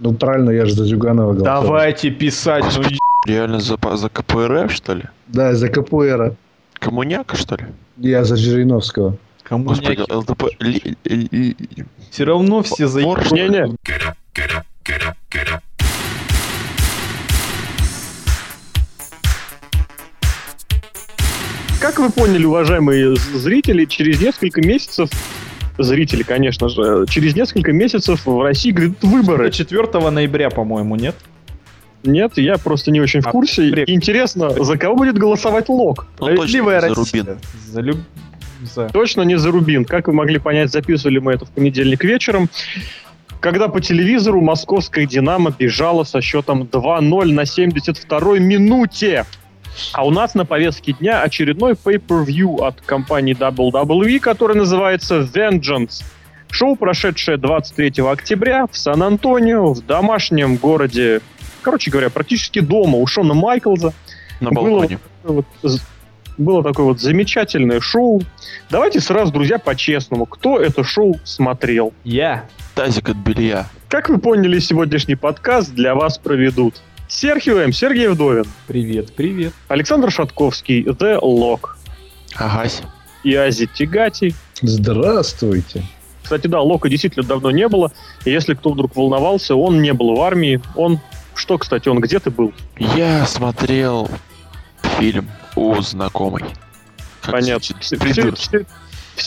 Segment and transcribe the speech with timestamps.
[0.00, 1.62] Ну, правильно, я же за Зюганова голосовал.
[1.62, 2.64] Давайте писать.
[2.64, 5.02] Ну, Господи, Реально за, за КПРФ, что ли?
[5.28, 6.34] Да, за КПР.
[6.78, 7.66] Коммуняка, что ли?
[7.98, 9.18] Я за Жириновского.
[9.50, 10.12] Господи, коммуняки.
[10.12, 10.44] ЛДП...
[10.60, 11.56] ли- ли- ли-
[12.10, 13.00] Все равно все за...
[13.00, 13.06] Ли?
[13.32, 13.76] Не-не,
[21.80, 25.08] Как вы поняли, уважаемые зрители, через несколько месяцев,
[25.82, 29.50] зрители, конечно же, через несколько месяцев в России грядут выборы.
[29.50, 31.16] 4 ноября, по-моему, нет?
[32.02, 33.70] Нет, я просто не очень в А, курсе.
[33.70, 33.88] бред.
[33.88, 36.06] Интересно, за кого будет голосовать Лок?
[36.18, 37.22] Ну, точно Справедливая за Россия.
[37.24, 37.38] Рубин.
[37.66, 37.98] За люб...
[38.74, 38.88] За...
[38.88, 39.84] Точно не за Рубин.
[39.84, 42.48] Как вы могли понять, записывали мы это в понедельник вечером,
[43.40, 49.24] когда по телевизору московская «Динамо» бежала со счетом 2-0 на 72-й минуте.
[49.92, 56.02] А у нас на повестке дня очередной pay-per-view от компании WWE, который называется Vengeance.
[56.50, 61.20] Шоу, прошедшее 23 октября в Сан-Антонио, в домашнем городе,
[61.62, 63.92] короче говоря, практически дома у Шона Майклза.
[64.40, 64.98] На Было балконе.
[65.62, 65.80] з-
[66.38, 68.22] было такое вот замечательное шоу.
[68.70, 71.92] Давайте сразу, друзья, по-честному, кто это шоу смотрел?
[72.02, 72.46] Я.
[72.74, 73.66] Тазик от белья.
[73.88, 76.76] Как вы поняли, сегодняшний подкаст для вас проведут
[77.10, 77.70] Серхио.
[77.72, 79.52] Сергей Вдовин, Привет, привет.
[79.68, 81.70] Александр Шатковский, The Lock
[82.36, 82.82] Агась.
[83.24, 84.32] и Ази Тигати.
[84.62, 85.82] Здравствуйте.
[86.22, 87.92] Кстати, да, Лока действительно давно не было.
[88.24, 90.60] И если кто вдруг волновался, он не был в армии.
[90.76, 91.00] Он...
[91.34, 92.52] Что, кстати, он где ты был?
[92.78, 94.08] Я смотрел
[94.98, 96.44] фильм у знакомой.
[97.22, 97.64] Как Понятно.
[97.66, 97.76] звучит?
[97.80, 98.66] Все, Придурки.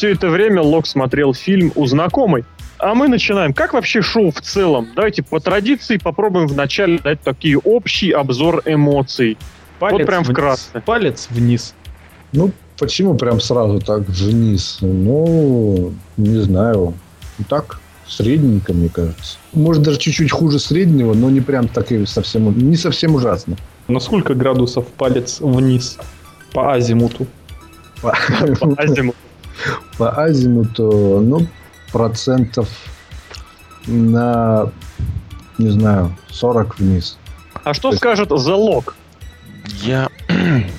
[0.04, 2.46] это время Лок смотрел фильм у знакомой.
[2.84, 3.54] А мы начинаем.
[3.54, 4.90] Как вообще шоу в целом?
[4.94, 9.38] Давайте по традиции попробуем вначале дать такие общий обзор эмоций.
[9.80, 10.34] Палец прям вниз.
[10.34, 10.82] вкратце.
[10.86, 11.76] Палец вниз.
[12.34, 14.80] Ну, почему прям сразу так вниз?
[14.82, 16.94] Ну, не знаю.
[17.48, 19.38] Так, средненько, мне кажется.
[19.54, 23.56] Может, даже чуть-чуть хуже среднего, но не прям так и совсем, не совсем ужасно.
[23.88, 25.98] На сколько градусов палец вниз?
[26.52, 27.28] По азимуту.
[28.02, 28.14] По,
[28.60, 29.18] По азимуту.
[29.98, 31.48] по азимуту, ну,
[31.94, 32.68] процентов
[33.86, 34.70] на,
[35.58, 37.18] не знаю, 40 вниз.
[37.64, 38.94] А что скажет The Lock?
[39.84, 40.10] Я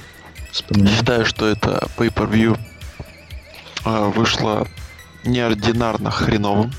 [0.53, 0.97] Вспоминаю.
[0.97, 2.59] считаю, что это pay-per-view
[3.85, 4.67] а, вышло
[5.25, 6.73] неординарно хреновым.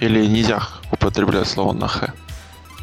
[0.00, 0.62] Или нельзя
[0.92, 2.12] употреблять слово на х.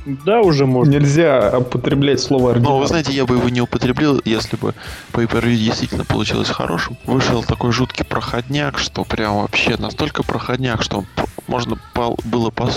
[0.06, 0.92] Да, уже можно.
[0.92, 4.76] Нельзя употреблять слово Но вы знаете, я бы его не употребил, если бы
[5.12, 6.98] pay-per-view действительно получилось хорошим.
[7.06, 11.06] Вышел такой жуткий проходняк, что прям вообще настолько проходняк, что
[11.48, 11.78] можно
[12.24, 12.70] было по,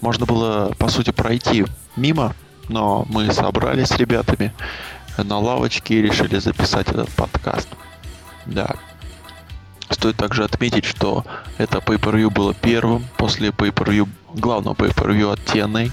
[0.00, 1.64] можно было по сути пройти
[1.96, 2.34] мимо,
[2.68, 4.52] но мы собрались с ребятами
[5.16, 7.68] на лавочке и решили записать этот подкаст.
[8.46, 8.74] Да.
[9.90, 11.24] Стоит также отметить, что
[11.58, 15.90] это pay-per-view было первым после pay-per-view, главного pay-per-view от TNA.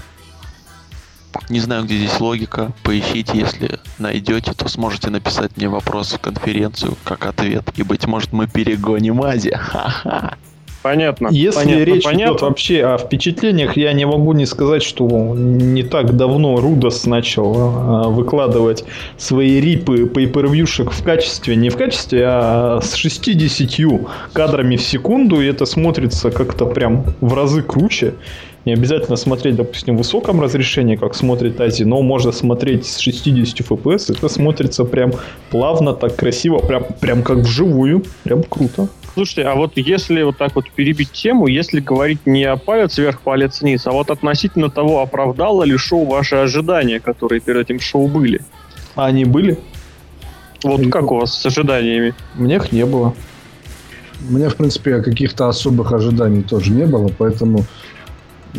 [1.48, 2.72] Не знаю, где здесь логика.
[2.82, 7.64] Поищите, если найдете, то сможете написать мне вопрос в конференцию как ответ.
[7.76, 9.50] И, быть может, мы перегоним Ази.
[9.50, 10.36] Ха-ха.
[10.82, 11.28] Понятно.
[11.30, 12.32] Если понятно, речь понятно.
[12.32, 17.54] идет вообще о впечатлениях, я не могу не сказать, что не так давно Рудос начал
[17.56, 18.84] а, выкладывать
[19.16, 25.46] свои рипы pay-per-viewшек в качестве, не в качестве, а с 60 кадрами в секунду, и
[25.46, 28.14] это смотрится как-то прям в разы круче.
[28.68, 33.60] Не обязательно смотреть, допустим, в высоком разрешении, как смотрит Ази, но можно смотреть с 60
[33.66, 35.14] FPS, это смотрится прям
[35.48, 38.88] плавно, так красиво, прям, прям как вживую, прям круто.
[39.14, 43.22] Слушайте, а вот если вот так вот перебить тему, если говорить не о палец вверх,
[43.22, 48.06] палец вниз, а вот относительно того, оправдало ли шоу ваши ожидания, которые перед этим шоу
[48.06, 48.42] были?
[48.96, 49.56] А они были?
[50.62, 52.12] Вот как у вас с ожиданиями?
[52.36, 53.14] У меня их не было.
[54.28, 57.64] У меня, в принципе, каких-то особых ожиданий тоже не было, поэтому,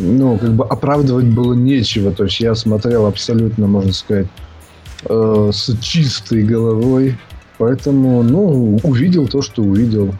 [0.00, 2.10] ну, как бы оправдывать было нечего.
[2.10, 4.26] То есть я смотрел абсолютно, можно сказать,
[5.08, 7.16] э, с чистой головой.
[7.58, 10.14] Поэтому, ну, увидел то, что увидел.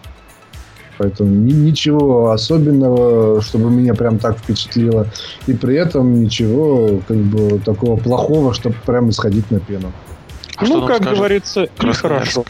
[0.98, 5.06] Поэтому ни- ничего особенного, чтобы меня прям так впечатлило.
[5.46, 9.92] И при этом ничего, как бы, такого плохого, чтобы прям исходить на пену.
[10.56, 12.02] А ну, как скажет говорится, Красноярск?
[12.02, 12.44] хорошо.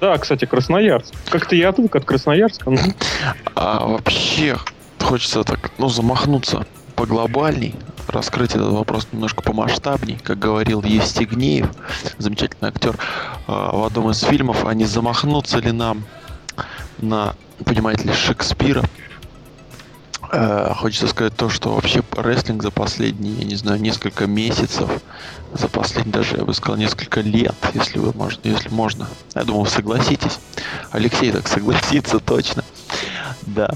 [0.00, 1.12] Да, кстати, Красноярск.
[1.30, 2.70] Как-то я отвык от Красноярска.
[2.70, 2.78] ну.
[3.54, 4.56] А вообще
[5.02, 6.66] хочется так, ну, замахнуться
[6.96, 7.74] поглобальней,
[8.08, 11.68] раскрыть этот вопрос немножко помасштабней, как говорил Евстигнеев,
[12.18, 12.98] замечательный актер,
[13.46, 16.04] а, в одном из фильмов, а не замахнуться ли нам
[16.98, 17.34] на,
[17.64, 18.82] понимаете ли, Шекспира.
[20.32, 24.88] Э, Хочется сказать то, что вообще рестлинг за последние, я не знаю, несколько месяцев,
[25.52, 29.08] за последние даже, я бы сказал, несколько лет, если вы можете, если можно.
[29.34, 30.38] Я думаю, согласитесь.
[30.90, 32.64] Алексей так согласится точно.
[33.42, 33.74] Да.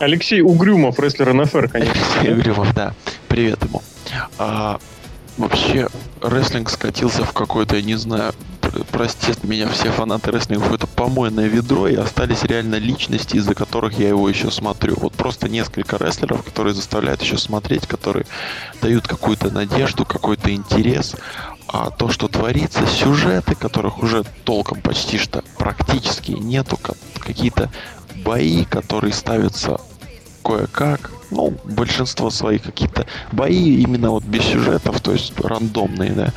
[0.00, 1.94] Алексей Угрюмов, рестлер НФР, конечно.
[2.20, 2.94] Алексей Угрюмов, да.
[3.28, 3.82] Привет ему.
[4.38, 4.78] А,
[5.36, 5.88] вообще,
[6.22, 8.32] рестлинг скатился в какой-то, я не знаю,
[8.90, 13.98] простят меня все фанаты рестлинга, в какое-то помойное ведро, и остались реально личности, из-за которых
[13.98, 14.94] я его еще смотрю.
[14.96, 18.26] Вот просто несколько рестлеров, которые заставляют еще смотреть, которые
[18.80, 21.14] дают какую-то надежду, какой-то интерес.
[21.66, 26.78] А то, что творится, сюжеты, которых уже толком почти что практически нету,
[27.18, 27.70] какие-то
[28.16, 29.80] бои, которые ставятся
[30.44, 36.32] кое-как, ну, большинство своих какие-то бои именно вот без сюжетов, то есть рандомные, да.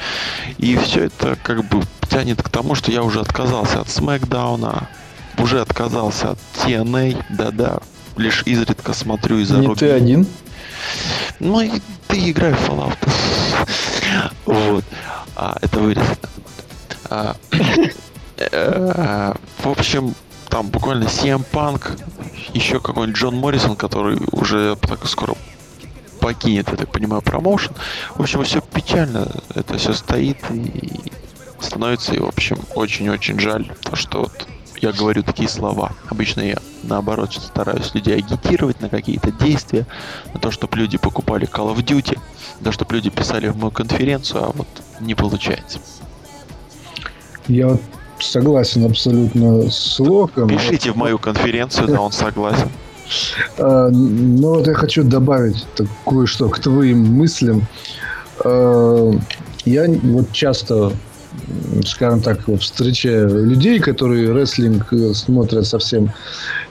[0.57, 4.89] И все это как бы тянет к тому, что я уже отказался от Смакдауна,
[5.37, 7.79] уже отказался от TNA, да-да,
[8.15, 10.25] лишь изредка смотрю из-за Не ты один?
[11.39, 11.71] Ну, и
[12.07, 12.97] ты играй в Fallout.
[14.45, 14.83] Вот.
[15.35, 16.17] А, это вырезано.
[17.09, 17.35] А,
[18.37, 20.15] э, в общем,
[20.49, 21.99] там буквально CM Punk,
[22.53, 25.35] еще какой-нибудь Джон Моррисон, который уже так скоро
[26.19, 27.73] покинет, я так понимаю, промоушен.
[28.15, 31.11] В общем, все печально, это все стоит и
[31.59, 34.47] становится, и, в общем, очень-очень жаль, то, что вот
[34.81, 35.91] я говорю такие слова.
[36.09, 39.87] Обычно я, наоборот, стараюсь людей агитировать на какие-то действия,
[40.33, 42.19] на то, чтобы люди покупали Call of Duty,
[42.59, 44.67] на то, чтобы люди писали в мою конференцию, а вот
[44.99, 45.79] не получается.
[47.47, 47.81] Я вот
[48.19, 50.47] согласен абсолютно с Локом.
[50.47, 52.69] Пишите в мою конференцию, да, он согласен.
[53.57, 55.65] А, но вот я хочу добавить
[56.05, 57.65] кое-что к твоим мыслям.
[58.43, 59.13] А,
[59.63, 60.91] я вот часто
[61.85, 66.11] скажем так, встречаю людей, которые рестлинг э, смотрят совсем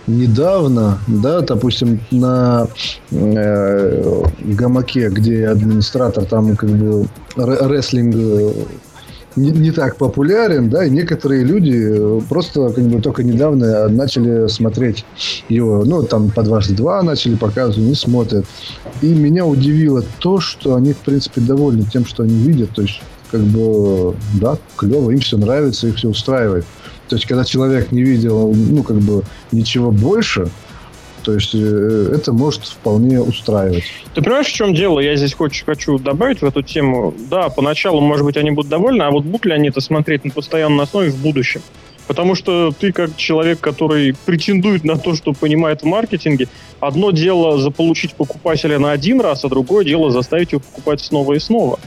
[0.07, 2.69] недавно, да, допустим, на
[3.11, 7.07] э, гамаке, где администратор, там как бы
[7.37, 8.53] рестлинг э,
[9.37, 14.49] не, не так популярен, да, и некоторые люди э, просто как бы только недавно начали
[14.49, 15.05] смотреть
[15.49, 18.47] его, ну, там по дважды два начали показывать, не смотрят.
[19.03, 23.01] И меня удивило то, что они, в принципе, довольны тем, что они видят, то есть,
[23.31, 26.65] как бы, да, клево, им все нравится, их все устраивает.
[27.09, 29.23] То есть, когда человек не видел, ну, как бы,
[29.53, 30.49] ничего больше,
[31.27, 33.83] то есть э, это может вполне устраивать.
[34.15, 35.01] Ты понимаешь, в чем дело?
[35.01, 37.13] Я здесь хочу, хочу добавить в эту тему.
[37.29, 40.31] Да, поначалу, может быть, они будут довольны, а вот будут ли они это смотреть на
[40.31, 41.63] постоянной основе в будущем?
[42.07, 46.47] Потому что ты как человек, который претендует на то, что понимает в маркетинге,
[46.79, 51.41] одно дело заполучить покупателя на один раз, а другое дело заставить его покупать снова и
[51.41, 51.81] снова.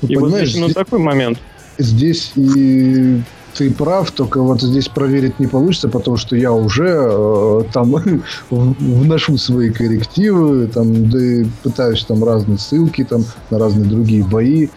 [0.00, 1.40] Ну, и вот здесь именно такой момент.
[1.76, 3.20] Здесь и
[3.56, 7.94] ты прав, только вот здесь проверить не получится, потому что я уже э, там
[8.50, 14.68] вношу свои коррективы, там, да и пытаюсь там разные ссылки там на разные другие бои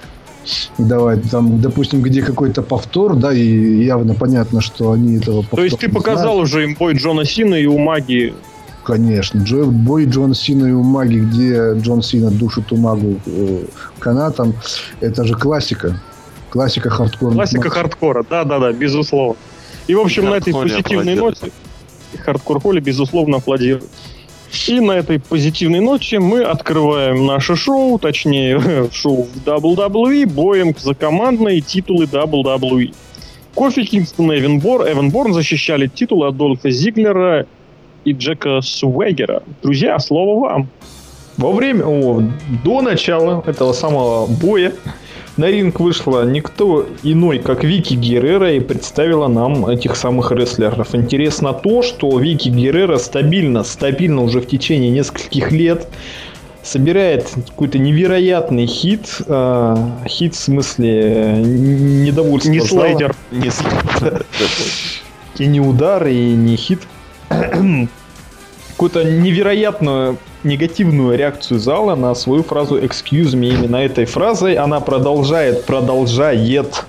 [0.77, 1.29] давать.
[1.29, 5.89] Там, допустим, где какой-то повтор, да, и явно понятно, что они этого То есть ты
[5.89, 6.43] показал знают.
[6.43, 8.33] уже им бой Джона Сина и у Маги
[8.89, 9.39] Конечно.
[9.43, 13.65] Джо, бой Джона Сина и у Маги, где Джон Сина душит Умагу э,
[13.99, 14.55] канатом,
[14.99, 15.99] это же классика.
[16.49, 17.33] Классика хардкора.
[17.33, 19.35] Классика хардкора, да-да-да, безусловно.
[19.87, 21.51] И, в общем, на этой позитивной ноте
[22.17, 23.89] Hardcore Holly, безусловно, аплодирует.
[24.67, 30.95] И на этой позитивной ноте мы открываем наше шоу, точнее, шоу в WWE, боем за
[30.95, 32.93] командные титулы WWE.
[33.53, 37.45] Кофи Кингстон и Эвен, Бор, Эвен Борн защищали титулы от Дольфа Зиглера
[38.05, 39.43] и Джека Суэгера.
[39.61, 40.69] Друзья, слово вам.
[41.37, 42.23] Во время, о,
[42.63, 44.73] до начала этого самого боя
[45.39, 50.93] на ринг вышла никто иной, как Вики Геррера и представила нам этих самых рестлеров.
[50.93, 55.87] Интересно то, что Вики Геррера стабильно, стабильно уже в течение нескольких лет
[56.61, 59.21] собирает какой-то невероятный хит.
[59.25, 59.75] Э,
[60.07, 62.51] хит в смысле недовольство.
[62.51, 63.15] Не слайдер.
[63.31, 64.25] Не слайдер.
[65.37, 66.81] И не удар, и не хит.
[67.29, 73.49] Какую-то невероятную негативную реакцию зала на свою фразу «excuse me».
[73.49, 76.83] Именно этой фразой она продолжает, продолжает,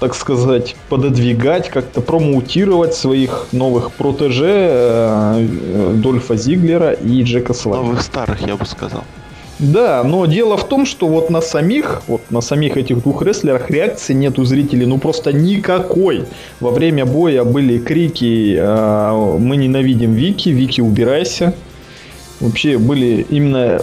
[0.00, 7.84] так сказать, пододвигать, как-то промоутировать своих новых протеже э, Дольфа Зиглера и Джека Слайма.
[7.84, 9.04] Новых старых, я бы сказал.
[9.58, 13.70] Да, но дело в том, что вот на самих, вот на самих этих двух рестлерах
[13.70, 16.26] реакции нет у зрителей, ну просто никакой.
[16.60, 21.54] Во время боя были крики э, «Мы ненавидим Вики, Вики, убирайся!»
[22.40, 23.80] Вообще были именно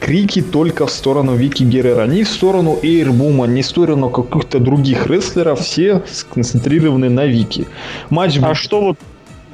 [0.00, 2.06] крики только в сторону Вики Геррера.
[2.06, 5.60] Не в сторону Эйрбума, не в сторону каких-то других рестлеров.
[5.60, 7.66] Все сконцентрированы на Вики.
[8.10, 8.98] Матч а что вот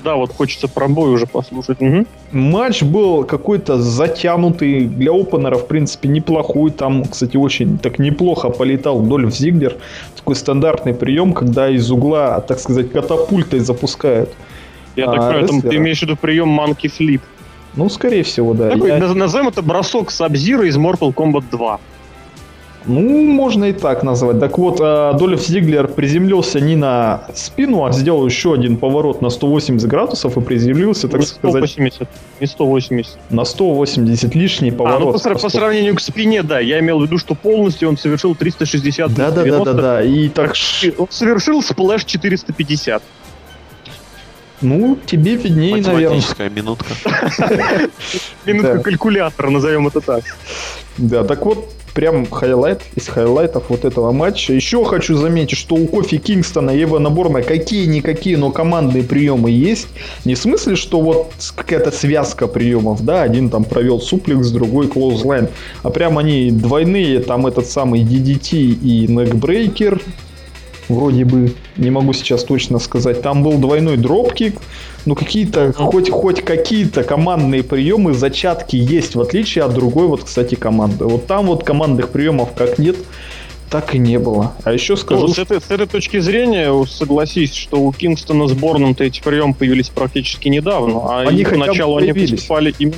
[0.04, 1.80] да, вот хочется про бой уже послушать.
[1.80, 2.04] Угу.
[2.32, 4.84] Матч был какой-то затянутый.
[4.84, 6.70] Для опенера, в принципе, неплохой.
[6.72, 9.76] Там, кстати, очень так неплохо полетал Дольф Зиглер.
[10.14, 14.28] Такой стандартный прием, когда из угла, так сказать, катапультой запускают.
[14.94, 17.22] Я а, так понимаю, ты имеешь в виду прием Monkey Flip.
[17.76, 18.70] Ну, скорее всего, да.
[18.70, 21.80] Такой, Я- наз- Назовем это бросок Сабзира из Mortal Kombat 2.
[22.86, 24.38] Ну, можно и так назвать.
[24.40, 29.30] Так вот, а, Дольф Зиглер приземлился не на спину, а сделал еще один поворот на
[29.30, 31.40] 180 градусов и приземлился, так не сказать,
[31.70, 32.08] 180,
[32.40, 33.16] не 180.
[33.30, 35.12] на 180 лишний А, ну поворот.
[35.14, 36.60] по, сра- по сравнению к спине, да.
[36.60, 40.02] Я имел в виду, что полностью он совершил 360 Да, да, да, да, да.
[40.04, 40.52] И так,
[40.98, 43.02] Он совершил splash 450.
[44.64, 45.94] Ну, тебе виднее, наверное.
[46.08, 46.86] Математическая минутка.
[48.44, 48.78] Минутка Да.
[48.80, 50.24] калькулятора, назовем это так.
[50.98, 54.52] Да, так вот, прям highlight из highlight ов вот этого матча.
[54.52, 59.88] Еще хочу заметить, что у Кофи Кингстона и Эвана Борна какие-никакие, но командные приемы есть.
[60.24, 65.48] Не в смысле, что вот какая-то связка приемов, да, один там провел суплекс, другой clothesline,
[65.82, 70.00] а прям они двойные, там этот самый DDT и neckbreaker,
[70.88, 73.22] вроде бы, не могу сейчас точно сказать.
[73.22, 74.56] Там был двойной дропкик,
[75.06, 80.54] ну какие-то, хоть, хоть какие-то командные приемы, зачатки есть, в отличие от другой вот, кстати,
[80.54, 81.04] команды.
[81.04, 82.96] Вот там вот командных приемов как нет,
[83.70, 84.52] так и не было.
[84.64, 88.52] А еще скажу, Ну, с, этой, с этой точки зрения, согласись, что у Кингстона с
[88.52, 92.30] Борном-то эти приемы появились практически недавно, а Они их поначалу они появились.
[92.40, 92.96] поступали именно...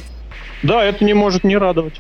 [0.63, 1.95] Да, это не может не радовать.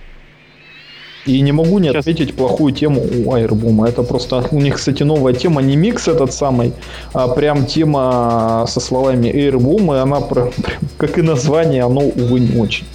[1.26, 2.06] И не могу не Сейчас.
[2.06, 3.88] отметить плохую тему у Айрбума.
[3.88, 6.72] Это просто у них, кстати, новая тема, не микс этот самый,
[7.12, 10.50] а прям тема со словами Airbum, и она прям,
[10.96, 12.86] как и название, оно, увы, не очень.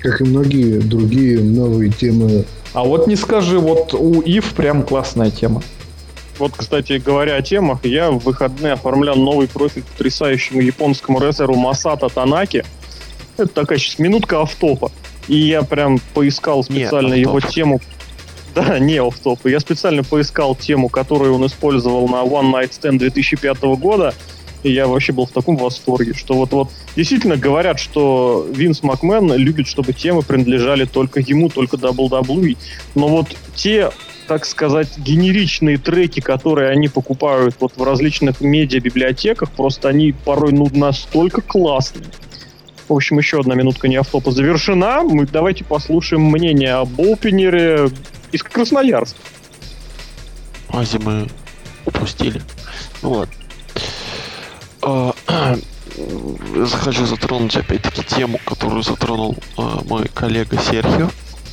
[0.00, 2.44] Как и многие другие новые темы.
[2.74, 5.62] А вот не скажи, вот у Ив прям классная тема.
[6.38, 12.08] Вот, кстати, говоря о темах, я в выходные оформлял новый профиль потрясающему японскому рестлеру Масата
[12.08, 12.64] Танаки.
[13.36, 14.92] Это такая сейчас минутка офф-топа.
[15.28, 17.54] И я прям поискал Не специально его офф-топ.
[17.54, 17.80] тему.
[18.54, 19.46] Да, не офф-топ.
[19.46, 24.14] Я специально поискал тему, которую он использовал на One Night Stand 2005 года.
[24.64, 29.32] И я вообще был в таком восторге, что вот вот действительно говорят, что Винс Макмен
[29.34, 32.56] любит, чтобы темы принадлежали только ему, только WWE.
[32.96, 33.90] Но вот те
[34.26, 40.68] так сказать, генеричные треки, которые они покупают вот в различных медиа-библиотеках, просто они порой ну,
[40.70, 42.04] настолько классные.
[42.88, 45.02] В общем, еще одна минутка не автопа завершена.
[45.02, 47.90] Мы давайте послушаем мнение об опенере
[48.32, 49.18] из Красноярска.
[50.70, 51.28] Ази мы
[51.84, 52.40] упустили.
[53.02, 53.34] Ну ладно.
[54.82, 55.14] А,
[56.82, 61.10] Хочу затронуть опять-таки тему, которую затронул а, мой коллега Серхио,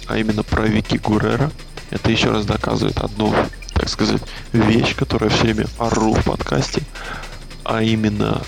[0.07, 1.51] а именно про Вики Гурера.
[1.89, 3.33] Это еще раз доказывает одну,
[3.73, 4.21] так сказать,
[4.53, 6.81] вещь, которую я все время ору в подкасте,
[7.63, 8.41] а именно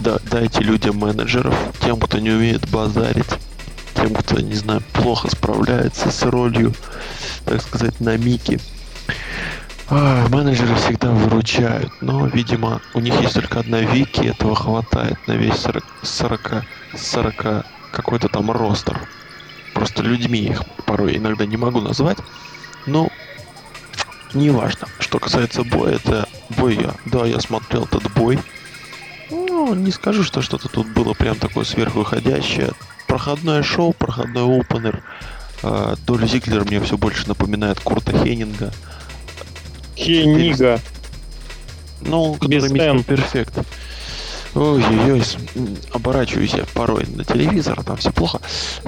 [0.00, 3.30] да, дайте людям менеджеров, тем, кто не умеет базарить,
[3.94, 6.74] тем, кто, не знаю, плохо справляется с ролью,
[7.44, 8.60] так сказать, на мике.
[9.88, 15.32] А, менеджеры всегда выручают, но, видимо, у них есть только одна вики, этого хватает на
[15.32, 16.64] весь 40, 40,
[16.96, 19.00] 40 какой-то там ростер.
[19.74, 22.18] Просто людьми их порой иногда не могу назвать,
[22.86, 23.08] но
[24.34, 24.88] неважно.
[24.98, 28.40] Что касается боя, это бой я, да, я смотрел этот бой.
[29.30, 32.72] Ну, не скажу, что что-то тут было прям такое сверхвыходящее.
[33.06, 35.02] Проходное шоу, проходной опенер.
[35.62, 38.72] А, Доль Зиглер мне все больше напоминает Курта Хеннинга.
[39.96, 40.80] Хенига.
[42.02, 43.58] Ну, который Перфект.
[44.54, 45.22] Ой-ой-ой,
[45.92, 48.40] оборачиваюсь я порой на телевизор, там все плохо,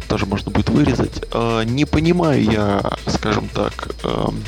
[0.09, 1.23] тоже можно будет вырезать.
[1.33, 4.43] А, не понимаю я, скажем так, эм,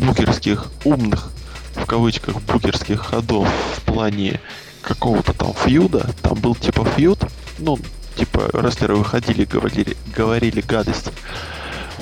[0.00, 1.30] букерских умных,
[1.74, 4.40] в кавычках, букерских ходов в плане
[4.86, 6.08] какого-то там фьюда.
[6.22, 7.18] Там был типа фьюд,
[7.58, 7.78] ну,
[8.16, 11.10] типа рестлеры выходили, говорили, говорили гадости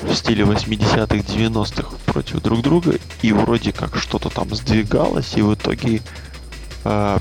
[0.01, 5.55] в стиле 80-х, 90-х против друг друга, и вроде как что-то там сдвигалось, и в
[5.55, 6.01] итоге
[6.83, 7.17] а,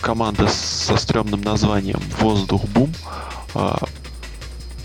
[0.00, 2.92] команда со стрёмным названием Воздух Бум
[3.54, 3.78] а,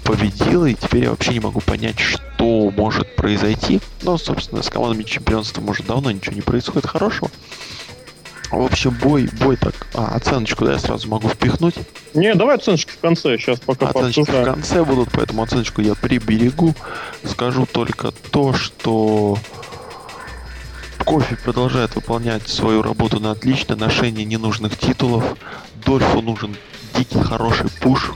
[0.04, 3.80] победила, и теперь я вообще не могу понять, что может произойти.
[4.02, 7.30] Но, собственно, с командами чемпионства уже давно ничего не происходит хорошего.
[8.52, 9.74] Общем, бой, бой так.
[9.94, 11.76] А, оценочку, да, я сразу могу впихнуть.
[12.14, 14.54] Не, давай оценочки в конце, сейчас пока Оценочки в пообсуждаем.
[14.54, 16.74] конце будут, поэтому оценочку я приберегу.
[17.24, 19.38] Скажу только то, что
[21.06, 25.24] Кофе продолжает выполнять свою работу на отлично, ношение ненужных титулов.
[25.86, 26.56] Дольфу нужен
[26.96, 28.12] дикий хороший пуш,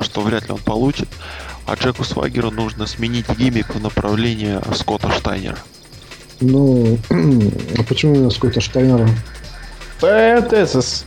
[0.00, 1.08] что вряд ли он получит.
[1.66, 5.58] А Джеку Свагеру нужно сменить гиммик в направлении Скотта Штайнера.
[6.40, 9.08] Ну, а почему именно Скотта Штайнера?
[10.00, 11.04] Пэтесис.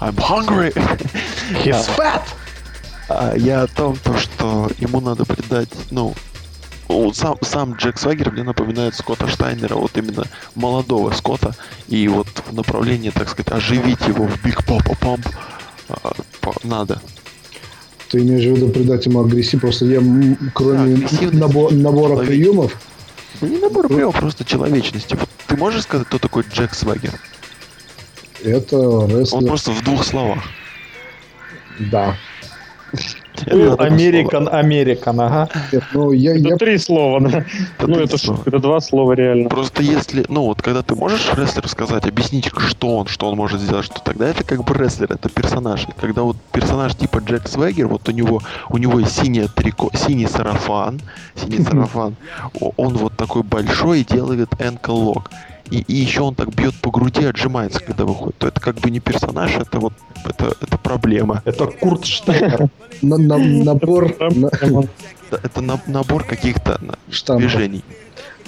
[0.00, 0.72] I'm hungry!
[1.64, 2.22] He's fat.
[3.08, 6.14] А, я о том, то, что ему надо придать, ну,
[6.88, 10.24] он сам, сам Джек Свагер мне напоминает Скотта Штайнера, вот именно
[10.56, 11.54] молодого Скотта,
[11.88, 15.26] и вот в направлении, так сказать, оживить его в Big Poppa Pump
[16.64, 17.00] надо.
[18.10, 19.60] Ты имеешь в виду придать ему агрессив?
[19.60, 20.00] Просто я,
[20.54, 22.26] кроме набо- набора Лови.
[22.28, 22.95] приемов, Ну,
[23.42, 25.14] не набор приемов, просто человечности.
[25.14, 27.12] Вот ты можешь сказать, кто такой Джек Свагер?
[28.44, 29.46] это Он рестлер.
[29.46, 30.44] просто в двух словах.
[31.78, 32.16] Да.
[33.50, 33.74] Слово.
[33.84, 35.48] American, American, ага.
[35.72, 37.44] Нет, ну, я, Это я три слова, да.
[37.78, 38.42] Это Ну, это, слова.
[38.46, 39.48] это два слова реально.
[39.48, 43.60] Просто если, ну вот, когда ты можешь рестлеру сказать, объяснить, что он, что он может
[43.60, 45.84] сделать, что тогда это как бы рестлер, это персонаж.
[45.84, 48.40] И когда вот персонаж типа Джек Свегер, вот у него,
[48.70, 51.00] у него есть синий трико, синий сарафан,
[51.34, 52.16] синий сарафан,
[52.76, 54.48] он вот такой большой и делает
[54.86, 55.30] lock.
[55.70, 58.36] И, и еще он так бьет по груди, отжимается, когда выходит.
[58.38, 59.92] То это как бы не персонаж, это вот
[60.24, 61.42] это, это проблема.
[61.44, 62.04] Это Курт
[63.02, 66.80] на- набор на- Это, это на- набор каких-то
[67.38, 67.82] движений.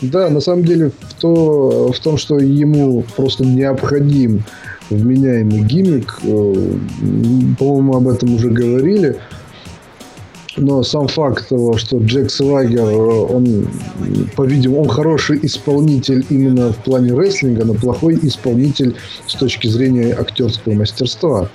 [0.01, 4.45] Да, на самом деле в, то, в том, что ему просто необходим
[4.91, 6.77] вменяемый гиммик, э,
[7.59, 9.17] по-моему, об этом уже говорили.
[10.59, 13.69] Но сам факт того, что Джек Свагер, он,
[14.37, 18.97] по-видимому, он хороший исполнитель именно в плане рестлинга, но плохой исполнитель
[19.27, 21.49] с точки зрения актерского мастерства.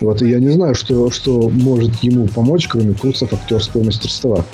[0.00, 4.44] Вот, и я не знаю, что, что может ему помочь, кроме курсов актерского мастерства.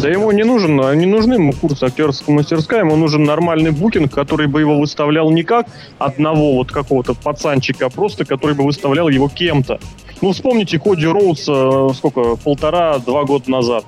[0.00, 4.46] Да ему не нужен, не нужны ему курсы актерского мастерска, ему нужен нормальный букинг, который
[4.46, 5.66] бы его выставлял не как
[5.98, 9.78] одного вот какого-то пацанчика, а просто который бы выставлял его кем-то.
[10.20, 13.84] Ну, вспомните Коди Роуз, э, сколько, полтора-два года назад.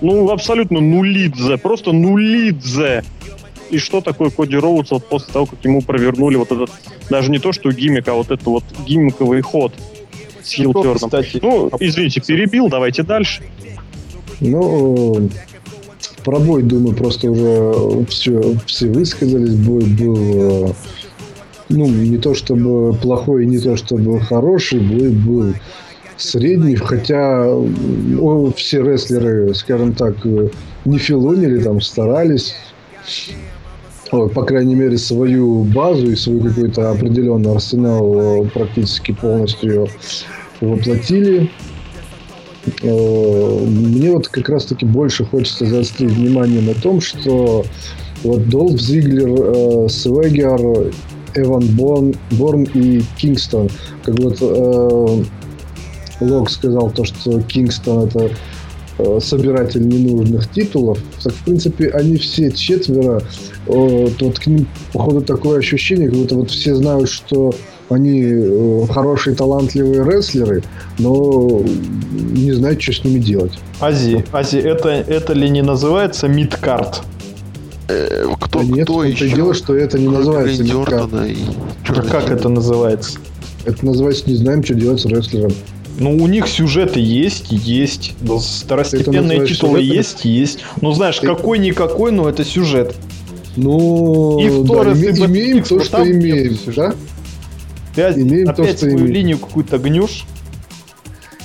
[0.00, 3.04] Ну, абсолютно нулидзе, просто нулидзе.
[3.70, 6.70] И что такое Коди Роуз вот после того, как ему провернули вот этот,
[7.10, 9.72] даже не то, что гиммик, а вот это вот гиммиковый ход
[10.42, 11.10] с хилтерном.
[11.42, 13.42] Ну, извините, перебил, давайте дальше.
[14.40, 15.28] Ну,
[16.24, 19.54] про бой, думаю, просто уже все, все высказались.
[19.54, 20.72] Бой был, э,
[21.68, 24.80] ну, не то чтобы плохой, не то чтобы хороший.
[24.80, 25.54] Бой был
[26.16, 30.48] средний, хотя м, о, все рестлеры, скажем так, э,
[30.84, 32.54] не филонили, там старались.
[34.10, 39.88] Ой, по крайней мере, свою базу и свой какой-то определенный арсенал э, практически полностью
[40.60, 41.50] воплотили.
[42.82, 47.64] Э, Мне вот как раз-таки больше хочется заострить внимание на том, что
[48.24, 50.90] вот Долф Зиглер, э, Свегер,
[51.34, 53.68] Эван Борн, Борн и Кингстон.
[54.02, 55.24] Как вот э,
[56.20, 58.30] Лок сказал то, что Кингстон это
[58.98, 60.98] э, собиратель ненужных титулов.
[61.22, 63.22] Так, в принципе, они все четверо,
[63.66, 67.54] э, вот к ним, походу, такое ощущение, как будто вот все знают, что
[67.90, 70.62] они э, хорошие, талантливые рестлеры,
[70.98, 71.62] но
[72.10, 73.52] не знают, что с ними делать.
[73.80, 77.02] Ази, Ази, это, это ли не называется мидкарт?
[77.88, 79.28] Э, кто, Да нет, кто еще?
[79.30, 80.62] дело, что это не называется.
[80.62, 81.36] Ортона и
[81.84, 83.18] А Джона как это называется?
[83.64, 85.52] Это называется «не знаем, что делать с рестлером».
[85.98, 88.14] Ну, у них сюжеты есть, есть.
[88.20, 89.82] Второстепенные титулы сюжетами?
[89.96, 90.58] есть, есть.
[90.80, 92.94] Ну, знаешь, какой-никакой, но это сюжет.
[93.56, 96.94] Ну, И в да, Торрес, име- и имеем то, что имеем, да?
[97.96, 99.12] Ты Имеем то, опять что свою имеем.
[99.12, 100.24] линию какую-то гнешь.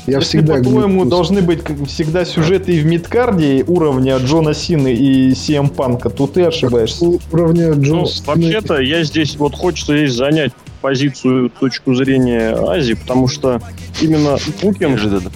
[0.06, 5.34] Я Если, всегда по-твоему, должны быть всегда сюжеты и в мидкарде уровня Джона Сины и
[5.34, 7.06] Сиэм Панка, то ты ошибаешься.
[7.32, 8.24] уровня Ну, Джонс.
[8.26, 13.62] вообще-то, я здесь, вот хочется здесь занять позицию, точку зрения Азии, потому что
[14.02, 15.32] именно букинг, Неожиданно.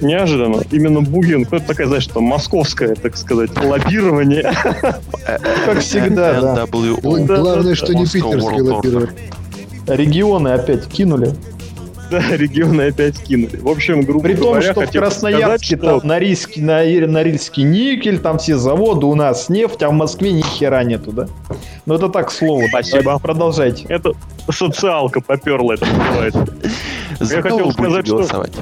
[0.00, 4.52] неожиданно, именно букинг, ну, это такая, знаешь, там, московское, так сказать, лоббирование.
[5.64, 6.66] Как всегда, да.
[6.66, 8.40] Главное, что не Order.
[8.40, 9.10] лоббирование.
[9.86, 11.34] Регионы опять кинули.
[12.12, 13.56] Да, регионы опять кинули.
[13.56, 18.18] В общем, грубо При том, говоря, что в Красноярске сказать, там Норильский, на- Норильский никель,
[18.18, 21.26] там все заводы, у нас нефть, а в Москве ни хера нету, да?
[21.86, 22.62] Ну это так, к слову.
[22.68, 23.18] Спасибо.
[23.18, 23.84] Продолжайте.
[23.88, 24.12] Это
[24.50, 26.46] социалка поперла, это называется.
[27.18, 28.52] За Я хотел сказать, что- голосовать?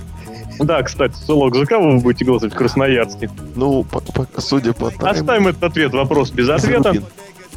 [0.61, 3.31] Да, кстати, Сулок, за кого вы будете голосовать в Красноярске?
[3.57, 6.95] Ну, по- по- судя по Оставим этот ответ, вопрос без ответа.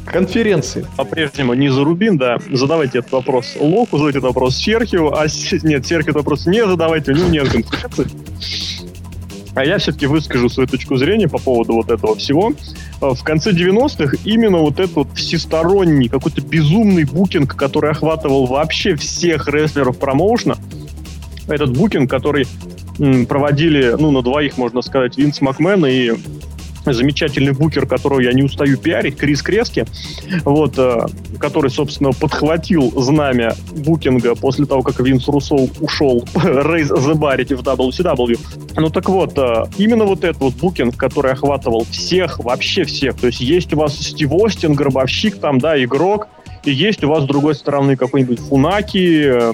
[0.06, 0.86] Конференции.
[0.96, 2.38] По-прежнему не за Рубин, да.
[2.52, 5.26] Задавайте этот вопрос Локу, задавайте этот вопрос Серхио, а
[5.62, 8.06] нет, Серхио этот вопрос не задавайте, у него нет конференции.
[9.54, 12.52] А я все-таки выскажу свою точку зрения по поводу вот этого всего.
[13.00, 18.96] Э, В конце 90-х именно вот этот вот всесторонний, какой-то безумный букинг, который охватывал вообще
[18.96, 20.56] всех рестлеров промоушена,
[21.46, 22.46] этот букинг, который
[23.28, 26.12] проводили, ну, на двоих, можно сказать, Винс Макмен и
[26.92, 29.86] замечательный букер, которого я не устаю пиарить, Крис Крески,
[30.44, 31.06] вот, э,
[31.38, 38.38] который, собственно, подхватил знамя букинга после того, как Винс Руссо ушел Рейз забарить в WCW.
[38.76, 43.26] Ну так вот, э, именно вот этот вот букинг, который охватывал всех, вообще всех, то
[43.28, 46.28] есть есть у вас Стив Остин, гробовщик там, да, игрок,
[46.64, 49.52] и есть у вас с другой стороны какой-нибудь Фунаки, э,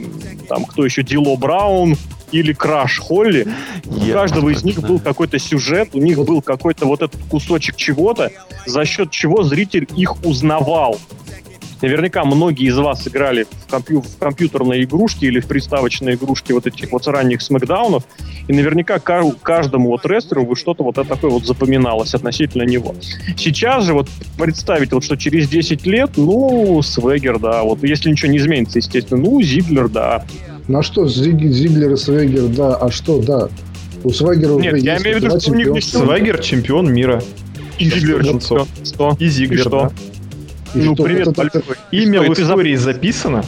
[0.48, 1.96] там кто еще, Дило Браун,
[2.32, 3.46] или Краш Холли,
[3.86, 8.30] у каждого из них был какой-то сюжет, у них был какой-то вот этот кусочек чего-то,
[8.66, 10.98] за счет чего зритель их узнавал.
[11.82, 16.66] Наверняка многие из вас играли в, компью- в компьютерные игрушки или в приставочные игрушки вот
[16.66, 18.04] этих вот ранних смакдаунов,
[18.48, 22.94] и наверняка ка- каждому вот рестлеру вы что-то вот это такое вот запоминалось относительно него.
[23.36, 28.30] Сейчас же вот представить, вот что через 10 лет, ну, Свегер, да, вот если ничего
[28.30, 30.24] не изменится, естественно, ну, Зиглер, да.
[30.70, 33.48] На что Зиг- Зиглер и Свегер, да, а что, да.
[34.04, 35.80] У Свегера Нет, уже я есть имею в виду, что у них не.
[35.80, 37.20] Свагер чемпион мира.
[37.80, 38.68] И Зиглер концов.
[38.68, 38.86] чемпион.
[38.86, 39.16] Что?
[39.18, 39.70] И Зиглер, что?
[39.70, 39.90] да.
[40.80, 41.62] И ну, что, привет, это большой.
[41.90, 43.44] Имя Что, и в ты зап- истории записано.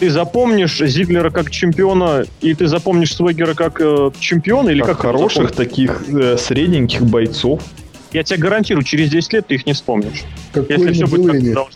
[0.00, 5.00] Ты запомнишь Зиглера как чемпиона, и ты запомнишь Свегера как э, чемпиона, или Как как
[5.02, 7.62] хороших таких э, средненьких бойцов.
[8.12, 10.24] Я тебе гарантирую, через 10 лет ты их не вспомнишь.
[10.52, 11.68] Какое Если все будет как должно.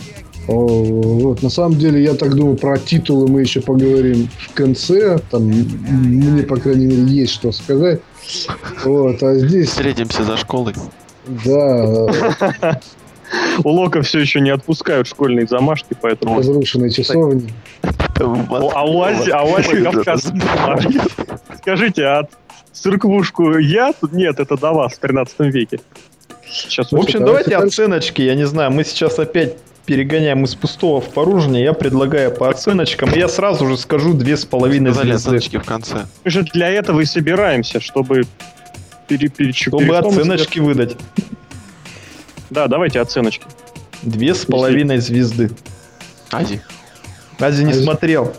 [0.46, 5.18] Вот, на самом деле, я так думаю, про титулы мы еще поговорим в конце.
[5.30, 8.00] Там мне, по крайней мере, есть что сказать.
[8.84, 10.74] Вот, а здесь, Встретимся за школой.
[11.26, 12.80] да,
[13.64, 16.38] У Лока все еще не отпускают школьные замашки, поэтому...
[16.38, 17.52] разрушенные часовни.
[18.18, 20.32] А у Ази, а у Ази Кавказ.
[21.58, 22.28] Скажите, а
[22.72, 23.92] церквушку я?
[24.12, 25.80] Нет, это до вас в 13 веке.
[26.46, 28.22] Сейчас В общем, давайте оценочки.
[28.22, 31.64] Я не знаю, мы сейчас опять перегоняем из пустого в порожнее.
[31.64, 33.10] Я предлагаю по оценочкам.
[33.14, 35.28] Я сразу же скажу две с половиной Сказали звезды.
[35.28, 36.06] оценочки в конце.
[36.24, 38.22] Мы же для этого и собираемся, чтобы
[39.08, 40.92] пере, пере- Чтобы оценочки выдать.
[40.92, 41.00] себе-
[42.50, 43.46] Да, давайте оценочки.
[44.02, 45.50] Две с половиной звезды.
[46.30, 46.62] Ази.
[47.38, 48.32] Ази не Ази- смотрел.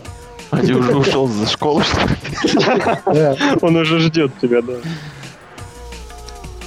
[0.50, 3.36] Ази уже ушел за школу, что ли?
[3.60, 4.74] Он уже ждет тебя, да.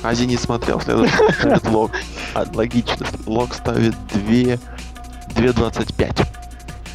[0.07, 0.79] Ази не смотрел.
[0.79, 1.91] Следующий ставит лог.
[2.33, 3.05] А, логично.
[3.25, 4.57] Лог ставит 2...
[5.35, 6.25] 2.25.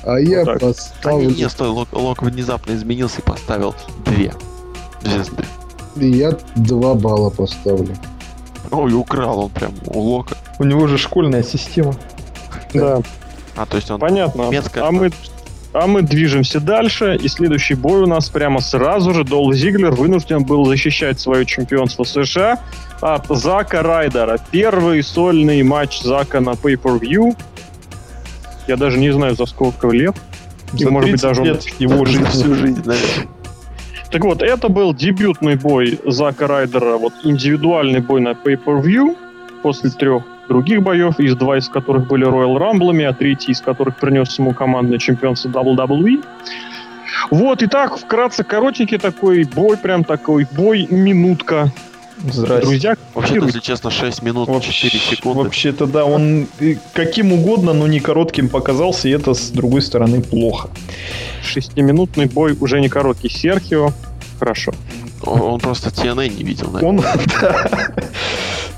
[0.04, 0.48] а я Вот.
[0.48, 3.74] А не, поставлю, не, стой, лог, лог внезапно изменился и поставил
[4.06, 4.14] 2
[5.02, 5.44] звезды.
[5.96, 7.94] я два балла поставлю.
[8.70, 10.34] Ой, украл он прям у Лока.
[10.58, 11.94] У него же школьная система.
[12.72, 13.02] Да,
[13.54, 14.00] А, то есть он...
[14.00, 14.42] понятно.
[14.42, 14.84] Немецкая.
[14.84, 15.10] А мы,
[15.74, 20.44] а мы движемся дальше, и следующий бой у нас прямо сразу же Долф Зиглер вынужден
[20.44, 22.60] был защищать свое чемпионство США
[23.02, 24.38] от Зака Райдера.
[24.50, 27.36] Первый сольный матч Зака на Pay-Per-View.
[28.68, 30.14] Я даже не знаю, за сколько лет.
[30.72, 32.24] И, За может быть, 30 даже он- лет его За жизни.
[32.26, 33.26] всю жизнь, наверное.
[34.10, 39.16] Так вот, это был дебютный бой Зака Райдера, вот индивидуальный бой на Pay-Per-View
[39.62, 43.96] после трех других боев, из два из которых были Royal Рамблами, а третий из которых
[43.96, 46.22] принес ему командное чемпионство WWE.
[47.30, 51.70] Вот, и так, вкратце, коротенький такой бой, прям такой бой, минутка.
[52.24, 52.66] Здрасте.
[52.66, 55.42] Друзья, Вообще, если честно, 6 минут Вообще- 4 секунды.
[55.44, 56.46] Вообще-то да, он
[56.94, 60.68] каким угодно, но не коротким показался, и это с другой стороны плохо.
[61.44, 63.92] шестиминутный бой, уже не короткий, Серхио.
[64.38, 64.72] Хорошо.
[65.24, 66.98] Он, он просто TNA не видел, наверное.
[67.00, 67.04] Он
[67.40, 67.66] да.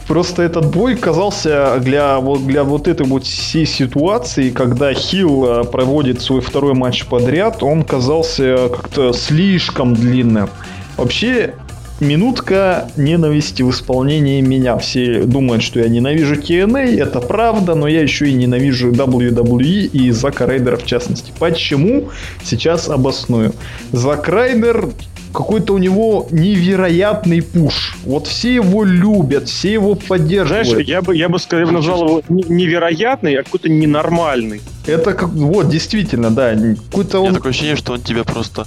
[0.07, 5.65] Просто этот бой казался для вот, для вот этой вот всей ситуации, когда Хилл э,
[5.65, 10.51] проводит свой второй матч подряд, он казался как-то слишком длинным.
[10.99, 11.55] Вообще,
[12.01, 14.77] минутка ненависти в исполнении меня.
[14.79, 20.11] Все думают, что я ненавижу TNA, это правда, но я еще и ненавижу WWE и
[20.11, 21.33] Зака Райдера в частности.
[21.39, 22.11] Почему?
[22.43, 23.55] Сейчас обосную.
[23.93, 24.89] Зак Райдер
[25.33, 27.97] какой-то у него невероятный пуш.
[28.05, 30.69] Вот все его любят, все его поддерживают.
[30.69, 34.63] Знаешь, я бы, я бы скорее назвал его не- невероятный, а какой-то ненормальный.
[34.87, 36.55] Это как, вот, действительно, да,
[36.91, 37.35] какой-то У меня он...
[37.35, 38.67] такое ощущение, что он тебя просто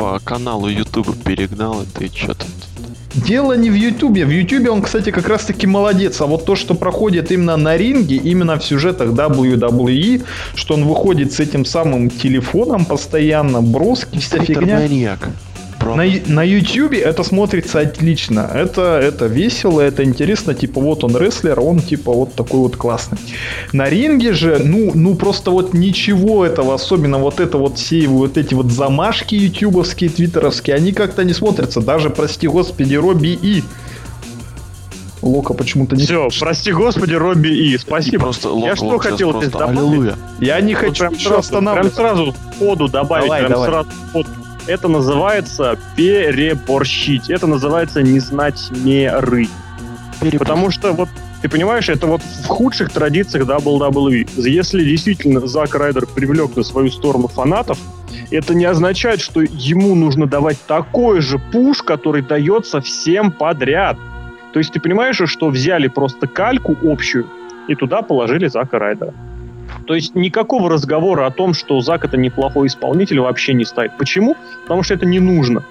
[0.00, 2.46] по каналу YouTube перегнал, и ты что-то...
[3.14, 4.24] Дело не в Ютубе.
[4.24, 6.20] В Ютубе он, кстати, как раз-таки молодец.
[6.22, 10.22] А вот то, что проходит именно на ринге, именно в сюжетах WWE,
[10.54, 14.78] что он выходит с этим самым телефоном постоянно, броски, вся фигня.
[14.78, 15.28] маньяк.
[15.82, 18.50] На, на YouTube это смотрится отлично.
[18.52, 20.54] Это, это весело, это интересно.
[20.54, 23.18] Типа, вот он рестлер, он типа вот такой вот классный.
[23.72, 28.18] На ринге же, ну, ну просто вот ничего этого, особенно вот это вот все его
[28.18, 31.80] вот эти вот замашки ютубовские, твиттеровские, они как-то не смотрятся.
[31.80, 33.64] Даже, прости господи, Робби И.
[35.22, 36.04] Лока почему-то не...
[36.04, 37.74] Все, прости господи, Робби И.
[37.74, 38.24] И Спасибо.
[38.24, 39.78] просто Я Лок- что Лок сейчас хотел здесь просто добавить?
[39.80, 40.16] Аллилуйя.
[40.40, 43.68] Я не Вот хочу прям сразу, прям сразу ходу добавить, Давай, прям давай.
[43.68, 44.28] сразу ходу.
[44.66, 47.30] Это называется переборщить.
[47.30, 49.46] Это называется не знать меры.
[50.38, 51.08] Потому что вот
[51.42, 54.28] ты понимаешь, это вот в худших традициях WWE.
[54.36, 57.78] Если действительно Зак Райдер привлек на свою сторону фанатов,
[58.30, 63.96] это не означает, что ему нужно давать такой же пуш, который дается всем подряд.
[64.52, 67.26] То есть ты понимаешь, что взяли просто кальку общую
[67.68, 69.14] и туда положили Зака Райдера.
[69.90, 73.98] То есть никакого разговора о том, что Зак это неплохой исполнитель, вообще не стоит.
[73.98, 74.36] Почему?
[74.62, 75.64] Потому что это не нужно.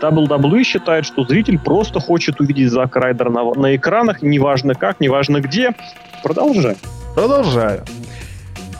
[0.00, 5.42] WWE считает, что зритель просто хочет увидеть Зака Райдера на, на экранах, неважно как, неважно
[5.42, 5.74] где.
[6.22, 6.76] Продолжай.
[7.14, 7.82] Продолжаю.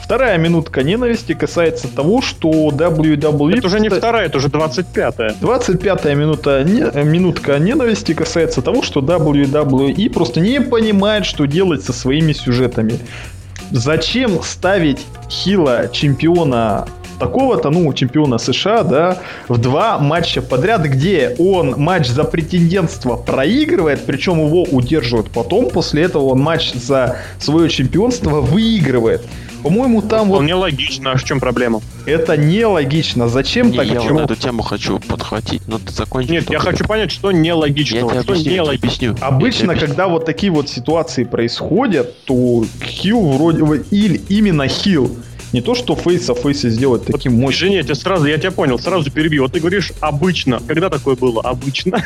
[0.03, 3.59] Вторая минутка ненависти касается того, что WWE...
[3.59, 5.35] Это уже не вторая, это уже 25-я.
[5.43, 11.93] 25-я минута, не, минутка ненависти касается того, что WWE просто не понимает, что делать со
[11.93, 13.01] своими сюжетами.
[13.71, 16.87] Зачем ставить хила чемпиона
[17.19, 24.05] такого-то, ну, чемпиона США, да, в два матча подряд, где он матч за претендентство проигрывает,
[24.07, 29.23] причем его удерживают потом, после этого он матч за свое чемпионство выигрывает.
[29.67, 30.49] По-моему, там вот...
[30.49, 31.81] логично, а в чем проблема?
[32.05, 33.29] Это нелогично.
[33.29, 33.87] Зачем не, так?
[33.89, 36.31] Я вот эту тему хочу подхватить, но ты закончи.
[36.31, 37.97] Нет, я хочу понять, что нелогично.
[37.97, 38.87] Я тебе что объясню, нелогично.
[38.87, 39.17] объясню.
[39.21, 39.89] Обычно, объясню.
[39.89, 43.85] когда вот такие вот ситуации происходят, то хил вроде бы...
[43.91, 45.17] Или именно хил
[45.53, 47.69] не то, что фейса фейса сделать таким вот, мощным.
[47.69, 49.43] Извини, я тебя сразу, я тебя понял, сразу перебью.
[49.43, 50.61] Вот ты говоришь обычно.
[50.67, 51.43] Когда такое было?
[51.43, 52.03] Обычно.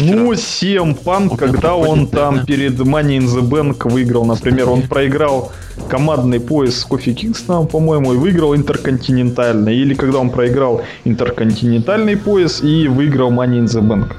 [0.00, 5.52] Ну, Сем Панк, когда он там перед Money in the Bank выиграл, например, он проиграл
[5.88, 9.76] командный пояс с Кофи Кингстоном, по-моему, и выиграл интерконтинентальный.
[9.76, 14.12] Или когда он проиграл интерконтинентальный пояс и выиграл Money in the Bank.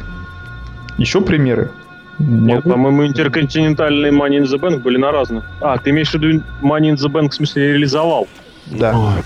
[0.97, 1.71] Еще примеры?
[2.19, 5.43] Нет, по-моему, интерконтинентальные Money in the Bank были на разных.
[5.59, 8.27] А, ты имеешь в виду Money in the Bank, в смысле, реализовал?
[8.71, 8.97] Да.
[8.97, 9.23] Ой,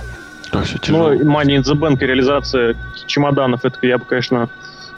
[0.51, 1.09] как все тяжело.
[1.11, 2.75] Ну, Money in the Bank и реализация
[3.07, 4.49] чемоданов, это я бы, конечно,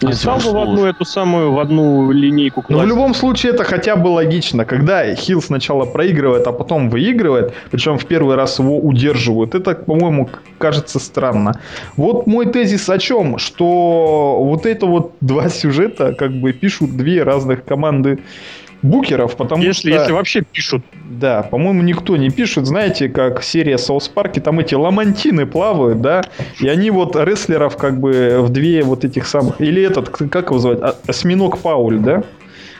[0.01, 2.89] не А стал бы в одну эту самую, в одну линейку Но в класть.
[2.89, 4.63] любом случае это хотя бы логично.
[4.63, 10.29] Когда Хилл сначала проигрывает, а потом выигрывает, причем в первый раз его удерживают, это, по-моему,
[10.59, 11.59] кажется странно.
[11.95, 13.39] Вот мой тезис о чем?
[13.39, 18.19] Что вот это вот два сюжета как бы пишут две разных команды
[18.81, 19.99] букеров, потому Если, что...
[19.99, 20.83] если вообще пишут.
[21.09, 22.65] Да, по-моему, никто не пишет.
[22.65, 26.23] Знаете, как серия Соус Парки, там эти ламантины плавают, да,
[26.59, 29.59] и они вот рестлеров как бы в две вот этих самых...
[29.61, 30.79] Или этот, как его звать?
[30.81, 32.23] А- Осьминог Пауль, да?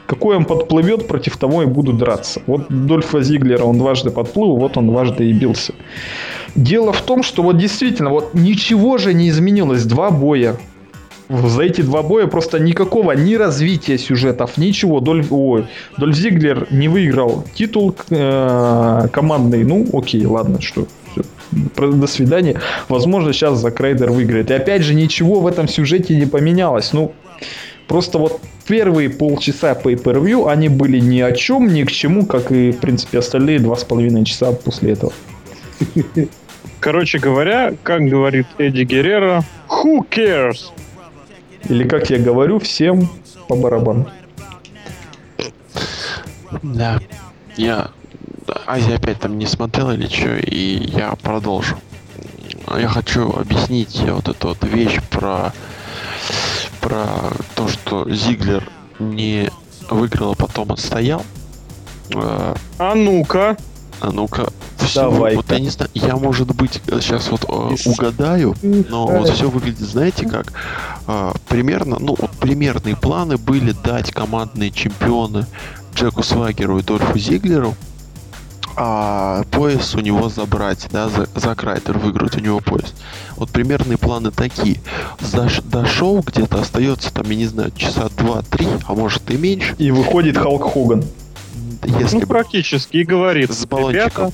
[0.06, 2.40] Какой он подплывет, против того и будут драться.
[2.46, 5.74] Вот Дольфа Зиглера он дважды подплыл, вот он дважды и бился.
[6.54, 9.84] Дело в том, что вот действительно, вот ничего же не изменилось.
[9.84, 10.56] Два боя.
[11.28, 15.00] За эти два боя просто никакого ни развития сюжетов, ничего.
[15.00, 15.66] Дольф, ой,
[15.98, 19.62] Дольф Зиглер не выиграл титул э, командный.
[19.64, 20.86] Ну, окей, ладно, что.
[21.74, 22.60] Про- До свидания.
[22.88, 24.50] Возможно, сейчас Зак Райдер выиграет.
[24.50, 26.92] И опять же, ничего в этом сюжете не поменялось.
[26.94, 27.12] Ну,
[27.86, 32.70] просто вот первые полчаса pay-per-view, они были ни о чем, ни к чему, как и,
[32.72, 35.12] в принципе, остальные два с половиной часа после этого.
[36.80, 40.70] Короче говоря, как говорит Эдди Геррера, who cares?
[41.68, 43.08] Или, как я говорю, всем
[43.48, 44.08] по барабану.
[46.62, 47.00] Да.
[47.56, 47.90] Я
[48.66, 51.76] Азия опять там не смотрел или что, и я продолжу.
[52.76, 55.52] Я хочу объяснить вот эту вот вещь про
[56.80, 57.04] про
[57.54, 59.50] то, что Зиглер не
[59.90, 61.22] выиграл, а потом отстоял.
[62.14, 63.56] Э, А ну-ка.
[64.00, 65.36] А ну-ка, всё, Давай-ка.
[65.36, 69.80] вот я не знаю, я, может быть, сейчас вот э, угадаю, но вот все выглядит,
[69.80, 70.52] знаете как?
[71.06, 75.46] А, примерно, ну, вот примерные планы были дать командные чемпионы
[75.94, 77.74] Джеку Свагеру и Дольфу Зиглеру,
[78.80, 82.94] а пояс у него забрать, да, за, Зак Райдер выиграть у него пояс.
[83.34, 84.80] Вот примерные планы такие.
[85.20, 89.74] За, до шоу где-то остается там, я не знаю, часа два-три, а может и меньше,
[89.78, 91.04] И выходит Халк Хоган.
[91.84, 92.98] Если Ну, практически.
[92.98, 94.26] И говорит, с баллончиком.
[94.26, 94.32] ребята,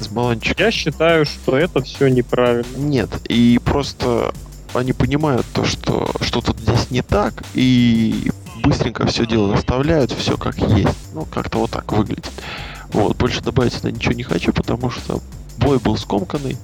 [0.00, 0.64] С баллончиком.
[0.66, 2.76] я считаю, что это все неправильно.
[2.76, 4.32] Нет, и просто
[4.74, 8.30] они понимают то, что что-то здесь не так, и
[8.62, 10.96] быстренько все дело заставляют, все как есть.
[11.14, 12.30] Ну, как-то вот так выглядит.
[12.92, 15.20] Вот, больше добавить сюда ничего не хочу, потому что
[15.58, 16.56] бой был скомканный,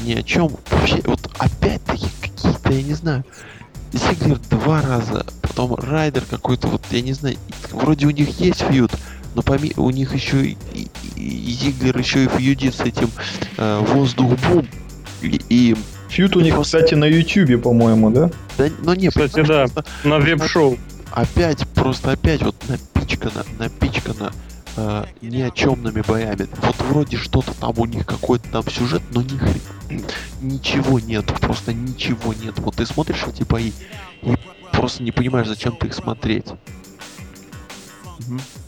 [0.00, 0.50] ни о чем.
[0.70, 3.24] Вообще, вот опять-таки какие-то, я не знаю,
[3.92, 7.36] Зиглер два раза, потом Райдер какой-то, вот, я не знаю,
[7.72, 8.90] вроде у них есть фьюд,
[9.34, 13.10] но поми- у них еще и, и- и Зиглер еще и фьюдит с этим
[13.56, 14.66] э, воздух бум.
[15.22, 15.76] И, и
[16.08, 18.30] Фьют у них, кстати, на Ютубе, по-моему, да?
[18.58, 19.66] да, но не, Кстати, да.
[19.66, 20.76] просто На веб-шоу.
[21.10, 24.30] опять, просто опять вот напичкано, напичкано
[24.76, 26.48] э, ни о чемными боями.
[26.60, 30.04] Вот вроде что-то там у них какой-то там сюжет, но ни хрен-
[30.42, 32.58] ничего нету, просто ничего нет.
[32.58, 33.72] Вот ты смотришь эти бои
[34.20, 34.34] и
[34.72, 36.46] просто не понимаешь, зачем ты их смотреть.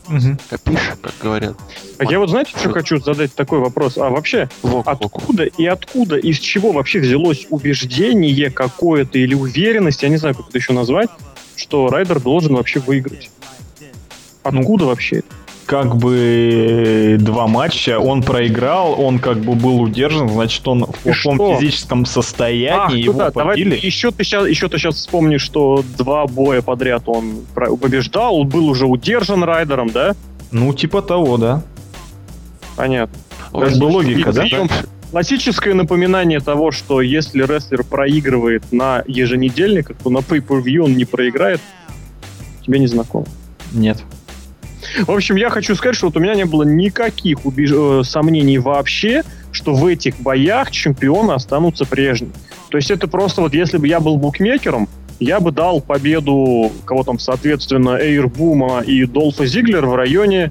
[0.06, 1.56] Копишь, как говорят.
[1.98, 3.96] А я вот знаете, что хочу задать такой вопрос?
[3.96, 5.02] А вообще, Лок, лок.
[5.02, 10.48] откуда и откуда, из чего вообще взялось убеждение какое-то или уверенность, я не знаю, как
[10.48, 11.08] это еще назвать,
[11.56, 13.30] что Райдер должен вообще выиграть?
[14.42, 15.18] Откуда вообще?
[15.18, 15.26] это?
[15.66, 21.58] Как бы два матча, он проиграл, он как бы был удержан, значит, он в плохом
[21.58, 23.78] физическом состоянии, Ах, его да, давай побили.
[23.80, 28.68] еще ты сейчас, еще ты сейчас вспомнишь, что два боя подряд он побеждал, он был
[28.68, 30.14] уже удержан райдером, да?
[30.50, 31.62] Ну, типа того, да.
[32.76, 33.16] Понятно.
[33.52, 34.42] Как бы логика, да?
[34.44, 34.70] прием-
[35.10, 41.60] Классическое напоминание того, что если рестлер проигрывает на еженедельниках, то на pay-per-view он не проиграет,
[42.66, 43.26] тебе не знакомо.
[43.72, 44.02] Нет.
[45.00, 48.58] В общем, я хочу сказать, что вот у меня не было никаких убеж- э, сомнений
[48.58, 52.32] вообще, что в этих боях чемпионы останутся прежними.
[52.70, 54.88] То есть это просто вот если бы я был букмекером,
[55.20, 60.50] я бы дал победу кого там, соответственно, Эйрбума и Долфа Зиглер в районе,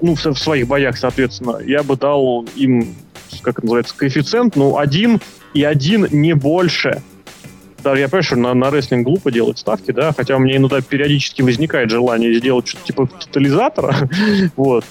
[0.00, 2.94] ну, в, в своих боях, соответственно, я бы дал им,
[3.40, 5.20] как это называется, коэффициент, ну, один
[5.54, 7.02] и один не больше.
[7.82, 10.80] Да, я понимаю, что на, на рестлинг глупо делать ставки, да, хотя у меня иногда
[10.80, 14.08] периодически возникает желание сделать что-то типа тотализатора,
[14.56, 14.84] вот.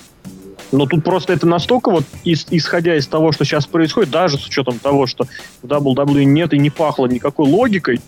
[0.72, 4.46] Но тут просто это настолько вот, ис- исходя из того, что сейчас происходит, даже с
[4.46, 5.26] учетом того, что
[5.62, 8.00] в WWE нет и не пахло никакой логикой,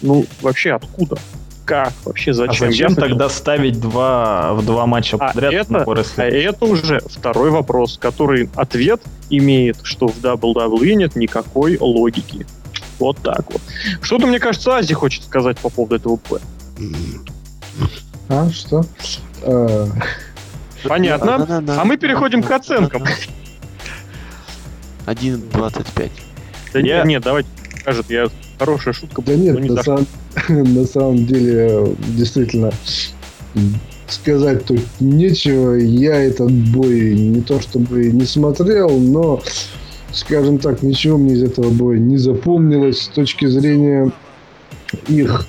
[0.00, 1.18] ну, вообще откуда?
[1.66, 1.92] Как?
[2.06, 2.70] Вообще А зачем?
[2.70, 7.00] зачем Я тогда ставить два, в два матча А подряд это- на А это уже
[7.00, 12.46] второй вопрос, который ответ имеет, что в WWE нет никакой логики.
[12.98, 13.62] Вот так вот.
[14.02, 16.38] Что-то, мне кажется, Ази хочет сказать по поводу этого П.
[18.28, 18.84] А, что?
[19.42, 19.88] А,
[20.84, 21.62] Понятно.
[21.80, 23.04] А мы переходим к оценкам.
[25.06, 26.10] 1.25.
[26.72, 27.48] Да нет, нет, давайте
[27.80, 29.22] скажет, я хорошая шутка.
[29.22, 30.06] Да нет, не на самом,
[30.48, 32.70] на самом деле, действительно,
[34.06, 35.74] сказать тут нечего.
[35.74, 39.42] Я этот бой не то чтобы не смотрел, но,
[40.12, 44.10] скажем так, ничего мне из этого боя не запомнилось с точки зрения
[45.06, 45.46] их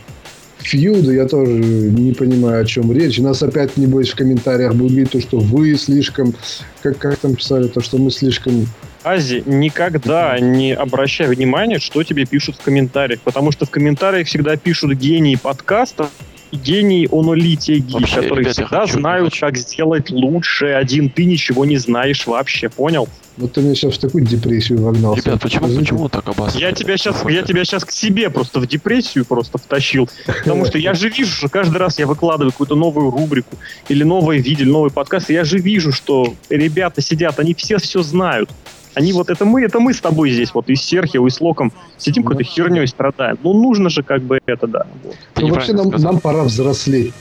[0.57, 1.11] фьюда.
[1.13, 3.17] Я тоже не понимаю, о чем речь.
[3.19, 6.33] Нас опять, небось, в комментариях будет то, что вы слишком...
[6.81, 8.67] Как, как там писали, то, что мы слишком
[9.03, 14.57] Ази, никогда не обращай внимания, что тебе пишут в комментариях, потому что в комментариях всегда
[14.57, 16.09] пишут гении подкаста
[16.51, 19.45] и гении онолитеги, Вообще, которые ребят, я всегда хочу- знают, хочу.
[19.45, 20.65] как сделать лучше.
[20.73, 23.07] Один ты ничего не знаешь вообще, понял?
[23.39, 25.15] Вот ты меня сейчас в такую депрессию вогнал.
[25.15, 25.79] Ребят, почему, Скажите.
[25.79, 26.59] почему так обосновано?
[26.59, 30.77] Я тебя сейчас, я тебя сейчас к себе просто в депрессию просто втащил, потому что
[30.77, 33.55] я же вижу, что каждый раз я выкладываю какую-то новую рубрику
[33.87, 37.77] или новое видео, или новый подкаст, и я же вижу, что ребята сидят, они все
[37.77, 38.49] все знают.
[38.93, 41.39] Они вот это мы, это мы с тобой здесь, вот и с Серхио, и с
[41.39, 43.37] Локом сидим какой-то херней страдаем.
[43.41, 44.85] Ну, нужно же как бы это, да.
[45.03, 45.15] вот.
[45.37, 46.11] Ну, вообще нам, сказал.
[46.11, 47.13] нам пора взрослеть.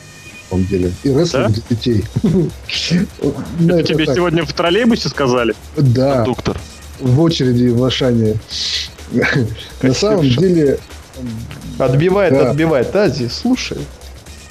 [0.49, 0.93] Самом деле.
[1.03, 2.05] И рестлинг для детей.
[2.23, 5.55] Ну, Это тебе сегодня в троллейбусе сказали?
[5.77, 6.59] Да, Доктор.
[7.01, 8.37] в очереди в Ашане.
[9.83, 10.79] На самом деле,
[11.79, 12.95] Отбивает, отбивает.
[12.95, 13.79] Ази, слушай,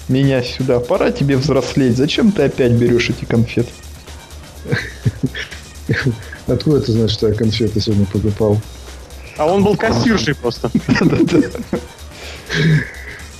[0.07, 0.79] меня сюда.
[0.79, 1.97] Пора тебе взрослеть.
[1.97, 3.69] Зачем ты опять берешь эти конфеты?
[6.47, 8.61] откуда ты знаешь, что я конфеты сегодня покупал?
[9.37, 10.71] А он был кассиршей просто.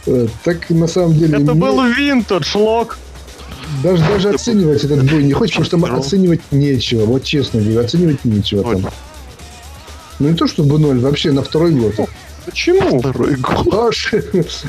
[0.08, 1.38] Э, Так на самом деле...
[1.38, 2.98] Это мне был винтаж, Лок.
[3.84, 7.06] Даже, даже оценивать этот бой не хочешь, потому что оценивать нечего.
[7.06, 8.90] Вот честно говорю, оценивать нечего там.
[10.20, 11.94] Ну не то чтобы ноль, вообще на второй год.
[12.46, 13.00] Почему?
[13.00, 13.74] Второй гол.
[13.74, 13.90] А,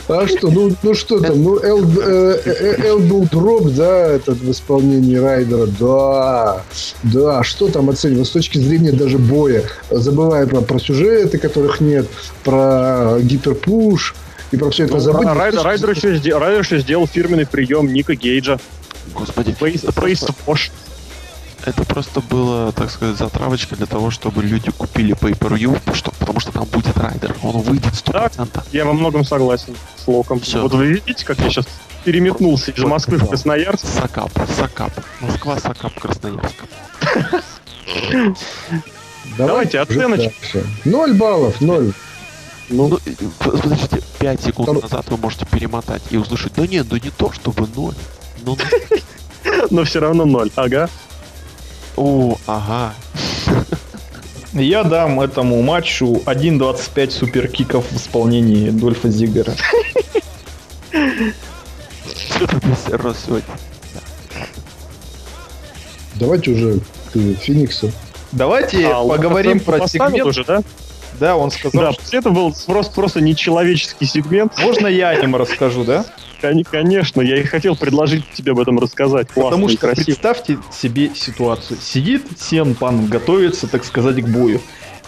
[0.09, 4.51] а что, ну, ну что там, ну эл, э, э, elbow drop, да, этот в
[4.51, 6.65] исполнении Райдера, да,
[7.05, 12.09] да, что там оценивать с точки зрения даже боя, забывая про, про сюжеты, которых нет,
[12.43, 14.17] про гиперпуш
[14.51, 15.27] и про все это Ну, забыть.
[15.29, 18.59] Ра- Райдер, Райдер еще, сде- Райдер еще сделал фирменный прием Ника Гейджа.
[19.15, 20.73] Господи, Фейс, это фейс просто,
[21.65, 26.53] это просто было, так сказать, затравочка для того, чтобы люди купили Pay-Per-View, что, потому что
[26.53, 27.35] там будет райдер.
[27.43, 28.63] Он выйдет 100%.
[28.73, 30.41] Я во многом согласен с Локом.
[30.41, 30.63] Всё.
[30.63, 31.67] Вот вы видите, как я сейчас
[32.05, 33.85] переметнулся из Москвы в Красноярск?
[33.87, 34.93] Suck up, suck up.
[35.21, 36.55] Москва, Suck up, Красноярск.
[39.37, 40.33] Давайте, оценочку.
[40.85, 41.93] Ноль баллов, ноль.
[42.71, 46.99] Ну, п- подождите, 5 секунд Там- назад вы можете перемотать и услышать, да нет, да
[46.99, 47.95] не то, чтобы ноль.
[48.45, 48.57] Ну,
[49.71, 50.51] Но все равно ноль.
[50.57, 50.89] Ага.
[51.97, 52.95] о, ага.
[54.53, 59.11] Я дам этому матчу 1.25 суперкиков в исполнении Дольфа.
[62.35, 62.61] Что-то
[63.15, 63.55] сегодня.
[66.15, 66.81] Давайте уже
[67.13, 67.93] к Фениксу.
[68.33, 70.27] Давайте А, поговорим про сегмент.
[70.27, 70.63] уже, да?
[71.19, 74.53] Да, он сказал, Да, что это был просто, просто нечеловеческий сегмент.
[74.63, 76.05] можно я о нем расскажу, да?
[76.41, 79.29] Кон- Конечно, я и хотел предложить тебе об этом рассказать.
[79.29, 80.05] Классно Потому что красиво.
[80.05, 81.79] представьте себе ситуацию.
[81.83, 84.61] Сидит Сен Пан, готовится, так сказать, к бою.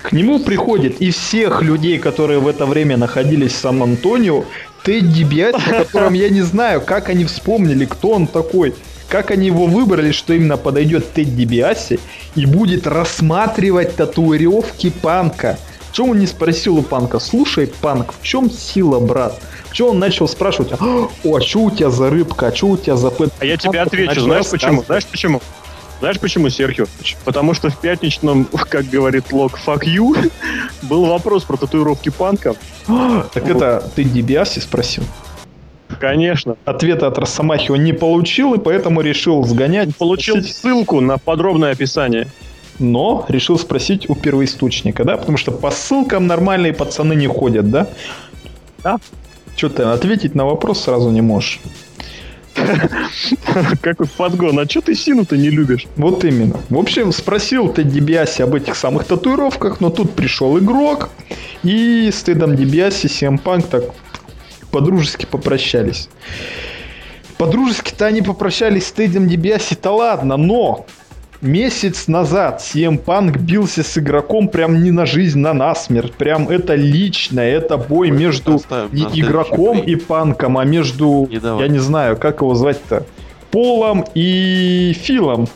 [0.03, 4.45] К нему приходит и всех людей, которые в это время находились в Сан-Антонио,
[4.83, 8.75] Тедди Биаси, о котором я не знаю, как они вспомнили, кто он такой.
[9.09, 12.01] Как они его выбрали, что именно подойдет Тедди Биаси
[12.35, 15.59] и будет рассматривать татуировки панка.
[16.01, 19.38] Чего он не спросил у панка, слушай, панк, в чем сила, брат?
[19.70, 22.96] Чего он начал спрашивать, о, а что у тебя за рыбка, а что у тебя
[22.96, 23.30] за пэт?
[23.38, 24.82] А я тебе отвечу, знаешь почему?
[24.82, 25.42] Знаешь почему?
[25.98, 26.86] Знаешь почему, Серхио?
[27.26, 30.32] Потому что в пятничном, как говорит Лок, fuck you,
[30.84, 32.55] был вопрос про татуировки панка.
[32.86, 35.05] Так это Тедди Биаси спросил.
[36.01, 36.57] Конечно.
[36.64, 39.94] Ответа от Росомахи он не получил, и поэтому решил сгонять.
[39.98, 42.26] Получил ссылку на подробное описание.
[42.81, 45.16] Но решил спросить у первоисточника, да?
[45.16, 47.89] Потому что по ссылкам нормальные пацаны не ходят, да?
[48.83, 48.99] Да.
[49.57, 51.61] Что ты ответить на вопрос сразу не можешь?
[53.81, 54.59] Какой подгон.
[54.59, 55.87] А что ты Сину-то не любишь?
[55.97, 56.57] Вот именно.
[56.68, 61.11] В общем, спросил Тедди Биаси об этих самых татуировках, но тут пришел игрок,
[61.62, 63.85] и с Тедом CM Punk так
[64.70, 66.09] по-дружески попрощались.
[67.39, 70.87] По-дружески-то они попрощались с Тедом Дибиаси-то ладно, но
[71.41, 76.12] месяц назад CM Punk бился с игроком прям не на жизнь, на насмерть.
[76.12, 81.38] Прям это лично, это бой Мы между оставим не игроком и Панком, а между, Не
[81.38, 81.64] давай.
[81.64, 83.07] я не знаю, как его звать-то,
[83.51, 85.49] Полом и Филом.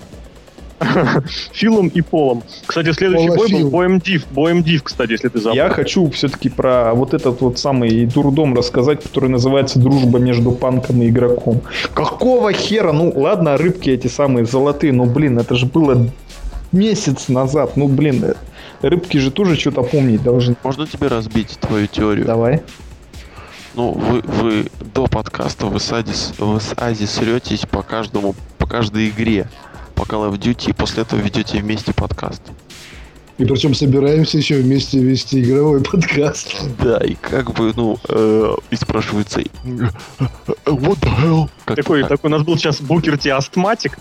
[1.52, 2.42] Филом и Полом.
[2.66, 3.58] Кстати, следующий Пола бой Фил.
[3.60, 4.26] был боем Див.
[4.30, 5.56] Боем Див, кстати, если ты забыл.
[5.56, 11.02] Я хочу все-таки про вот этот вот самый дурдом рассказать, который называется «Дружба между панком
[11.02, 11.60] и игроком».
[11.94, 12.92] Какого хера?
[12.92, 16.08] Ну, ладно, рыбки эти самые золотые, но, блин, это же было
[16.72, 17.76] месяц назад.
[17.76, 18.34] Ну, блин, э,
[18.82, 20.56] рыбки же тоже что-то помнить должны.
[20.62, 22.26] Можно тебе разбить твою теорию?
[22.26, 22.62] Давай.
[23.76, 28.34] Ну, вы, вы до подкаста вы с Ади, с- вы с Ази сретесь по каждому,
[28.58, 29.48] по каждой игре
[29.94, 32.42] по Call of Duty, и после этого ведете вместе подкаст.
[33.36, 36.54] И причем собираемся еще вместе вести игровой подкаст.
[36.80, 39.44] Да, и как бы, ну, э, и спрашивается, э,
[40.66, 41.48] what the hell?
[41.64, 42.10] Как Такой, так?
[42.10, 43.98] такой у нас был сейчас Букер Ти астматик.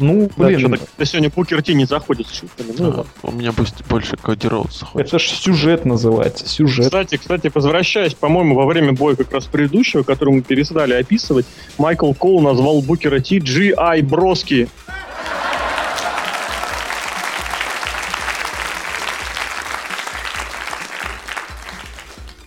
[0.00, 2.72] Ну, Да, блин, что-то сегодня Букер Ти не заходит с шутками.
[2.76, 5.08] Ну, А, у меня пусть больше Коди Роудса хочет.
[5.08, 6.86] это ж сюжет называется, сюжет.
[6.86, 11.46] Кстати, кстати, возвращаясь, по-моему, во время боя как раз предыдущего, который мы перестали описывать,
[11.78, 14.02] Майкл Коул назвал Букера Ти G.I.
[14.02, 14.68] Броски.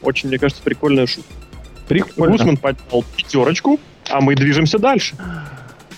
[0.08, 1.34] Очень, мне кажется, прикольная шутка.
[1.90, 2.32] Прикольно.
[2.38, 3.78] Гусман поднял пятерочку,
[4.10, 5.16] а мы движемся дальше.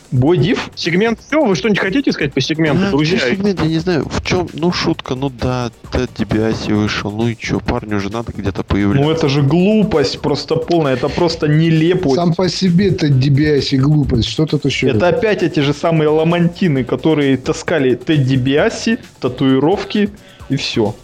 [0.10, 0.72] Бой Див?
[0.74, 3.20] Сегмент все, вы что-нибудь хотите сказать по сегменту, А, друзья?
[3.20, 7.36] сегмент, я не знаю, в чем, ну, шутка, ну да, Тед Дибиаси вышел, ну и
[7.38, 9.03] чё, парню же надо где-то появляться.
[9.07, 12.16] Ну это же глупость просто полная, это просто нелепость.
[12.16, 14.28] Сам по себе это DBS и глупость.
[14.28, 14.88] Что тут еще?
[14.88, 20.10] Это опять эти же самые ламантины, которые таскали Тедди Биаси, татуировки
[20.49, 20.95] и все.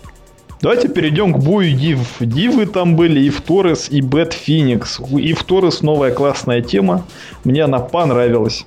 [0.61, 1.99] Давайте перейдем к бою Див.
[2.19, 4.99] Дивы там были и в Торрес, и Бэт Феникс.
[5.17, 7.05] И в Торрес новая классная тема.
[7.43, 8.65] Мне она понравилась.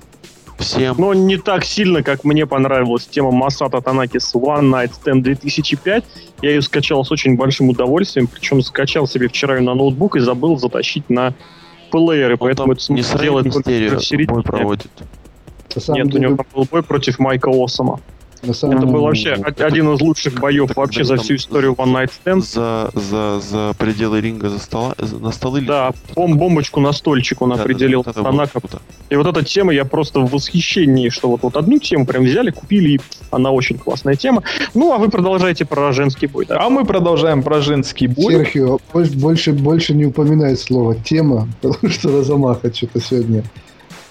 [0.59, 5.23] Всем Но не так сильно, как мне понравилась тема Масата Танаки с One Night Stand
[5.23, 6.05] 2005.
[6.43, 10.59] Я ее скачал с очень большим удовольствием, причем скачал себе вчера на ноутбук и забыл
[10.59, 11.35] затащить на
[11.91, 14.35] плееры, он поэтому это не смог сделать с только Мистерио в середине.
[14.35, 14.91] бой проводит.
[15.89, 18.01] Нет, у него там был бой против Майка Осама.
[18.43, 21.73] На самом Это был вообще это- од- один из лучших боев вообще за всю историю
[21.75, 22.43] One Night Stand.
[22.43, 27.51] За, за, за пределы ринга за стола, на столы Да, бом бомбочку на стольчик он
[27.51, 28.61] Да, да, да, определил это было Танака.
[28.61, 28.81] круто.
[29.11, 32.51] И вот эта тема, я просто в восхищении, что вот, вот одну тему прям взяли,
[32.51, 34.43] купили, и она очень классная тема.
[34.75, 36.59] Ну, а вы продолжаете про женский бой, да?
[36.61, 38.35] А мы продолжаем про женский бой.
[38.35, 43.43] Серхио, больше, больше, больше не упоминает слово тема, потому что Розамаха что-то сегодня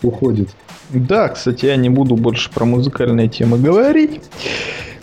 [0.04, 0.50] уходит.
[0.90, 4.22] Да, кстати, я не буду больше про музыкальные темы говорить.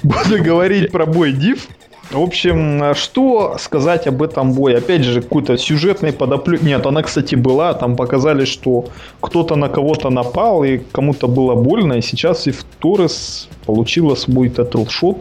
[0.02, 1.68] Буду говорить про бой Див.
[2.10, 4.78] В общем, что сказать об этом бое?
[4.78, 6.62] Опять же, какой-то сюжетный подоплек.
[6.62, 7.74] Нет, она, кстати, была.
[7.74, 8.86] Там показали, что
[9.20, 11.94] кто-то на кого-то напал, и кому-то было больно.
[11.94, 15.18] И сейчас Ив Торрес получила свой title shot.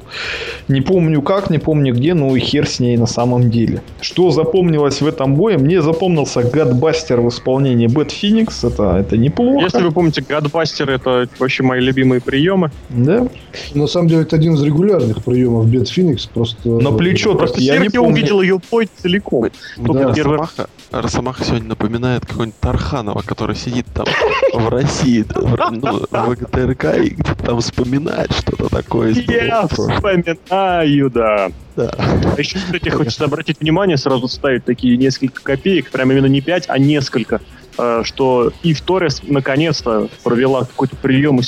[0.67, 3.81] Не помню как, не помню где, но и хер с ней на самом деле.
[4.01, 5.57] Что запомнилось в этом бое?
[5.57, 8.63] Мне запомнился Gutbuster в исполнении Бэт Феникс.
[8.63, 9.63] Это, это неплохо.
[9.65, 12.71] Если вы помните, Gutbuster это вообще мои любимые приемы.
[12.89, 13.27] Да?
[13.73, 16.25] На самом деле, это один из регулярных приемов Бет Феникс.
[16.27, 16.69] Просто...
[16.69, 18.13] На плечо Просто я не помню.
[18.13, 19.49] увидел ее бой целиком.
[19.85, 20.13] Только Да.
[20.13, 24.05] первый Росомаха, Росомаха сегодня напоминает какого-нибудь Тарханова, который сидит там
[24.53, 29.13] в России, в, ну, в ГТРК и где-то там вспоминает что-то такое.
[29.13, 31.51] Я вспоминаю, да.
[31.75, 31.91] Да.
[31.97, 36.65] А еще, кстати, хочется обратить внимание, сразу ставить такие несколько копеек, прям именно не 5,
[36.67, 37.41] а несколько,
[37.79, 41.39] э, что Ив Торрес наконец-то провела какой-то прием,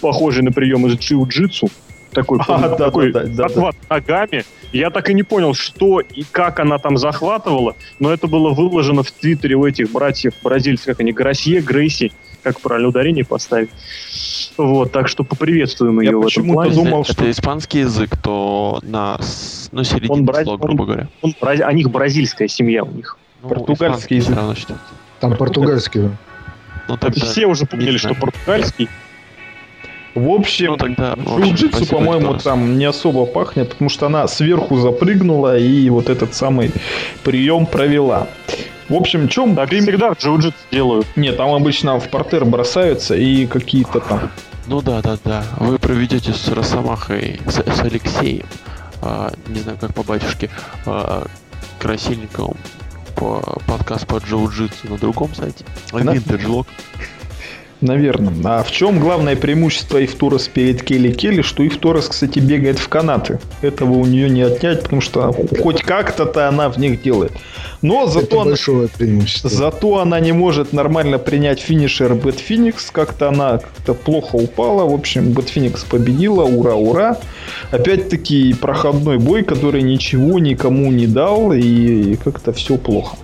[0.00, 1.70] похожий на прием из джиу-джитсу.
[2.12, 4.44] Такой, А, да, такой да, да, да, захват ногами.
[4.72, 9.02] Я так и не понял, что и как она там захватывала, но это было выложено
[9.02, 12.12] в твиттере у этих братьев бразильцев, как они, Грасье, Грейси.
[12.42, 13.68] как правильно ударение поставить.
[14.56, 16.74] Вот, так что поприветствуем Я ее в этом почему-то плане.
[16.74, 19.18] думал, Если что- это испанский язык, то на
[19.72, 21.08] ну, середине Он брать- слова, он- грубо говоря.
[21.22, 23.16] Он бра- у них бразильская семья у них.
[23.42, 24.78] Ну, Португальский испанский язык.
[25.20, 26.00] Там португальский.
[26.02, 26.10] да.
[26.88, 28.88] Ну, тогда, Все уже поняли, что португальский.
[30.18, 35.56] В общем, Ну, тогда, джиу-джитсу, по-моему, там не особо пахнет, потому что она сверху запрыгнула
[35.58, 36.72] и вот этот самый
[37.22, 38.26] прием провела.
[38.88, 41.06] В общем, чем Так всегда в джиу-джитсу делают.
[41.14, 44.30] Нет, там обычно в портер бросаются и какие-то там...
[44.66, 45.44] Ну да, да, да.
[45.58, 48.46] Вы проведете с Росомахой, с, с Алексеем,
[49.00, 50.50] а, не знаю, как по батюшке,
[50.84, 51.26] а,
[51.78, 52.56] Красильниковым,
[53.14, 55.64] по, подкаст по джиу-джитсу на другом сайте.
[55.92, 56.00] Да.
[56.00, 56.66] Лок.
[57.80, 58.34] Наверное.
[58.44, 62.78] А в чем главное преимущество Ив Торрес перед Келли Келли, что Ив Торрес, кстати, бегает
[62.78, 63.38] в канаты.
[63.62, 67.32] Этого у нее не отнять, потому что хоть как-то-то она в них делает.
[67.80, 69.48] Но Это зато она, большое преимущество.
[69.48, 72.90] зато она не может нормально принять finisher Бэт Феникс.
[72.90, 74.84] Как-то она как-то плохо упала.
[74.84, 76.42] В общем, Бэт Феникс победила.
[76.42, 77.18] Ура, ура.
[77.70, 81.52] Опять-таки проходной бой, который ничего никому не дал.
[81.52, 83.16] И как-то все плохо.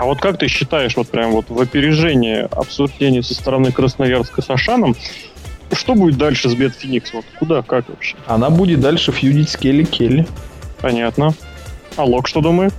[0.00, 4.48] А вот как ты считаешь, вот прям вот в опережении обсуждения со стороны Красноярска с
[4.48, 4.96] Ашаном,
[5.72, 7.12] что будет дальше с Бет Феникс?
[7.12, 8.16] Вот куда, как вообще?
[8.26, 10.26] Она будет дальше фьюдить с Келли Келли.
[10.80, 11.34] Понятно.
[11.96, 12.72] А Лок что думает?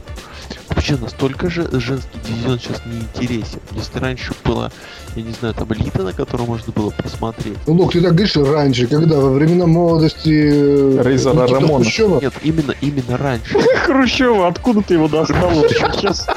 [0.70, 3.60] Вообще настолько же женский дивизион сейчас не интересен.
[3.72, 4.72] Если раньше было,
[5.16, 7.58] я не знаю, там элита, на которую можно было посмотреть.
[7.68, 10.30] Ну, Лок, ты так говоришь раньше, когда во времена молодости...
[10.30, 11.84] э, Рейзера Рамона.
[11.84, 12.20] Хрущева?
[12.22, 13.60] Нет, именно, именно раньше.
[13.86, 15.52] Хрущева, откуда ты его достал?
[15.70, 16.28] Сейчас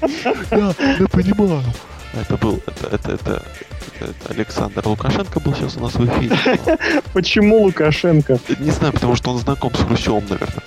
[0.50, 1.62] Да, я понимаю.
[2.16, 3.42] Это был, это, это, это,
[4.00, 6.36] это Александр Лукашенко был сейчас у нас в эфире.
[7.12, 8.38] почему Лукашенко?
[8.58, 10.62] Не знаю, потому что он знаком с Хрущевым, наверное.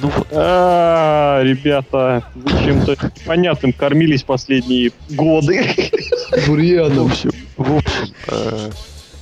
[0.00, 2.96] Ну вот, А, ребята, вы чем-то
[3.26, 5.62] понятным кормились последние годы.
[6.30, 7.06] в Бурьяном.
[7.06, 8.70] общем, в общем, э,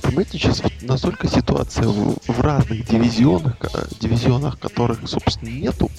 [0.01, 5.91] понимаете, сейчас вот настолько ситуация в, в разных дивизионах, э, дивизионах, которых, собственно, нету,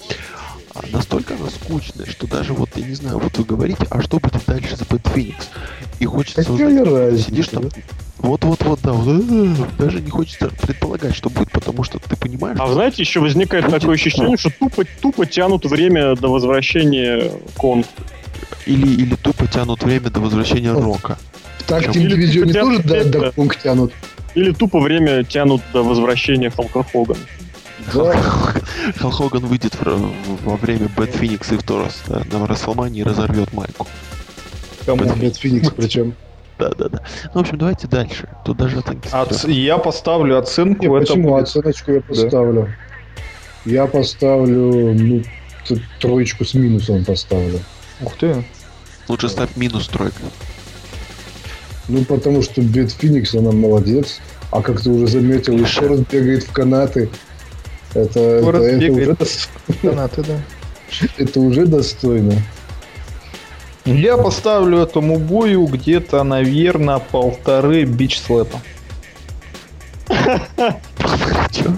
[0.93, 4.45] настолько она скучная, что даже вот, я не знаю, вот вы говорите, а что будет
[4.47, 5.49] дальше с Бэт Феникс?
[6.01, 7.65] И хочется Какая узнать, разница, сидишь там,
[8.19, 12.67] вот-вот-вот, да, вот, э, даже не хочется предполагать, что будет, потому что ты понимаешь, А
[12.67, 17.85] вы знаете, еще возникает такое ощущение, что тупо, тупо тянут время до возвращения кон.
[18.67, 20.81] или, или тупо тянут время до возвращения О.
[20.81, 21.19] Рока.
[21.67, 23.93] Так бы тоже до, до конг тянут.
[24.35, 27.21] Или тупо время тянут до возвращения Халка Хогана.
[27.93, 28.13] Да.
[28.97, 33.53] Халк Хоган выйдет во время Бэт Феникс и Ив Торрес да, на Рестлмании и разорвет
[33.53, 33.87] майку.
[34.87, 35.05] Кому?
[35.15, 36.15] Бэт Феникс причем.
[36.59, 37.01] Да-да-да.
[37.27, 38.29] Ну, в общем, давайте дальше.
[38.45, 39.65] Тут даже оценки Оц- стрёмные.
[39.65, 40.87] Я поставлю оценку.
[40.89, 41.37] Почему?
[41.37, 42.73] Оценочку я поставлю.
[43.65, 45.23] Я поставлю, ну,
[46.01, 47.61] троечку с минусом поставлю.
[48.03, 48.45] Ух ты.
[49.09, 50.21] Лучше ставь минус тройка.
[51.89, 54.21] Ну, потому что Бет Феникс, она молодец.
[54.51, 57.11] А как ты уже заметил, еще раз бегает в канаты.
[57.95, 59.17] Это, это, это уже,
[59.83, 60.41] Канаты, да.
[61.19, 62.35] это уже достойно.
[63.85, 68.59] Я поставлю этому бою где-то, наверное, полторы бич-слэпа.
[71.51, 71.77] Чё?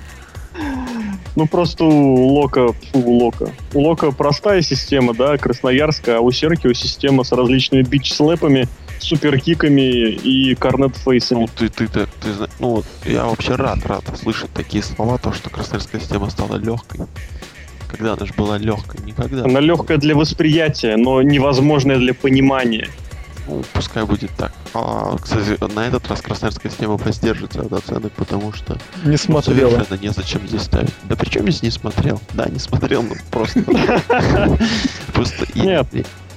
[1.35, 3.51] Ну просто у Лока, фу, у Лока.
[3.75, 8.69] У Лока простая система, да, красноярская, а у Серкио система с различными бич-слэпами,
[8.99, 11.41] суперкиками и корнет-фейсами.
[11.41, 12.29] Ну, ты, ты, ты, ты
[12.59, 17.07] ну, я вообще рад, рад слышать такие слова, то, что красноярская система стала легкой.
[17.89, 19.01] Когда она же была легкой?
[19.05, 19.45] Никогда.
[19.45, 22.89] Она легкая для восприятия, но невозможная для понимания.
[23.49, 24.53] Ну, пускай будет так.
[24.75, 29.71] А, кстати, на этот раз красноярская система воздержится от оценок, потому что Не ну, смотрела.
[29.71, 30.93] совершенно незачем здесь ставить.
[31.05, 32.21] Да при чем здесь не смотрел?
[32.35, 33.63] Да, не смотрел, ну просто...
[35.13, 35.87] Просто Нет.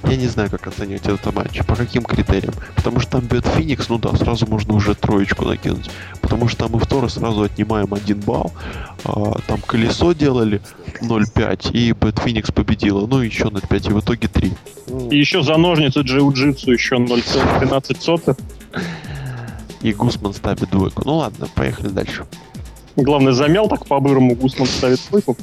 [0.04, 1.64] Я не знаю, как оценивать этот матч.
[1.66, 2.54] По каким критериям?
[2.74, 5.90] Потому что там бьет Феникс, ну да, сразу можно уже троечку накинуть.
[6.20, 8.52] Потому что там и второй сразу отнимаем один балл.
[9.04, 10.60] А, там колесо делали
[11.02, 13.06] 0.5, и Бэт Феникс победила.
[13.06, 14.52] Ну, еще 0.5, и в итоге 3.
[15.10, 18.36] И еще за ножницы джиу-джитсу еще 0,13 сотых.
[19.82, 21.02] И Гусман ставит двойку.
[21.04, 22.26] Ну ладно, поехали дальше.
[22.96, 25.36] Главное, замял так по-бырому, Гусман ставит двойку.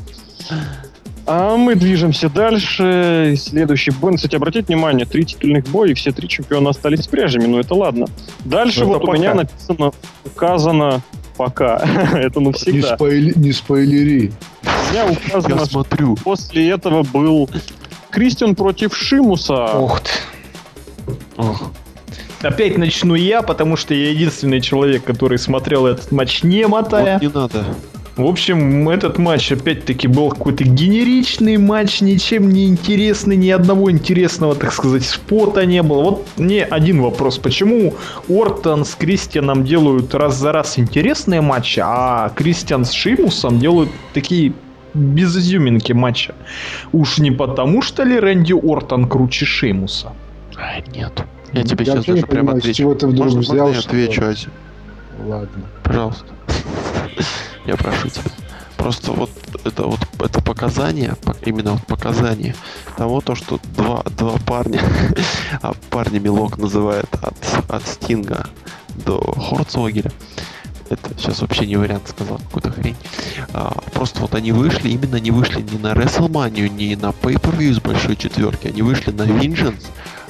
[1.29, 3.35] А мы движемся дальше.
[3.37, 4.15] Следующий бой.
[4.15, 8.07] Кстати, обратите внимание, три титульных боя, и все три чемпиона остались прежними, но это ладно.
[8.45, 9.43] Дальше Это вот у меня пока.
[9.43, 9.91] написано,
[10.25, 11.01] указано
[11.35, 11.77] пока.
[12.13, 12.95] это Не, навсегда.
[12.95, 14.31] спойли- не спойлери.
[14.63, 16.15] У меня Я указано, что смотрю.
[16.23, 17.49] после этого был
[18.09, 19.65] Кристиан против Шимуса.
[19.65, 20.09] Ох ты.
[21.35, 21.71] Ох,
[22.41, 27.13] Опять начну я, потому что я единственный человек, который смотрел этот матч не мотая.
[27.15, 27.65] вот не надо.
[28.17, 34.55] В общем, этот матч опять-таки был какой-то генеричный матч, ничем не интересный, ни одного интересного,
[34.55, 36.01] так сказать, спота не было.
[36.01, 37.93] Вот мне один вопрос, почему
[38.27, 44.53] Ортон с Кристианом делают раз за раз интересные матчи, а Кристиан с Шимусом делают такие
[44.95, 46.33] без изюминки матча.
[46.91, 50.13] Уж не потому, что ли Рэнди Ортон круче Шеймуса?
[50.55, 51.23] А, нет.
[51.53, 52.73] Я тебе Я сейчас даже прямо отвечу.
[52.77, 54.49] чего ты вдруг можно, взял, можно я что- отвечу?
[55.23, 55.63] Ладно.
[55.83, 56.25] Пожалуйста.
[57.67, 58.31] Я прошу тебя.
[58.77, 59.29] Просто вот
[59.65, 62.55] это вот это показание, по- именно вот показание
[62.95, 64.81] того, то, что два, два парня,
[65.61, 67.35] а парня Милок называет от,
[67.69, 68.45] от Стинга
[69.05, 70.11] до Хорцвогеля,
[70.89, 72.95] это сейчас вообще не вариант сказал, какую-то хрень.
[73.53, 77.79] А, просто вот они вышли, именно они вышли не на WrestleMania, не на Pay-Per-View с
[77.81, 79.83] большой четверки, они вышли на Vengeance.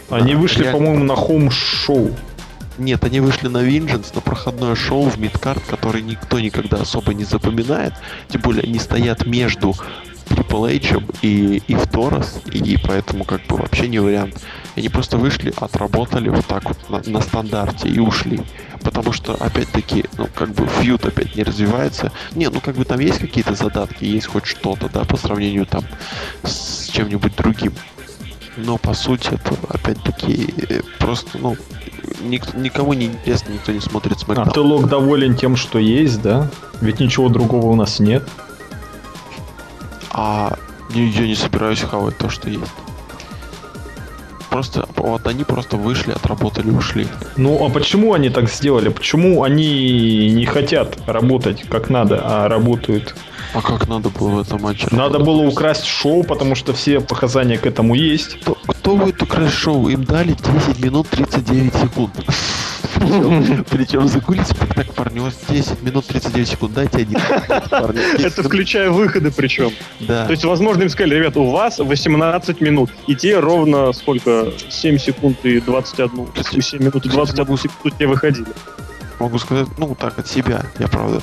[0.10, 0.78] Они А, вышли, реально.
[0.80, 2.12] по-моему, на хоум-шоу.
[2.78, 7.24] Нет, они вышли на Vengeance, на проходное шоу в мидкарт, который никто никогда особо не
[7.24, 7.94] запоминает.
[8.30, 9.76] Тем более они стоят между
[10.30, 14.36] Triple H и, и Торос, и поэтому как бы вообще не вариант.
[14.76, 18.42] Они просто вышли, отработали вот так вот на, на стандарте и ушли.
[18.82, 22.12] Потому что, опять-таки, ну, как бы фьюд опять не развивается.
[22.36, 25.84] Не, ну, как бы там есть какие-то задатки, есть хоть что-то, да, по сравнению там
[26.44, 27.74] с чем-нибудь другим.
[28.58, 30.54] Но, по сути, это, опять-таки,
[31.00, 31.56] просто, ну,
[32.22, 34.52] ник- никому не интересно, никто не смотрит А SmackDown.
[34.52, 36.50] ты, Лок, доволен тем, что есть, да?
[36.82, 38.28] Ведь ничего другого у нас нет.
[40.12, 40.58] А
[40.90, 42.72] я не собираюсь хавать то, что есть.
[44.50, 47.08] Просто, вот они просто вышли, отработали, ушли.
[47.36, 48.90] Ну, а почему они так сделали?
[48.90, 53.14] Почему они не хотят работать как надо, а работают?
[53.54, 54.88] А как надо было в этом матче?
[54.92, 55.26] Надо работать?
[55.26, 58.40] было украсть шоу, потому что все показания к этому есть.
[58.42, 59.88] Кто, кто будет украсть шоу?
[59.88, 62.12] Им дали 10 минут 39 секунд.
[63.70, 67.20] Причем за кулисами так, парни, у вас 10 минут 39 секунд, дайте один.
[67.70, 69.72] Парни, 10 Это включая выходы причем.
[70.00, 70.26] Да.
[70.26, 72.90] То есть, возможно, им сказали, ребят, у вас 18 минут.
[73.08, 74.52] И те ровно сколько?
[74.70, 76.10] 7 секунд и 21.
[76.10, 78.48] То есть, 7 минут и 21 секунду те выходили.
[79.20, 80.64] Могу сказать, ну, так, от себя.
[80.80, 81.22] Я, правда,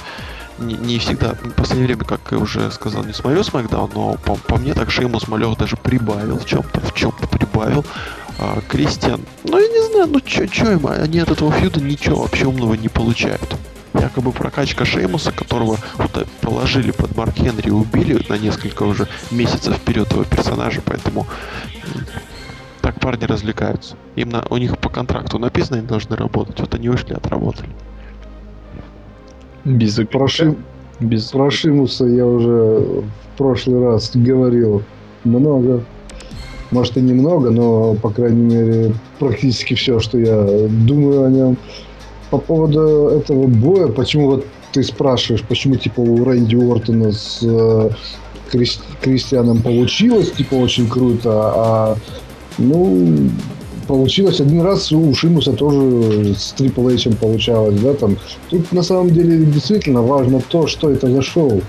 [0.59, 4.37] не, не всегда, в последнее время, как я уже сказал, не смотрю SmackDown, но по,
[4.37, 7.85] по мне так Шеймус Малех даже прибавил в чем-то, в чем-то прибавил.
[8.39, 12.23] А, Кристиан, ну, я не знаю, ну, чё, чё им, они от этого фьюда ничего
[12.23, 13.57] вообще умного не получают.
[13.95, 19.07] Якобы прокачка Шеймуса, которого вот, э, положили под Марк Хенри и убили на несколько уже
[19.31, 21.29] месяцев вперед его персонажа, поэтому
[22.81, 23.97] так парни развлекаются.
[24.17, 26.59] Им на, у них по контракту написано, они должны работать.
[26.59, 27.71] Вот они вышли, отработали.
[29.65, 30.57] Без Про, Ши-
[31.01, 31.31] Без...
[31.31, 34.83] про Шимуса я уже в прошлый раз говорил
[35.25, 35.83] много.
[36.71, 41.57] Может и немного, но, по крайней мере, практически все, что я думаю о нем.
[42.31, 47.91] По поводу этого боя, почему вот ты спрашиваешь, почему типа у Рэнди Уортона с э,
[48.51, 51.97] Крис- Кристианом получилось, типа очень круто, а
[52.59, 53.31] ну
[53.87, 58.17] получилось один раз у Шимуса тоже с Трипл Эйчем получалось, да, там.
[58.51, 61.63] Тут на самом деле действительно важно то, что это за шоу.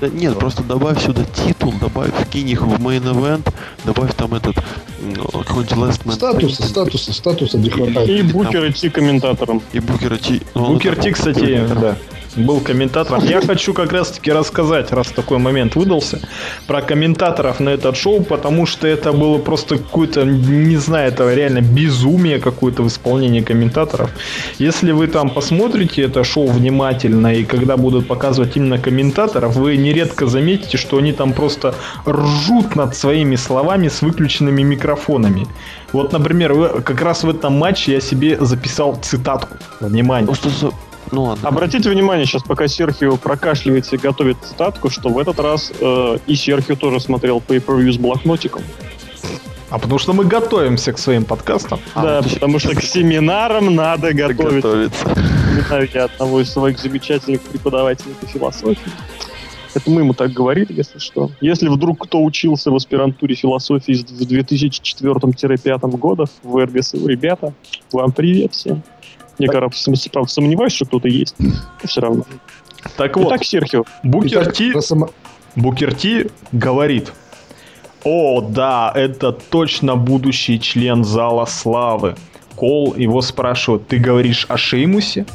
[0.00, 3.46] Да нет, просто добавь сюда титул, добавь, вкинь их в мейн event,
[3.84, 8.08] добавь там этот м, какой-нибудь last man Статуса, статуса, статуса не хватает.
[8.08, 9.60] И Букер идти комментатором.
[9.74, 10.40] И Букера Ти.
[10.54, 11.96] ну, Букер Ти, кстати, да,
[12.36, 13.24] был комментатором.
[13.24, 16.20] Я хочу как раз-таки рассказать, раз такой момент выдался,
[16.66, 21.60] про комментаторов на этот шоу, потому что это было просто какое-то, не знаю, это реально
[21.60, 24.10] безумие какое-то в исполнении комментаторов.
[24.58, 30.26] Если вы там посмотрите это шоу внимательно, и когда будут показывать именно комментаторов, вы нередко
[30.26, 31.74] заметите, что они там просто
[32.06, 35.46] ржут над своими словами с выключенными микрофонами.
[35.92, 39.56] Вот, например, как раз в этом матче я себе записал цитатку.
[39.80, 40.26] Внимание.
[40.30, 40.72] Ну,
[41.12, 41.48] Ну ладно.
[41.48, 46.34] Обратите внимание, сейчас пока Серхио прокашливается и готовит цитатку, что в этот раз э, и
[46.34, 48.62] Серхио тоже смотрел pay-per-view с блокнотиком.
[49.70, 51.78] А потому что мы готовимся к своим подкастам.
[51.94, 55.08] А, да, вот потому что к семинарам надо готовиться.
[55.08, 58.92] Вспоминаю я одного из своих замечательных преподавателей по философии.
[59.72, 61.30] Это мы ему так говорили, если что.
[61.40, 67.54] Если вдруг кто учился в аспирантуре философии в 2004-2005 годах в РГСУ, ребята,
[67.92, 68.82] вам привет всем.
[69.40, 69.76] Я, правда,
[70.26, 71.34] сомневаюсь, что кто-то есть.
[71.38, 71.52] Но
[71.84, 72.24] все равно.
[72.96, 75.10] Так вот, Итак, Серхио, Букер Итак, Ти, само-
[75.56, 77.12] Букер Ти говорит.
[78.04, 82.16] О, да, это точно будущий член Зала Славы.
[82.56, 85.26] Кол его спрашивает, ты говоришь о Шеймусе?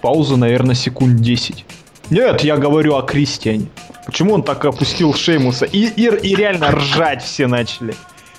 [0.00, 1.64] Пауза, наверное, секунд 10.
[2.10, 3.66] Нет, я говорю о Кристиане.
[4.06, 5.66] Почему он так опустил Шеймуса?
[5.66, 7.94] И, и, и реально ржать все начали.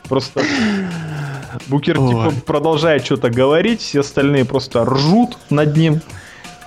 [0.09, 0.43] Просто
[1.67, 2.09] Букер Ой.
[2.09, 6.01] типа продолжает что-то говорить, все остальные просто ржут над ним.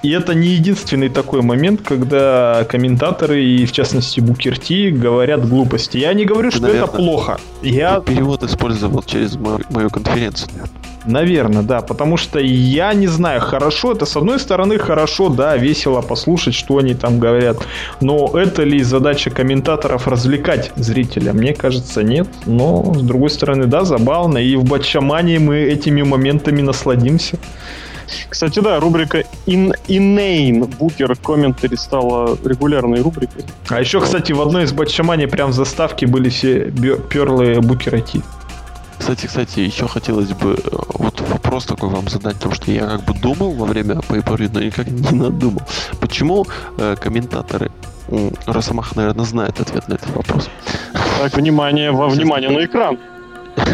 [0.05, 5.97] И это не единственный такой момент, когда комментаторы и, в частности, Букерти говорят глупости.
[5.97, 7.41] Я не говорю, Ты, что наверное, это плохо.
[7.63, 10.51] Я перевод использовал через мою, мою конференцию.
[11.07, 16.03] Наверное, да, потому что я не знаю, хорошо это, с одной стороны, хорошо, да, весело
[16.03, 17.67] послушать, что они там говорят,
[18.03, 21.33] но это ли задача комментаторов развлекать зрителя?
[21.33, 26.61] Мне кажется, нет, но, с другой стороны, да, забавно, и в Батчамане мы этими моментами
[26.61, 27.39] насладимся.
[28.29, 33.45] Кстати, да, рубрика In Inane Booker Commentary стала регулярной рубрикой.
[33.69, 38.01] А еще, кстати, в одной из Батчамани прям в заставке были все бё- перлы Букера
[38.01, 38.23] Ти.
[38.99, 43.05] Кстати, кстати, еще хотелось бы э, вот вопрос такой вам задать, потому что я как
[43.05, 45.63] бы думал во время pay но никак не надумал.
[46.01, 46.47] Почему
[46.79, 47.71] э, комментаторы,
[48.09, 50.49] м, Росомаха, наверное, знает ответ на этот вопрос.
[51.21, 52.99] Так, внимание, во внимание на экран.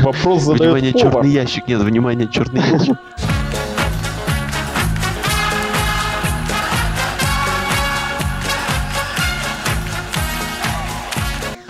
[0.02, 1.12] Вопрос задает Внимание, повар.
[1.12, 1.68] черный ящик.
[1.68, 2.96] Нет, внимание, черный ящик.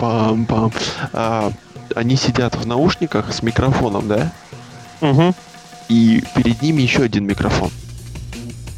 [0.01, 0.73] Пам-пам.
[1.13, 1.51] А,
[1.95, 4.31] они сидят в наушниках с микрофоном, да?
[5.01, 5.33] Угу.
[5.89, 7.69] И перед ними еще один микрофон.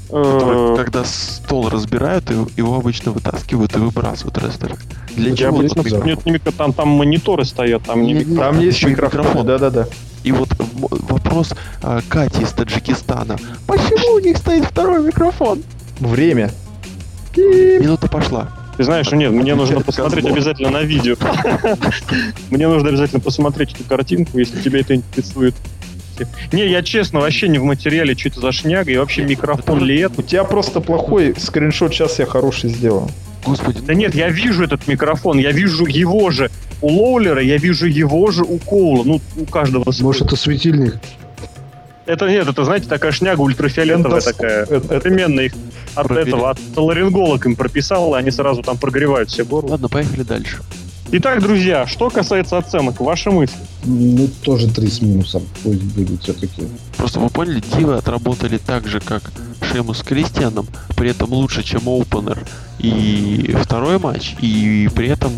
[0.10, 4.76] который, Э, когда стол разбирают, его- обычно вытаскивают и выбрасывают рестлеры.
[5.16, 6.06] Для Я чего этот микрофон?
[6.08, 9.46] Нет, не микро- там, там мониторы стоят, там не Не- микро- Там есть микрофон, микрофон.
[9.48, 9.88] да-да-да.
[10.24, 10.50] И вот
[10.80, 13.38] вопрос а, Кати из Таджикистана.
[13.66, 15.64] Почему у них стоит второй микрофон?
[16.00, 16.52] Время.
[17.36, 18.50] Минута пошла.
[18.78, 21.16] Ты знаешь, нет, мне нужно посмотреть обязательно на видео.
[22.50, 25.54] Мне нужно обязательно посмотреть эту картинку, если тебя это интересует.
[26.52, 30.00] Не, я честно, вообще не в материале, что это за шняга, и вообще микрофон ли
[30.00, 30.22] это.
[30.22, 33.10] У тебя просто плохой скриншот, сейчас я хороший сделал.
[33.46, 36.50] Господи, Да нет, я вижу этот микрофон, я вижу его же
[36.82, 39.86] у Лоулера, я вижу его же у Коула, ну, у каждого.
[40.02, 40.98] Может, это светильник?
[42.06, 44.36] Это нет, это, знаете, такая шняга ультрафиолетовая Эндоскоп.
[44.38, 44.64] такая.
[44.66, 45.54] Это- Современно их
[45.96, 46.28] от Проверить.
[46.34, 49.72] этого, от ларинголог им прописал, и они сразу там прогревают все горло.
[49.72, 50.60] Ладно, поехали дальше.
[51.16, 53.56] Итак, друзья, что касается оценок, ваши мысли?
[53.86, 55.44] Ну, тоже три с минусом.
[55.64, 56.64] Пусть будет все-таки.
[56.98, 59.32] Просто вы поняли, Дивы отработали так же, как
[59.62, 62.40] Шеймус с Кристианом, при этом лучше, чем Оупенер
[62.80, 65.32] и второй матч, и при этом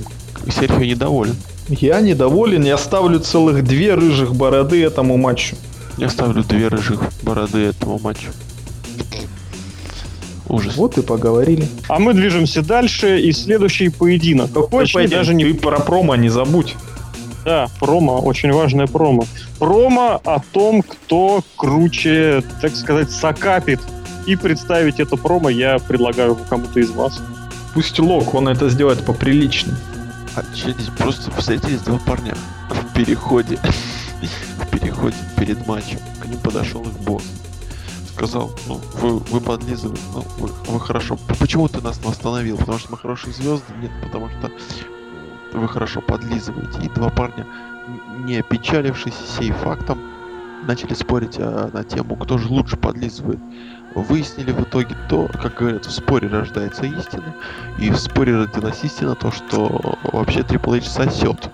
[0.50, 1.36] Серхио недоволен.
[1.68, 5.56] Я недоволен, я ставлю целых две рыжих бороды этому матчу.
[5.98, 8.32] Я ставлю две рыжих бороды этому матчу.
[10.48, 10.76] Ужас.
[10.76, 11.68] Вот и поговорили.
[11.88, 14.52] А мы движемся дальше, и следующий поединок.
[14.54, 15.20] Какой Точнее, поединок?
[15.20, 16.76] даже не Ты про промо не забудь.
[17.44, 19.26] Да, промо, очень важное промо.
[19.60, 23.80] Промо о том, кто круче, так сказать, сакапит.
[24.26, 27.22] И представить это промо я предлагаю кому-то из вас.
[27.74, 29.76] Пусть Лок, он это сделает поприличнее.
[30.36, 32.36] А че здесь просто встретились два парня
[32.70, 33.60] в переходе.
[34.60, 36.00] В переходе перед матчем.
[36.22, 37.24] К ним подошел их босс.
[38.14, 41.18] Сказал, ну, вы, вы подлизываете, ну, вы, вы хорошо.
[41.40, 42.58] Почему ты нас остановил?
[42.58, 43.74] Потому что мы хорошие звезды?
[43.82, 44.50] Нет, потому что
[45.54, 46.86] вы хорошо подлизываете.
[46.86, 47.46] И два парня,
[48.24, 50.00] не опечалившись сей фактом,
[50.66, 53.40] начали спорить а, на тему, кто же лучше подлизывает.
[53.94, 57.34] Выяснили в итоге то, как говорят, в споре рождается истина,
[57.80, 61.50] и в споре родилась истина то, что вообще Triple H сосет.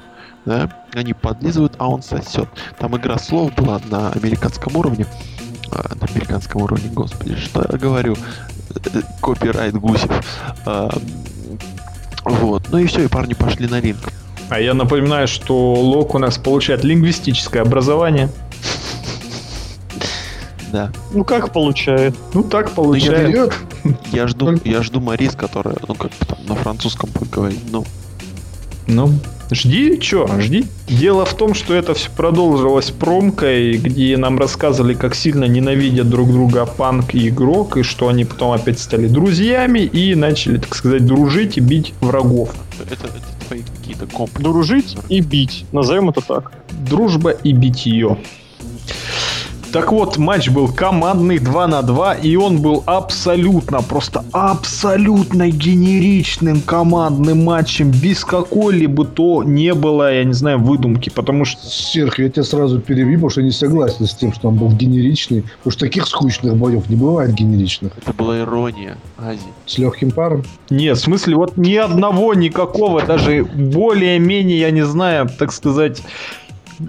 [0.45, 0.69] Да?
[0.93, 2.49] Они подлизывают, а он сосет.
[2.79, 5.05] Там игра слов была на американском уровне.
[5.71, 8.15] А, на американском уровне, господи, что я говорю?
[8.75, 10.11] Э, Копирайт Гусев.
[10.65, 10.89] А,
[12.25, 12.63] вот.
[12.71, 14.11] Ну и все, и парни пошли на ринг.
[14.49, 18.29] А я напоминаю, что Лок у нас получает лингвистическое образование.
[20.71, 20.91] Да.
[21.11, 22.15] Ну как получает?
[22.33, 23.27] Ну так я получается.
[23.27, 23.53] Вперед!
[24.11, 27.61] Я жду, я жду Марис, которая, ну как бы там на французском будет говорить.
[27.71, 27.83] Ну,
[28.85, 29.11] Ну,
[29.51, 30.65] жди, чё, жди.
[30.87, 36.31] Дело в том, что это все продолжилось промкой, где нам рассказывали, как сильно ненавидят друг
[36.31, 41.05] друга панк и игрок, и что они потом опять стали друзьями и начали, так сказать,
[41.05, 42.53] дружить и бить врагов.
[42.79, 44.43] это, это твои какие-то комплексы.
[44.43, 45.65] Дружить и бить.
[45.71, 46.51] Назовем это так.
[46.71, 48.17] Дружба и битье.
[49.71, 56.59] Так вот, матч был командный 2 на 2, и он был абсолютно, просто абсолютно генеричным
[56.59, 62.29] командным матчем, без какой-либо то не было, я не знаю, выдумки, потому что Серх, я
[62.29, 65.43] тебя сразу перебью, потому что я не согласен с тем, что он был генеричный.
[65.59, 67.93] Потому что таких скучных боев не бывает генеричных.
[67.97, 69.39] Это была ирония, Ази.
[69.65, 70.43] С легким паром.
[70.69, 76.01] Нет, в смысле, вот ни одного, никакого, даже более-менее, я не знаю, так сказать,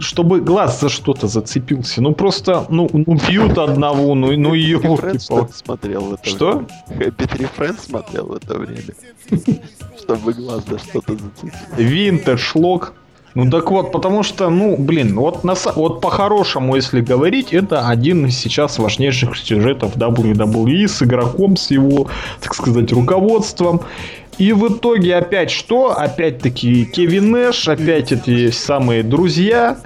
[0.01, 2.03] чтобы глаз за что-то зацепился.
[2.03, 6.29] Ну просто, ну, ну бьют одного, ну, ну Friends елки что ты смотрел в это
[6.29, 6.53] Что?
[6.53, 6.69] время?
[6.89, 8.95] Happy Tree Friends смотрел в это время.
[9.99, 11.53] Чтобы глаз за что-то зацепил.
[11.77, 12.95] Винтер, шлок.
[13.35, 18.27] Ну так вот, потому что, ну, блин, вот, на, вот по-хорошему, если говорить, это один
[18.27, 22.09] из сейчас важнейших сюжетов WWE с игроком, с его,
[22.41, 23.81] так сказать, руководством.
[24.43, 25.97] И в итоге опять что?
[25.97, 29.79] Опять-таки Кевин Нэш, опять эти самые друзья,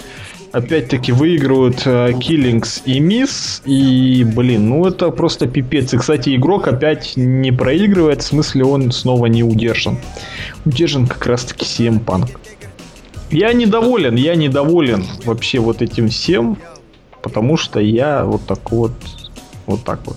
[0.51, 3.61] опять-таки выигрывают э, Киллингс и Мисс.
[3.67, 5.93] И, блин, ну это просто пипец.
[5.93, 9.99] И, кстати, игрок опять не проигрывает, в смысле он снова не удержан.
[10.65, 12.39] Удержан как раз-таки CM Punk.
[13.31, 16.57] Я недоволен, я недоволен вообще вот этим всем,
[17.21, 18.93] потому что я вот так вот,
[19.67, 20.17] вот так вот.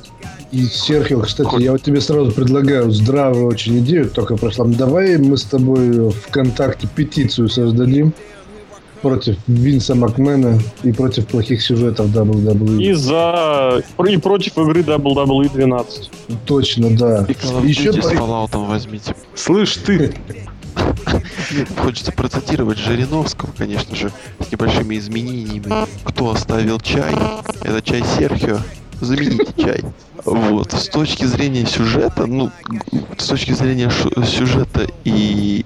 [0.52, 4.66] И, Серхио, кстати, я вот тебе сразу предлагаю здравую очень идею, только прошла.
[4.66, 8.14] Давай мы с тобой ВКонтакте петицию создадим
[9.02, 12.82] против Винса Макмена и против плохих сюжетов WWE.
[12.82, 13.84] И за...
[14.08, 16.12] И против игры WWE 12.
[16.46, 17.26] Точно, да.
[17.28, 18.02] И Еще по...
[18.02, 19.16] с Fallout возьмите.
[19.36, 20.14] Слышь, ты,
[21.78, 25.88] Хочется процитировать Жириновского, конечно же, с небольшими изменениями.
[26.04, 27.14] Кто оставил чай?
[27.62, 28.60] Это чай Серхио.
[29.02, 29.84] Замените чай.
[30.26, 30.74] Вот.
[30.74, 32.52] С точки зрения сюжета, ну,
[33.18, 35.66] с точки зрения сюжета и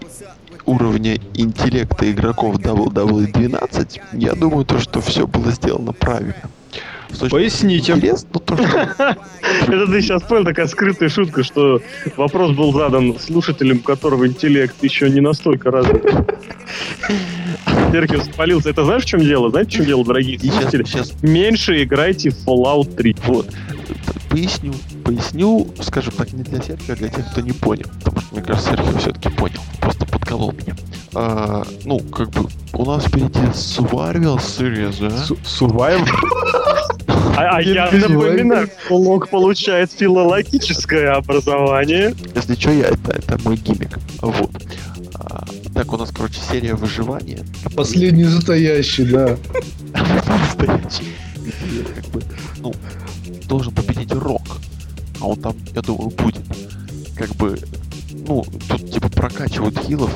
[0.66, 6.36] уровня интеллекта игроков WWE12, я думаю, то, что все было сделано правильно.
[7.30, 7.94] Поясните.
[7.94, 9.18] Интересно то, что...
[9.68, 11.82] Это ты сейчас понял, такая скрытая шутка, что
[12.18, 16.04] вопрос был задан слушателям, которого интеллект еще не настолько развит.
[17.92, 18.70] Серхио спалился.
[18.70, 19.50] Это знаешь, в чем дело?
[19.50, 20.84] Знаете, в чем дело, дорогие слушатели?
[20.84, 23.16] Сейчас, Меньше играйте в Fallout 3.
[23.28, 23.50] Вот.
[24.30, 24.74] Поясню.
[25.04, 27.86] Поясню, скажем так, не для Серхио, а для тех, кто не понял.
[28.04, 29.60] Потому что, мне кажется, Серхио все-таки понял.
[29.80, 30.76] Просто подколол меня.
[31.14, 35.28] А, ну, как бы, у нас впереди Survival Series, а?
[35.44, 36.08] Survival?
[37.36, 42.14] А, а я напоминаю, что Лок получает филологическое образование.
[42.36, 43.98] Если что, я, это, это мой гиммик.
[44.22, 44.52] Вот.
[45.16, 47.40] А, так, у нас, короче, серия выживания.
[47.76, 49.36] Последний затаящий, да.
[50.52, 51.14] Затаящий.
[51.96, 52.22] Как бы,
[52.60, 52.74] ну,
[53.48, 54.44] должен победить Рок.
[55.20, 56.44] А он там, я думаю, будет.
[57.18, 57.58] Как бы,
[58.28, 60.12] ну, тут типа прокачивают хилов,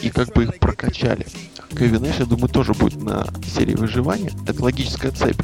[0.00, 1.26] и как бы их прокачали.
[1.76, 4.30] Кевин Эш, я думаю, тоже будет на серии выживания.
[4.46, 5.40] Это логическая цепь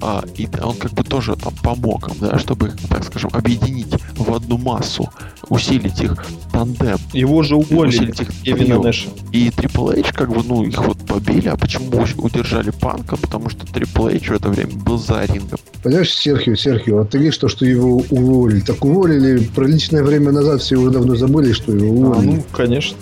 [0.00, 4.34] а, и он как бы тоже там помог им, да, чтобы, так скажем, объединить в
[4.34, 5.10] одну массу,
[5.48, 6.98] усилить их тандем.
[7.12, 9.08] Его же уволили, усилить их Кевина Нэша.
[9.32, 13.16] И Triple H, как бы, ну, их вот побили, а почему удержали Панка?
[13.16, 15.58] Потому что Triple H в это время был за рингом.
[15.82, 18.60] Понимаешь, Серхио, Серхио, а ты видишь то, что его уволили?
[18.60, 22.30] Так уволили приличное время назад, все уже давно забыли, что его уволили.
[22.30, 22.96] А, ну, конечно.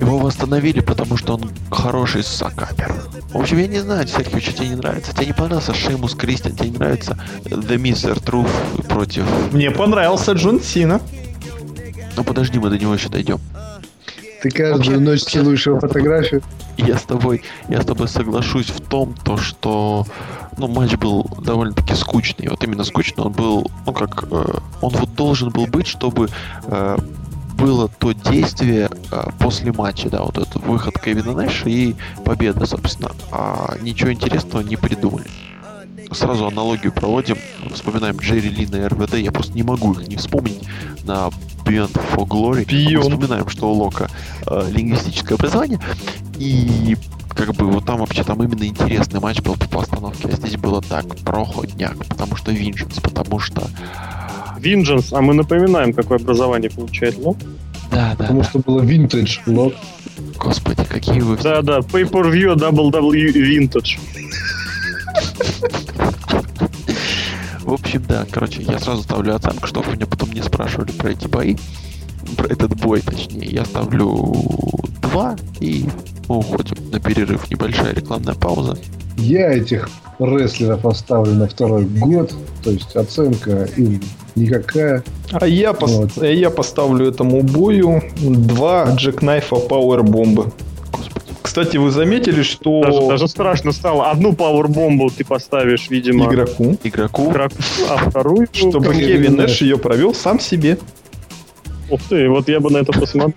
[0.00, 2.94] Его восстановили, потому что он хороший сакапер.
[3.32, 5.12] В общем, я не знаю, Серхио, что тебе не нравится.
[5.12, 8.22] Тебе не понравился Шеймус Кристиан, тебе не нравится The Mr.
[8.22, 9.24] Truth против...
[9.52, 11.00] Мне понравился Джон Сина.
[12.16, 13.38] Ну подожди, мы до него еще дойдем.
[14.42, 16.42] Ты каждую Вообще, ночь целуешь его фотографию?
[16.76, 20.06] Я с тобой, я с тобой соглашусь в том, то, что
[20.56, 22.48] ну, матч был довольно-таки скучный.
[22.48, 23.24] Вот именно скучный.
[23.24, 26.28] Он был, ну как, э, он вот должен был быть, чтобы
[26.64, 26.98] э,
[27.58, 31.94] было то действие а, после матча, да, вот этот выход Кевина Нэша и
[32.24, 33.10] победа, собственно.
[33.32, 35.26] А ничего интересного не придумали.
[36.12, 37.36] Сразу аналогию проводим,
[37.74, 40.62] вспоминаем Джерри Ли на РВД, я просто не могу их не вспомнить
[41.04, 41.28] на
[41.64, 42.64] Beyond for Glory.
[42.64, 43.00] Beyond.
[43.02, 44.08] Вспоминаем, что у Лока
[44.46, 45.80] э, лингвистическое образование,
[46.38, 46.96] и
[47.30, 50.80] как бы вот там вообще там именно интересный матч был по постановке, а здесь было
[50.80, 53.68] так, проходняк, потому что Винченс, потому что
[54.58, 57.36] Vengeance, а мы напоминаем, какое образование получает Лок.
[57.90, 58.16] Да, да.
[58.16, 58.48] Потому да.
[58.48, 59.74] что было Vintage Лок.
[60.38, 61.36] Господи, какие вы...
[61.38, 63.98] Да, да, Pay-Per-View WWE Vintage.
[67.60, 71.26] В общем, да, короче, я сразу ставлю оценку, чтобы меня потом не спрашивали про эти
[71.26, 71.56] бои.
[72.36, 73.46] Про этот бой, точнее.
[73.46, 74.34] Я ставлю
[75.02, 75.86] 2 и
[76.28, 77.50] мы уходим на перерыв.
[77.50, 78.78] Небольшая рекламная пауза.
[79.18, 79.88] Я этих
[80.18, 82.32] рестлеров оставлю на второй год.
[82.62, 84.00] То есть оценка им
[84.34, 85.02] никакая.
[85.32, 85.92] А я, пос...
[85.92, 86.22] вот.
[86.22, 90.52] я поставлю этому бою два джекнайфа пауэрбомбы.
[91.42, 92.82] Кстати, вы заметили, что...
[92.82, 94.10] Даже, даже страшно стало.
[94.10, 96.26] Одну пауэрбомбу ты поставишь, видимо...
[96.26, 96.76] Игроку.
[96.84, 97.30] Игроку.
[97.30, 97.56] Игроку.
[97.88, 98.46] А вторую...
[98.52, 100.78] Чтобы Кевин Нэш ее провел сам себе.
[101.90, 103.34] Ух ты, вот я бы на это посмотрел.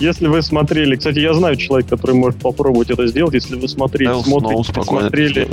[0.00, 4.08] Если вы смотрели, кстати, я знаю человека, который может попробовать это сделать, если вы смотрели,
[4.08, 5.46] Эл смотрите, смотрели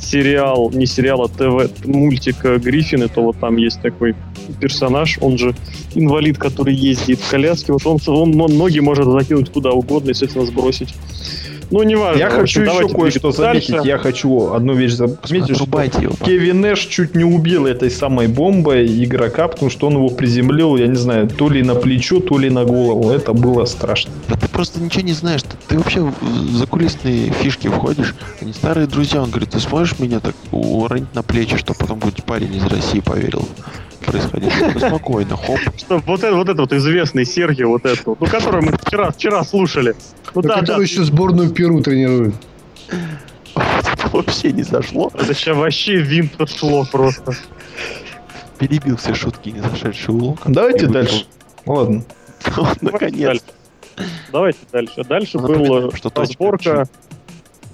[0.00, 4.16] сериал, не сериал, а ТВ, мультик Гриффины, то вот там есть такой
[4.58, 5.54] персонаж, он же
[5.94, 10.46] инвалид, который ездит в коляске, вот он, он, он ноги может закинуть куда угодно, естественно,
[10.46, 10.94] сбросить
[11.70, 12.18] Ну, не важно.
[12.18, 13.84] Я хочу общем, еще кое-что заметить.
[13.84, 16.14] Я хочу одну вещь заметить, что Отрубайте его.
[16.24, 20.86] Кевин Нэш чуть не убил этой самой бомбой игрока, потому что он его приземлил, я
[20.86, 23.10] не знаю, то ли на плечо, то ли на голову.
[23.10, 24.12] Это было страшно.
[24.28, 25.42] Да ты просто ничего не знаешь.
[25.42, 28.14] Ты, ты вообще в закулисные фишки входишь.
[28.40, 29.22] Они старые друзья.
[29.22, 33.00] Он говорит, ты сможешь меня так уронить на плечи, что потом будет парень из России
[33.00, 33.48] поверил
[34.00, 34.72] в происходящее?
[34.74, 35.58] Ну, спокойно, хоп.
[35.76, 39.10] Что, вот, это, вот это вот известный Сергей, вот это, вот, ну, который мы вчера,
[39.10, 39.94] вчера слушали.
[40.34, 42.34] Ну да, да, который еще сборную Перу тренирует.
[43.54, 45.10] Это вообще не зашло.
[45.14, 47.34] это сейчас вообще винт подшло просто.
[48.58, 50.40] Перебил все шутки, не зашедший улок.
[50.46, 51.26] Давайте дальше.
[51.66, 52.04] Ладно.
[52.56, 53.42] Вот, Наконец.
[54.32, 55.04] Давайте дальше.
[55.04, 56.88] Дальше Ну, была разборка.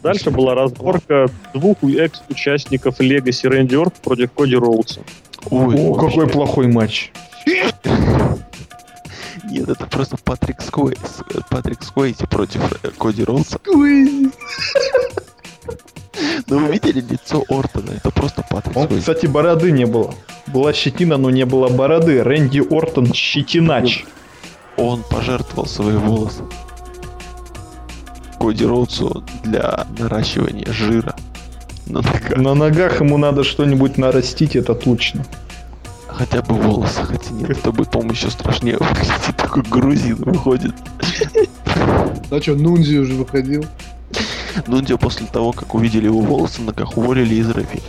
[0.03, 5.01] Дальше была разборка двух экс-участников Legacy Орт против Коди Роудса.
[5.51, 6.09] Ой, О, вообще.
[6.09, 7.11] какой плохой матч.
[9.45, 11.21] Нет, это просто Патрик Сквейс.
[11.51, 13.59] Патрик Сквейси против э, Коди Роудса.
[13.65, 14.31] Ну
[16.59, 17.93] вы видели лицо Ортона?
[17.93, 19.01] Это просто Патрик Он, Сквейси.
[19.03, 20.15] кстати, бороды не было.
[20.49, 22.23] Была щетина, но не было бороды.
[22.23, 24.05] Рэнди Ортон щетинач.
[24.77, 26.43] Он пожертвовал свои волосы
[28.39, 31.15] Коди Роудсу для наращивания жира
[31.87, 32.37] на ногах.
[32.37, 35.25] На ногах ему надо что-нибудь нарастить, это точно.
[36.09, 39.37] Хотя бы волосы, хотя нет, это будет, по-моему, еще страшнее выглядит.
[39.37, 40.75] Такой грузин выходит.
[42.29, 43.65] А что, Нунзи уже выходил?
[44.67, 47.81] Ну, где после того, как увидели его волосы на ногах, уволили из рэфи.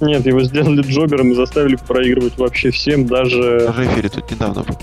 [0.00, 3.72] Нет, его сделали джобером и заставили проигрывать вообще всем, даже...
[3.76, 4.78] Рефери тут недавно был.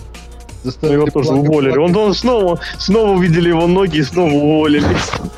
[0.63, 1.77] Заставили Его тоже плакать, уволили.
[1.77, 1.97] Он, плакать.
[1.97, 4.85] он снова, снова увидели его ноги и снова уволили.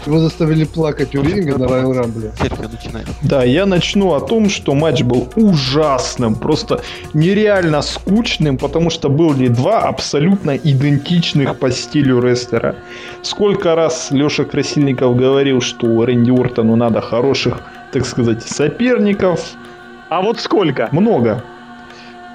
[0.06, 1.68] Его заставили плакать у ринга на.
[1.68, 3.04] Серхио, начинай.
[3.24, 6.82] Да, я начну о том, что матч был ужасным, просто
[7.14, 12.76] нереально скучным, потому что были два абсолютно идентичных по стилю рестлера.
[13.24, 17.62] Сколько раз Леша Красильников говорил, что Рэнди Ортону надо хороших,
[17.92, 19.40] так сказать, соперников.
[20.10, 20.90] А вот сколько?
[20.92, 21.44] Много.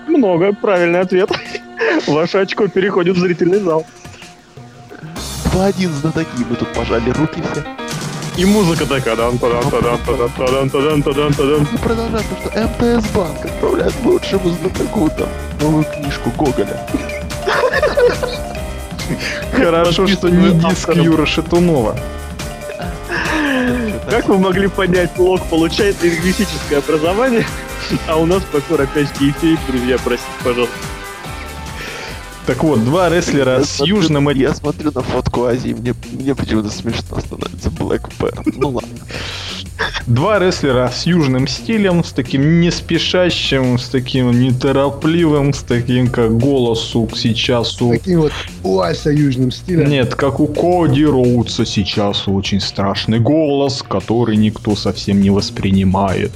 [0.06, 1.30] Много, правильный ответ.
[2.06, 3.86] Ваше очко переходит в зрительный зал.
[5.54, 7.64] 2-1 знатоки, мы тут пожали руки все.
[8.36, 9.16] И музыка такая.
[9.16, 13.94] дан тадан тадан тадан тадан тадан тадан тадан Мы продолжаем, потому что МТС Банк отправляет
[14.04, 15.28] лучшему знатоку там
[15.60, 16.86] новую книжку Гоголя.
[19.52, 20.94] Хорошо, что не диск.
[20.94, 21.96] Юра Шатунова.
[24.08, 27.46] Как вы могли понять, Лок получает лингвистическое образование,
[28.06, 30.74] а у нас ракачки и фейк, друзья, простите, пожалуйста.
[32.46, 34.28] Так вот, два рестлера Я с смотрю- южным...
[34.30, 38.40] Я смотрю на фотку Азии, мне, мне почему-то смешно становится Black Bear.
[38.56, 38.88] Ну ладно.
[40.06, 46.36] Два рестлера с южным стилем, с таким не спешащим, с таким неторопливым, с таким как
[46.38, 47.90] голосу сейчас у...
[47.90, 48.32] Таким вот
[48.64, 49.88] Уася южным стилем.
[49.88, 56.32] Нет, как у Коди Роудса сейчас очень страшный голос, который никто совсем не воспринимает.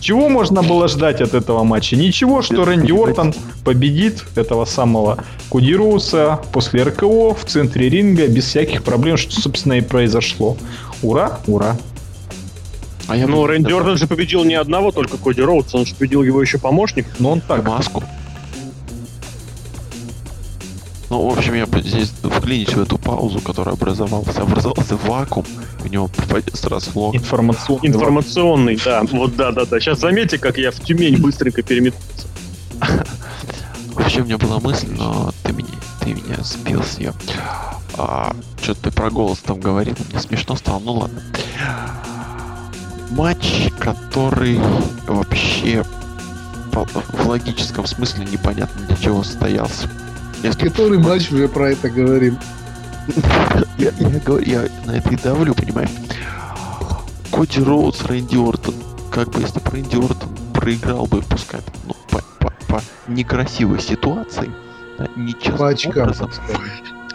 [0.00, 1.94] Чего можно было ждать от этого матча?
[1.94, 3.34] Ничего, что Рэнди Ортон
[3.64, 9.74] победит этого самого Коди Роудса после РКО в центре ринга без всяких проблем, что, собственно,
[9.74, 10.56] и произошло.
[11.02, 11.76] Ура, ура.
[13.08, 16.22] А я Ну, Рэнди Ортон же победил не одного только Коди Роудса, он же победил
[16.22, 17.06] его еще помощник.
[17.18, 18.02] Но он так, маску.
[21.10, 24.36] Ну, в общем, я бы здесь вклинюсь в эту паузу, которая образовалась.
[24.36, 25.44] Образовался вакуум,
[25.80, 27.16] в него попадет сразу лог.
[27.16, 27.88] информационный.
[27.88, 29.02] Информационный, да.
[29.10, 29.80] Вот да-да-да.
[29.80, 32.28] Сейчас заметьте, как я в Тюмень быстренько переметнулся.
[33.94, 35.68] Вообще у меня была мысль, но ты меня,
[36.00, 37.12] ты меня сбил с нее.
[37.98, 38.32] А,
[38.62, 41.20] что-то ты про голос там говорил, мне смешно стало, ну ладно.
[43.10, 44.60] Матч, который
[45.08, 45.84] вообще
[46.72, 49.90] в логическом смысле непонятно для чего состоялся.
[50.42, 52.38] Который матч уже про это говорим.
[53.78, 55.90] я, я говорю, я на это и давлю, понимаешь?
[57.32, 58.74] Коди Роудс, Рэнди Ортон.
[59.10, 63.80] Как бы если бы Рэнди Ортон проиграл бы, пускай там, ну, по, по- по некрасивой
[63.80, 64.50] ситуации,
[64.98, 66.30] да, нечестным По очкам, образом,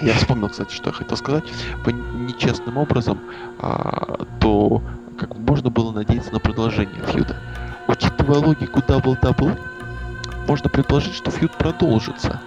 [0.02, 1.44] я вспомнил, кстати, что я хотел сказать.
[1.84, 3.20] По нечестным образом,
[3.60, 4.82] а, то
[5.20, 7.38] как бы можно было надеяться на продолжение feud а.
[7.88, 9.58] Учитывая логику double-double,
[10.48, 12.42] можно предположить, что feud продолжится.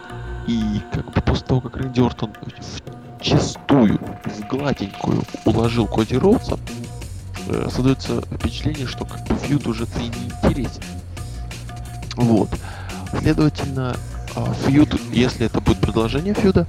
[0.48, 6.58] И как бы после того, как Рэнди Ортон в чистую, в гладенькую уложил Коди Роудса,
[7.48, 10.82] э, создается впечатление, что как бы фьюд уже-то и не интересен.
[12.16, 12.48] Вот.
[13.18, 13.94] Следовательно,
[14.34, 16.66] а, фьюд, если это будет продолжение фьюда,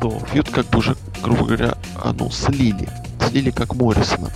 [0.00, 2.88] то фьюд как бы уже, грубо говоря, а, ну, слили.
[3.28, 4.30] Слили как Моррисона.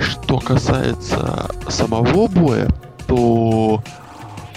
[0.00, 2.68] Что касается самого боя,
[3.06, 3.82] то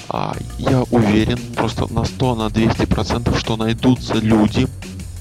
[0.10, 4.68] а, я уверен просто на 100, на 200 процентов, что найдутся люди,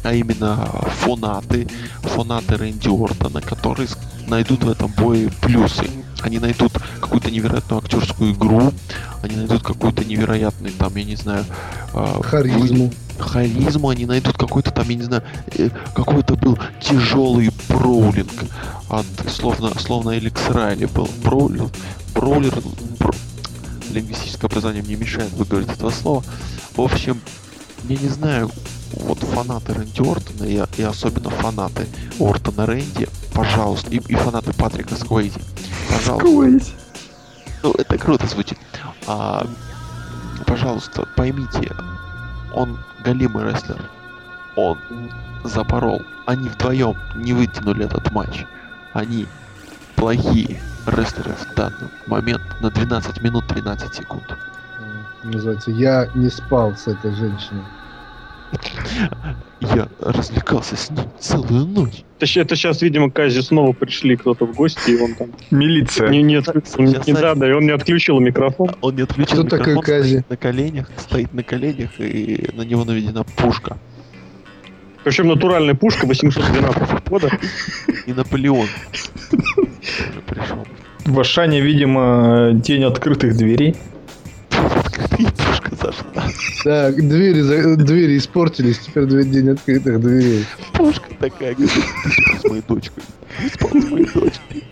[0.02, 0.56] а именно
[1.00, 1.66] фанаты,
[2.02, 3.88] фанаты Рэнди Ортона, которые
[4.26, 5.88] найдут в этом бое плюсы.
[6.20, 8.72] Они найдут какую-то невероятную актерскую игру,
[9.22, 11.44] они найдут какой-то невероятный, там, я не знаю,
[11.92, 12.90] а, Харизму.
[13.18, 15.22] харизму, они найдут какой-то там, я не знаю,
[15.58, 18.32] э, какой-то был тяжелый броулинг
[18.88, 21.08] от, словно, словно Эликс Райли был.
[21.22, 21.70] Броулер,
[22.98, 23.14] бро-
[23.94, 26.22] лингвистическое образование мне мешает выговорить этого слова.
[26.76, 27.20] В общем,
[27.88, 28.50] я не знаю,
[28.92, 31.86] вот фанаты Рэнди Ортона и, и особенно фанаты
[32.18, 35.40] Ортона Рэнди, пожалуйста, и, и фанаты Патрика Сквейзи,
[35.88, 36.72] пожалуйста,
[37.62, 38.58] ну, это круто звучит.
[39.06, 39.46] А,
[40.46, 41.72] пожалуйста, поймите,
[42.52, 43.90] он галимый рестлер.
[44.56, 44.78] Он
[45.44, 46.02] запорол.
[46.26, 48.44] Они вдвоем не вытянули этот матч.
[48.92, 49.26] Они
[49.96, 54.24] плохие рестлеры в данный момент на 12 минут 13 секунд.
[55.22, 57.62] Называется «Я не спал с этой женщиной».
[59.60, 62.04] Я развлекался с ним целую ночь.
[62.20, 66.08] Это, это сейчас, видимо, к Казе снова пришли кто-то в гости, и он там Милиция.
[66.10, 68.76] не, не, отключил- Сейчас не- да, да, и он не отключил микрофон.
[68.82, 70.08] Он не отключил Кто такой микрофон, Кази?
[70.18, 73.78] стоит на коленях, стоит на коленях, и на него наведена пушка.
[75.02, 77.30] Причем натуральная пушка 812 года.
[78.06, 78.68] И Наполеон
[79.32, 80.64] уже пришел.
[81.04, 83.76] В Ашане, видимо, день открытых дверей.
[85.18, 86.24] И пушка зашла.
[86.64, 90.44] Так, двери, за- двери испортились, теперь две день открытых дверей.
[90.72, 91.72] Пушка такая, говорит,
[92.04, 93.02] ты с моей дочкой?
[93.52, 94.64] Спал с моей дочкой.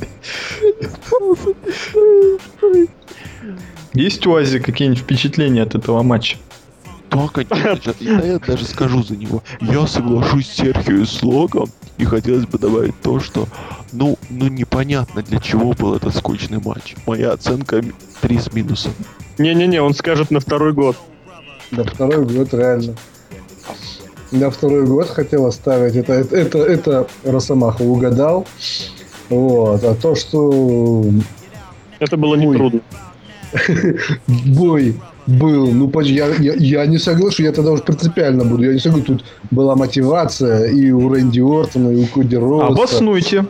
[3.93, 6.39] Есть у Ази какие-нибудь впечатления от этого матча?
[7.13, 9.43] Да, конечно, я, я даже скажу за него.
[9.61, 13.47] Я соглашусь с Серхио Слогом, и хотелось бы добавить то, что,
[13.93, 16.97] ну, ну непонятно для чего был этот скучный матч.
[17.07, 17.85] Моя оценка
[18.23, 18.93] 3 с минусом.
[19.39, 20.97] Не-не-не, он скажет на второй год.
[21.71, 22.95] На второй год реально.
[24.31, 25.95] На второй год хотел оставить.
[25.95, 28.47] Это, это, это, это Росомаха угадал.
[29.29, 29.85] Вот.
[29.85, 31.05] А то, что
[31.99, 32.81] Это было нетрудно.
[34.27, 34.97] бой
[35.27, 38.65] был, ну я, я, я не соглашусь, я тогда уже принципиально буду.
[38.65, 42.67] Я не согласен, тут была мотивация и у Рэнди Ортона, и у Коди Роуса.
[42.67, 43.47] Обоснуйте.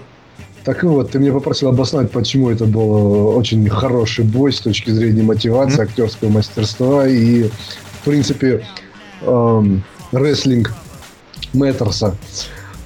[0.64, 5.23] Так вот, ты меня попросил обосновать, почему это был очень хороший бой с точки зрения
[5.23, 5.83] мотивации, Мгм.
[5.83, 8.64] актерского мастерства и, в принципе,
[9.23, 10.73] эм, рестлинг
[11.53, 12.14] Мэттерса.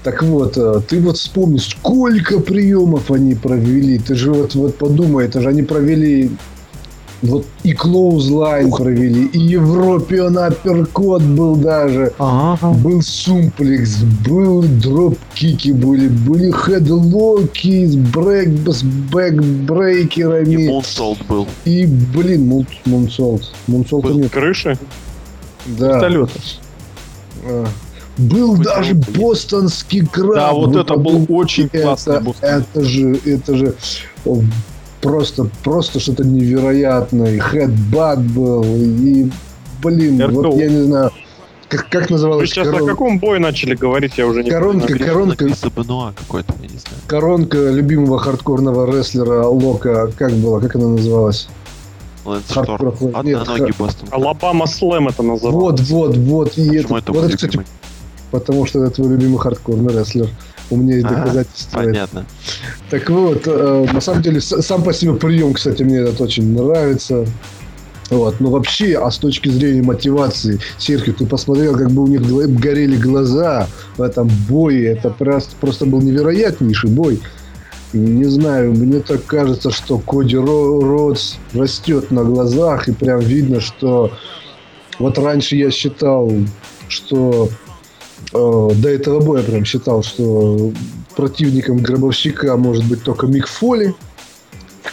[0.02, 3.98] Так вот, э, ты вот вспомни, сколько приемов они провели.
[3.98, 6.30] Ты же вот, вот подумай, это же они провели
[7.22, 12.12] вот и clothesline провели, и European uppercut был даже.
[12.18, 12.70] Ага.
[12.72, 13.98] Был suplex,
[14.28, 20.68] был dropkick и были, были headlock и с, брэк, с И backbreaker ами.
[20.68, 21.46] Moonsault был.
[21.64, 23.52] И, блин, moon- Moonsault.
[23.66, 24.18] Moonsault а Был.
[24.20, 24.30] нет.
[24.30, 24.78] Крыши?
[25.66, 25.94] Да.
[25.94, 26.30] Вертолет.
[27.44, 27.66] А.
[28.18, 29.10] Был Хоть даже есть.
[29.18, 30.34] бостонский краб.
[30.34, 32.48] Да, вот Вы это был очень классный это, Бостон.
[32.50, 33.74] это же, это же
[35.06, 37.38] просто, просто что-то невероятное.
[37.38, 38.64] Хэдбат был.
[38.64, 39.30] И,
[39.82, 40.32] блин, РКО.
[40.32, 41.10] вот я не знаю,
[41.68, 44.88] как, как Вы называлась сейчас корон- о каком бое начали говорить, я уже не Коронка,
[44.88, 46.96] Например, коронка, Криса Бенуа какой-то, я не знаю.
[47.06, 51.48] коронка любимого хардкорного рестлера Лока, как была, как она называлась?
[52.48, 54.08] Хардкор Одноногий Бостон.
[54.10, 55.54] Алабама Слэм это называлось.
[55.54, 56.58] Вот, вот, вот.
[56.58, 57.60] И это, это вот это, кстати,
[58.32, 60.28] потому что это твой любимый хардкорный рестлер.
[60.70, 61.78] У меня есть доказательства.
[61.78, 62.26] Понятно.
[62.90, 67.24] Так вот, э, на самом деле, сам по себе прием, кстати, мне этот очень нравится.
[68.10, 68.40] Вот.
[68.40, 72.22] Но вообще, а с точки зрения мотивации, Серхио, ты посмотрел, как бы у них
[72.58, 74.92] горели глаза в этом бое.
[74.92, 77.20] Это просто, просто был невероятнейший бой.
[77.92, 83.60] Не знаю, мне так кажется, что Коди Ро- Родс растет на глазах, и прям видно,
[83.60, 84.12] что
[84.98, 86.32] вот раньше я считал,
[86.88, 87.48] что
[88.32, 90.72] э, до этого боя прям считал, что
[91.16, 93.94] противником гробовщика может быть только Мик Фоли.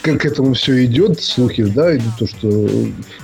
[0.01, 2.69] Как к этому все идет, слухи, да, идут, то, что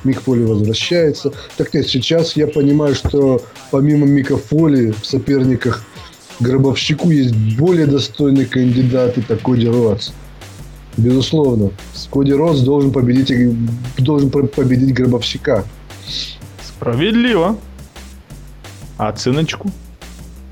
[0.04, 1.34] Мик Фоли возвращается.
[1.58, 5.84] Так нет, сейчас я понимаю, что помимо Мика Фоли в соперниках
[6.40, 10.12] гробовщику есть более достойный кандидат, это Коди Роудс.
[10.96, 11.72] Безусловно.
[12.12, 13.32] Коди Роудс должен победить,
[13.98, 15.66] должен победить гробовщика.
[16.66, 17.58] Справедливо.
[18.98, 19.72] А оценочку?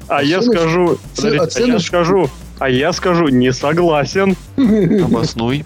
[0.07, 0.97] А я скажу...
[1.15, 2.29] Подождите, а я скажу...
[2.59, 4.35] А я скажу, не согласен.
[4.57, 5.65] Обоснуй.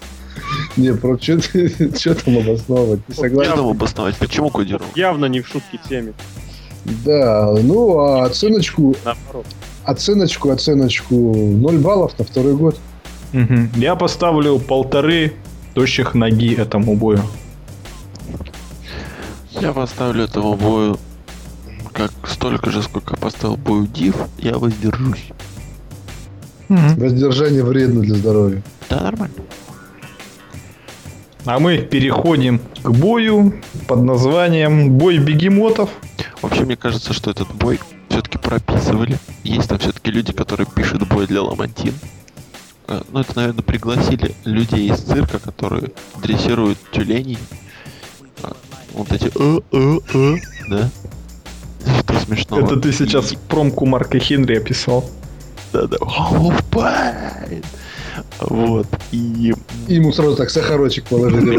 [0.76, 1.38] Не, про что
[2.14, 3.00] там обосновывать?
[3.08, 3.52] Не Что согласен.
[3.54, 4.16] там обосновать?
[4.16, 4.86] Почему кодировал?
[4.94, 6.12] Явно не в шутке теме.
[6.84, 9.46] Да, ну а оценочку, Наоборот.
[9.84, 12.78] оценочку, оценочку 0 баллов на второй год.
[13.76, 15.32] Я поставлю полторы
[15.74, 17.22] тощих ноги этому бою.
[19.60, 20.98] Я поставлю этому бою
[21.92, 25.28] как столько же, сколько поставил бою Див, я воздержусь.
[26.68, 26.96] Мгм.
[26.96, 28.62] Воздержание вредно для здоровья.
[28.88, 29.34] Да, нормально.
[31.44, 33.54] А мы переходим к бою
[33.88, 35.90] под названием «Бой бегемотов».
[36.40, 39.18] Вообще, мне кажется, что этот бой все-таки прописывали.
[39.42, 41.94] Есть там все-таки люди, которые пишут бой для Ламантин.
[42.86, 45.90] Э, Ну, это, наверное, пригласили людей из цирка, которые
[46.22, 47.38] дрессируют тюленей.
[48.42, 48.52] А,
[48.92, 50.36] Вот эти э э э
[50.68, 50.90] да?
[52.00, 52.64] Что смешного?
[52.64, 55.08] Это ты сейчас промку Марка Хенри описал.
[55.72, 55.96] Да-да.
[58.40, 58.86] Вот.
[59.12, 59.54] И
[59.88, 61.58] И ему сразу так сахарочек положили.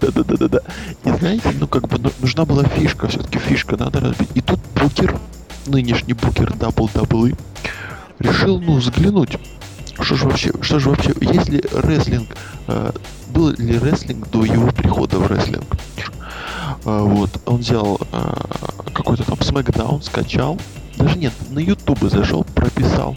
[0.00, 0.60] Да-да-да-да-да.
[1.04, 4.30] И знаете, ну как бы ну, нужна была фишка, все-таки фишка надо разбить.
[4.34, 5.18] И тут Букер,
[5.66, 7.36] нынешний Букер WWE,
[8.18, 9.38] решил, ну, взглянуть.
[10.00, 12.28] Что же вообще, что же вообще, есть ли рестлинг,
[12.68, 12.92] э,
[13.28, 15.66] был ли рестлинг до его прихода в рестлинг?
[16.84, 18.32] Э, вот, он взял э,
[18.92, 20.58] какой-то там смакдаун, скачал,
[20.96, 23.16] даже нет, на ютубе зашел, прописал.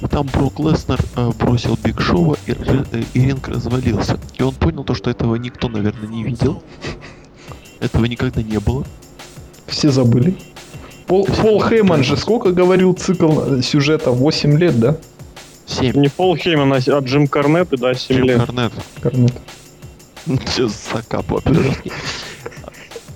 [0.00, 4.18] И там Брок Леснер э, бросил Биг Шоу, и, э, и ринг развалился.
[4.38, 6.62] И он понял то, что этого никто, наверное, не видел.
[7.80, 8.84] Этого никогда не было.
[9.66, 10.36] Все забыли.
[11.06, 14.10] Пол, Пол Хейман же сколько говорил цикл э, сюжета?
[14.10, 14.96] 8 лет, да?
[15.66, 15.96] Семь.
[15.96, 18.44] Не Пол Хейман, а а Джим Корнет, и да, 7 Джим лет.
[18.44, 18.72] Корнет.
[19.00, 19.34] Корнет.
[20.26, 21.74] Сейчас закапываю.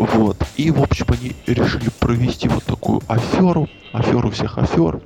[0.01, 0.39] Вот.
[0.57, 3.69] И, в общем, они решили провести вот такую аферу.
[3.93, 4.99] Аферу всех афер.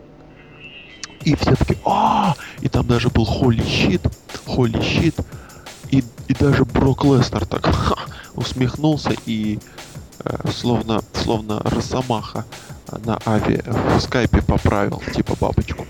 [1.25, 4.03] И все таки а И там даже был Холли Щит.
[4.47, 5.17] Холли Щит.
[5.91, 7.97] И, и даже Брок Лестер так ха,
[8.37, 9.59] усмехнулся и
[10.25, 12.45] э, словно, словно Росомаха
[13.05, 13.65] на авиа
[13.97, 15.87] в скайпе поправил, типа бабочку.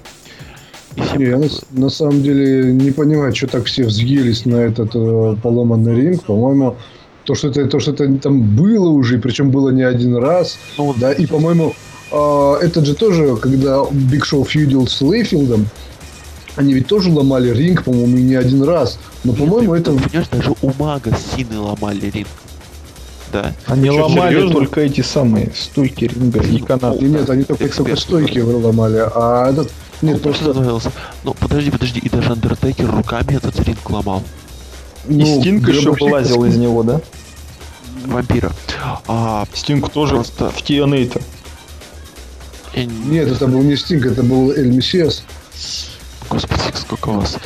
[0.97, 4.57] И всем Не, я на, на самом деле не понимаю, что так все взъелись на
[4.57, 6.25] этот э, поломанный ринг.
[6.25, 6.77] По-моему,
[7.25, 10.59] то, что это, то, что это там было уже, причем было не один раз.
[10.79, 11.75] ну, Да, и, по-моему,
[12.11, 15.67] а, этот же тоже, когда Биг Шоу фьюдил с Лейфилдом,
[16.57, 18.99] они ведь тоже ломали ринг, по-моему, не один раз.
[19.25, 19.93] Но, по-моему, это...
[19.93, 22.29] Понимаешь, даже у Мага с Синой ломали ринг.
[23.33, 23.53] Да.
[23.67, 24.55] Они чё, ломали серьезно?
[24.55, 27.05] только эти самые стойки ринга и канаты.
[27.05, 27.89] И нет, они только, Эксперт.
[27.89, 29.73] только стойки ломали, а этот...
[30.03, 30.55] Нет, Он просто.
[31.25, 34.23] Ну, подожди, подожди, и даже Андертекер руками этот ринг ломал.
[35.09, 37.01] И ну, Стинг еще вылазил из него, да?
[38.07, 38.53] Вампира.
[39.07, 41.11] А, Стинг тоже Просто- в не-
[42.85, 45.23] Нет, это был не Стинг, это был Эль Мессиас.
[46.29, 47.37] Господи, сколько у вас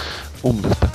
[0.43, 0.91] умных-то.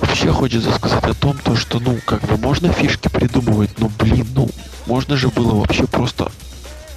[0.00, 4.26] Вообще хочется сказать о том, то, что, ну, как бы можно фишки придумывать, но, блин,
[4.34, 4.48] ну,
[4.86, 6.32] можно же было вообще просто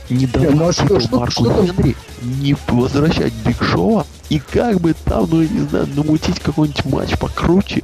[0.09, 1.64] не давать ну а что- что- Марку что?
[1.64, 6.85] Генри не возвращать Биг Шоу и как бы там, ну, я не знаю, намутить какой-нибудь
[6.85, 7.84] матч покруче.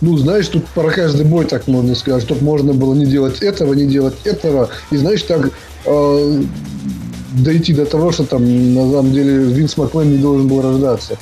[0.00, 3.74] Ну, знаешь, тут про каждый бой так можно сказать, чтобы можно было не делать этого,
[3.74, 4.70] не делать этого.
[4.90, 5.50] И, знаешь, так
[5.84, 6.42] э,
[7.32, 11.18] дойти до того, что там, на самом деле, Винс Маклен не должен был рождаться.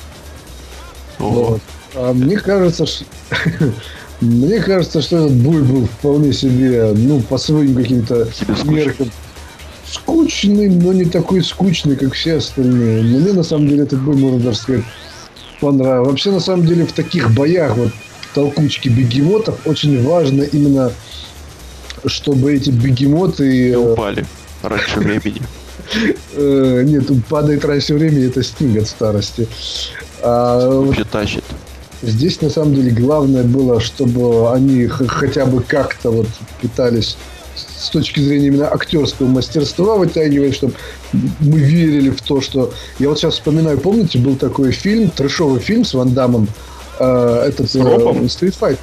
[1.19, 1.43] Ого.
[1.43, 1.61] Вот.
[1.95, 3.03] А мне кажется, ш-
[4.21, 8.27] мне кажется, что этот бой был вполне себе, ну, по своим каким-то
[8.63, 9.11] меркам
[9.91, 13.03] скучный, но не такой скучный, как все остальные.
[13.03, 14.83] Но мне, на самом деле, этот бой, можно даже сказать,
[15.59, 16.09] понравился.
[16.09, 17.91] Вообще, на самом деле, в таких боях, вот,
[18.33, 20.91] толкучки бегемотов, очень важно именно,
[22.05, 23.69] чтобы эти бегемоты...
[23.69, 24.25] И э, упали
[24.63, 25.41] раньше времени.
[26.33, 29.47] э, нет, падает раньше времени, это стинг от старости.
[30.21, 31.43] А Вообще тащит.
[32.01, 36.27] Здесь на самом деле главное было, чтобы они хотя бы как-то вот
[36.61, 37.17] пытались
[37.55, 40.73] с точки зрения именно актерского мастерства вытягивать, чтобы
[41.11, 42.73] мы верили в то, что...
[42.99, 46.47] Я вот сейчас вспоминаю, помните, был такой фильм, трешовый фильм с Ван Дамом,
[46.99, 47.69] э, этот...
[47.69, 48.23] С Ропом?
[48.25, 48.77] Street Fight.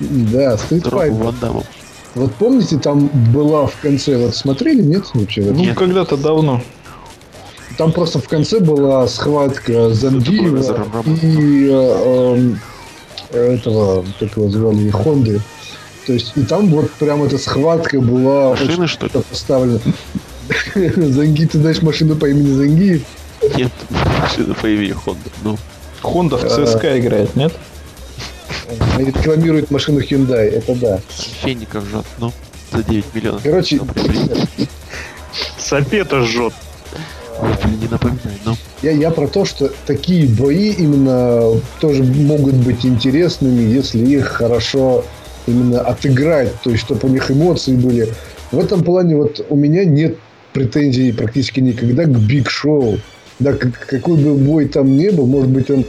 [0.00, 1.64] Да, Street Fight.
[2.14, 5.42] Вот помните, там была в конце, вот смотрели, нет вообще?
[5.42, 5.76] Ну, Нет.
[5.76, 6.62] когда-то давно.
[7.76, 10.84] Там просто в конце была схватка Зангиева
[11.22, 12.60] и э, эм,
[13.30, 15.40] этого, как его звали, Хонды.
[16.06, 19.12] То есть, и там вот прям эта схватка была Машины, что ли?
[19.12, 19.80] поставлена.
[20.74, 23.02] Занги, ты знаешь машину по имени Зангиев?
[23.56, 23.72] Нет,
[24.20, 25.30] машина по имени Honda.
[25.44, 25.58] Ну,
[26.02, 27.52] Хонда в Э, ЦСКА играет, нет?
[28.96, 31.00] Они рекламируют машину Hyundai, это да.
[31.42, 32.32] феников жжет, ну,
[32.72, 33.42] за 9 миллионов.
[33.42, 33.86] Короче, Ну,
[35.58, 36.52] Сапета жжет.
[37.40, 38.56] блин, не напоминай, ну.
[38.82, 45.04] я, я про то, что такие бои именно тоже могут быть интересными, если их хорошо
[45.46, 48.12] именно отыграть, то есть чтобы у них эмоции были.
[48.50, 50.16] В этом плане вот у меня нет
[50.52, 52.98] претензий практически никогда к Биг Шоу.
[53.38, 55.84] Да, как- какой бы бой там ни был, может быть, он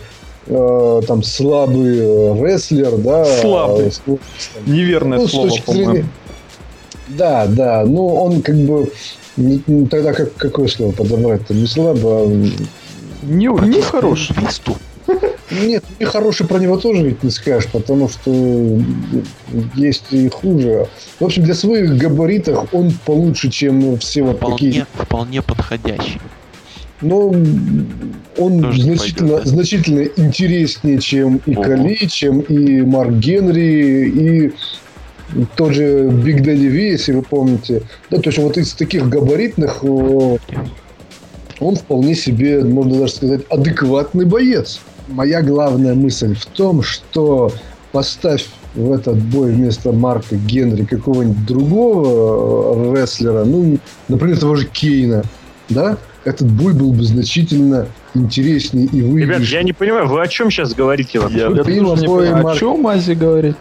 [0.48, 3.26] э, там слабый э, рестлер, да.
[3.26, 3.88] Слабый.
[3.88, 4.20] э, с- там,
[4.66, 5.92] Неверное ну, слово, по-моему.
[5.94, 6.06] зрения...
[7.08, 8.92] Да, да, но он как бы...
[9.38, 11.54] не- не- Тогда как, какое слово подобрать-то?
[11.56, 12.28] Не слабо, а,
[13.24, 14.36] Не, не хороший.
[14.40, 14.76] Висту.
[15.64, 18.32] Нет, и хороший про него тоже ведь не скажешь, потому что
[19.74, 20.88] есть и хуже.
[21.20, 24.86] В общем, для своих габаритов он получше, чем все вот такие.
[24.94, 26.20] Вполне, вполне подходящий.
[27.02, 27.34] Но
[28.38, 29.50] он Тоже значительно, пойдет, да?
[29.50, 31.64] значительно интереснее, чем и Ого.
[31.64, 34.54] Кали, чем и Марк Генри, и
[35.56, 37.84] тот же Биг Дэдди Ви, если вы помните.
[38.10, 40.38] Да, то есть вот из таких габаритных о,
[41.60, 44.80] он вполне себе, можно даже сказать, адекватный боец.
[45.08, 47.52] Моя главная мысль в том, что
[47.92, 48.46] поставь
[48.76, 55.24] в этот бой вместо Марка Генри какого-нибудь другого э, рестлера, ну, например, того же Кейна,
[55.70, 59.52] да, этот бой был бы значительно интереснее и Ребят, выигрыш.
[59.52, 61.38] я не понимаю, вы о чем сейчас говорите вообще?
[61.40, 62.60] Я, я тоже не понимаю, о Марк.
[62.60, 63.56] чем Ази говорит.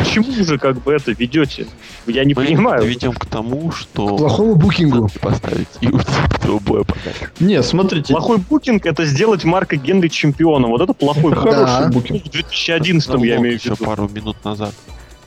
[0.00, 1.66] Почему же как бы это ведете?
[2.06, 2.84] Я не Мы понимаю.
[2.86, 5.08] ведем к тому, что К плохому букингу.
[5.20, 7.30] поставить и уйти этого боя подальше.
[7.40, 10.70] Не, смотрите, Плохой букинг это сделать Марка Генри чемпионом.
[10.70, 11.42] Вот это плохой букинг.
[11.42, 11.88] хороший Да.
[11.92, 12.24] букинг.
[12.24, 13.84] В 2011 Ну, я имею в еще виду.
[13.84, 14.72] пару минут назад.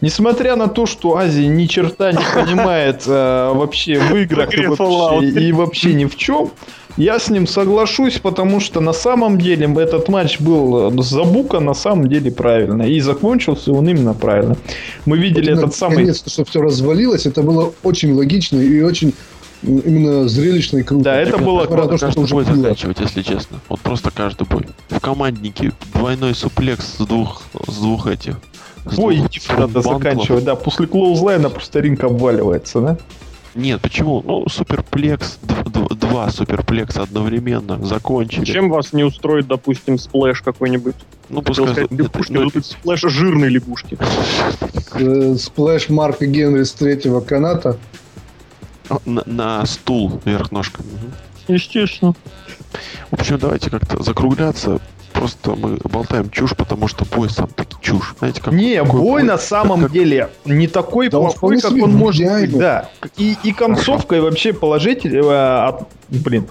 [0.01, 5.27] Несмотря на то, что Азия ни черта не понимает э, вообще в играх и вообще,
[5.27, 6.51] и вообще ни в чем,
[6.95, 11.73] я с ним соглашусь, потому что на самом деле этот матч был э, забукан на
[11.73, 12.83] самом деле правильно.
[12.83, 14.55] И закончился он именно правильно.
[15.05, 15.97] Мы видели Вот этот самый...
[15.97, 19.13] Наконец-то, что все развалилось, это было очень логично и очень
[19.63, 21.03] именно зрелищно и круто.
[21.03, 22.55] Да, это было круто, что каждый уже бой было.
[22.55, 23.59] заканчивать, если честно.
[23.67, 24.65] Вот просто каждый бой.
[24.89, 28.37] В команднике двойной суплекс с двух, с двух этих.
[28.85, 30.55] Бой двух иди надо заканчивать, да.
[30.55, 32.97] После clothesline а просто ринг обваливается, да?
[33.55, 34.21] Нет, почему?
[34.25, 38.45] Ну, superplex, два superplex а одновременно закончили.
[38.45, 40.95] Чем вас не устроит, допустим, splash какой-нибудь?
[41.29, 41.73] Ну, Хотел пускай...
[41.73, 43.97] сказать нет, лягушки, но тут splash жирной лягушки.
[44.93, 47.77] Э, Splash Марка Генри с третьего каната.
[49.05, 50.89] на, на стул вверх ножками.
[51.47, 52.15] Естественно.
[53.11, 54.79] В общем, давайте как-то закругляться.
[55.13, 58.15] Просто мы болтаем чушь, потому что бой сам таки чушь.
[58.19, 61.79] Знаете, как Не, какой бой на самом как- деле не такой Да он плохой, вполне
[61.79, 62.47] как он может идеальный.
[62.47, 62.89] быть, да.
[63.17, 66.47] И, и концовка, и вообще положительно, э, блин,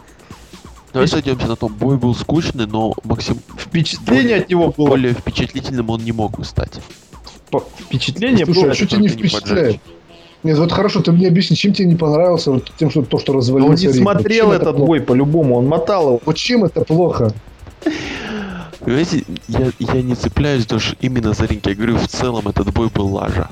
[0.92, 5.90] Давай сойдемся на том, бой был скучный, но Максим впечатление от него было, более впечатлительным
[5.90, 6.80] он не мог бы стать.
[7.50, 9.66] по- впечатление Слушай, было, а что тебя не не впечатляет?
[9.66, 9.80] поджечь.
[10.44, 13.32] Нет, вот хорошо, ты мне объясни, чем тебе не понравился вот тем, что то, что
[13.32, 14.04] он развалился не ринг?
[14.06, 14.86] Вот смотрел это этот плохо?
[14.86, 16.20] бой по-любому, он мотал его.
[16.24, 17.32] Вот чем это плохо?
[18.80, 21.66] Понимаете, я, я не цепляюсь даже именно за ринг.
[21.66, 23.50] Я говорю, в целом этот бой был лажа.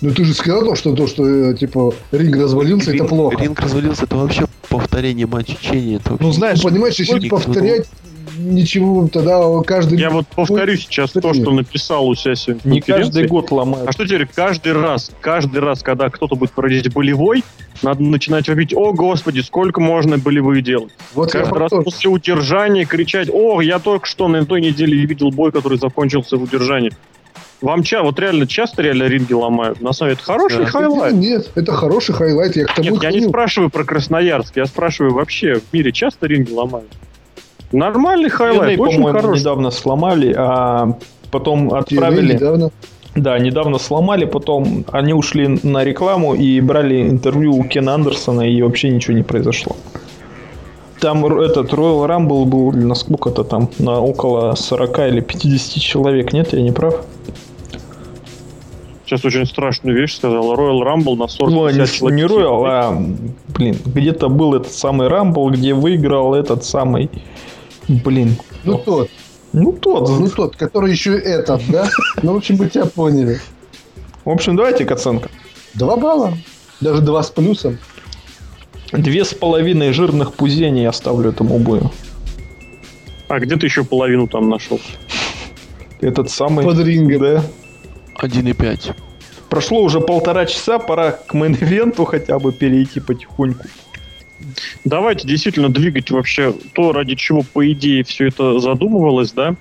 [0.00, 3.42] Ну ты же сказал то, что то, что э, типа ринг развалился, это Ринг- плохо.
[3.42, 5.96] Ринг развалился, это вообще повторение матча Ченни.
[5.96, 7.86] Это вообще Ну, знаешь, Ну, понимаешь, если логика, повторять
[8.38, 9.98] ничего, тогда каждый...
[9.98, 12.70] Я вот повторю сейчас то, что написал у себя сегодня.
[12.70, 13.88] не каждый год ломают.
[13.88, 17.44] А что теперь каждый раз, каждый раз, когда кто-то будет проводить болевой,
[17.82, 20.92] надо начинать вопить, о господи, сколько можно болевые делать.
[21.14, 25.30] Вот Каждый раз то, после удержания кричать, о, я только что на той неделе видел
[25.30, 26.92] бой, который закончился в удержании.
[27.60, 29.80] Вам ча, вот реально часто реально ринги ломают?
[29.80, 30.66] На самом деле, это хороший Да.
[30.66, 31.14] highlight.
[31.14, 35.14] Нет, это хороший highlight, я к тому Нет, я не спрашиваю про Красноярск, я спрашиваю
[35.14, 36.88] вообще, в мире часто ринги ломают?
[37.72, 39.40] Нормальный highlight, TNA, очень хороший.
[39.40, 40.96] недавно сломали, а
[41.30, 42.34] потом отправили...
[42.34, 42.70] недавно.
[43.16, 48.62] Да, недавно сломали, потом они ушли на рекламу и брали интервью у Кена Андерсона, и
[48.62, 49.74] вообще ничего не произошло.
[51.00, 56.52] Там этот Royal Rumble был на сколько-то там, на около 40 или 50 человек, нет,
[56.52, 57.04] я не прав?
[59.08, 60.54] Сейчас очень страшную вещь сказал.
[60.54, 62.18] Royal Rumble на 40 Ну, не, 50 человек.
[62.18, 63.02] не Royal, а,
[63.56, 67.08] блин, где-то был этот самый Rumble, где выиграл этот самый,
[67.88, 69.08] блин, Ну тот,
[69.54, 70.10] ну тот.
[70.10, 71.88] ну тот, который еще и этот, да?
[72.22, 73.40] Ну, в общем, мы тебя поняли.
[74.26, 75.30] В общем, давайте к оценкам.
[75.72, 76.34] Два балла.
[76.82, 77.78] Даже два с плюсом.
[78.92, 81.90] Две с половиной жирных пузений я ставлю этому бою.
[83.28, 84.78] А где ты еще половину там нашел?
[86.02, 86.66] Этот самый...
[86.66, 87.20] Под рингом.
[87.22, 87.42] Да.
[88.18, 88.94] 1,5.
[89.48, 93.64] Прошло уже полтора часа, пора к мейн-ивенту хотя бы перейти потихоньку.
[94.84, 99.56] Давайте действительно двигать вообще то, ради чего, по идее, все это задумывалось, да?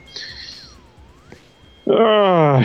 [1.88, 2.64] Ах.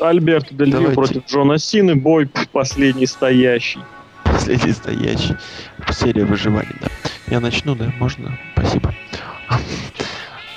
[0.00, 1.94] Альберто Дель Рио против Джона Сины.
[1.94, 3.80] Бой последний стоящий.
[4.24, 5.36] Последний стоящий.
[5.90, 6.88] Серия выживания, да.
[7.28, 7.92] Я начну, да?
[7.98, 8.38] Можно?
[8.54, 8.94] Спасибо.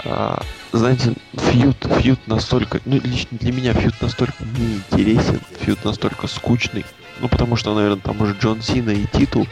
[0.73, 6.83] Знаете, фьют, фьют настолько, ну, лично для меня фьют настолько неинтересен, фьют настолько скучный.
[7.19, 9.45] Ну, потому что, наверное, там уже Джон Сина и титул,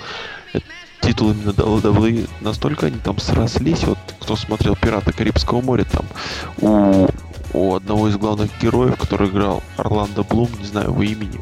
[0.53, 0.59] э,
[1.01, 3.83] титул именно WWE, настолько они там срослись.
[3.83, 6.05] Вот кто смотрел «Пираты Карибского моря», там
[6.59, 7.07] у,
[7.53, 11.39] у одного из главных героев, который играл Орландо Блум, не знаю его имени,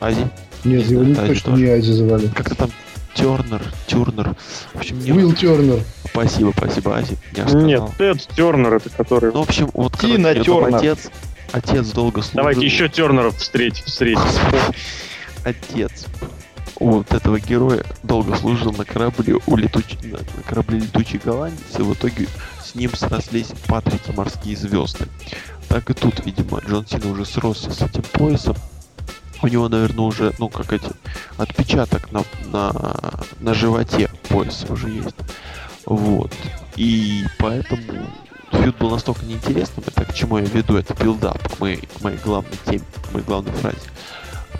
[0.00, 0.28] Ази,
[0.64, 1.62] Нет, его не точно тоже.
[1.62, 2.26] не Айзи звали.
[2.34, 2.70] как-то там
[3.14, 4.34] Тернер, Тюрнер.
[4.74, 5.80] В общем, не Уилл Тернер.
[6.04, 7.16] Спасибо, спасибо, Ази.
[7.32, 7.66] Я сказал.
[7.66, 9.32] Нет, Тед Тернер, это который...
[9.32, 10.76] Ну, в общем, вот Тина Тернер.
[10.76, 11.10] отец,
[11.52, 12.36] отец долго служил.
[12.36, 13.84] Давайте еще Тернеров встретить.
[13.84, 14.22] встретить.
[15.44, 16.06] Отец
[16.82, 19.96] вот этого героя долго служил на корабле у летуч...
[20.02, 22.26] на, на корабле летучий голландец, и в итоге
[22.62, 25.06] с ним срослись Патрики морские звезды.
[25.68, 28.56] Так и тут, видимо, Джон Сина уже сросся с этим поясом.
[29.42, 30.88] У него, наверное, уже, ну, как эти,
[31.36, 32.72] отпечаток на, на,
[33.40, 35.16] на животе пояса уже есть.
[35.84, 36.32] Вот.
[36.76, 38.06] И поэтому
[38.52, 42.18] feud был настолько неинтересным, это к чему я веду, это build-up к моей, к моей
[42.18, 43.78] главной теме, к моей главной фразе.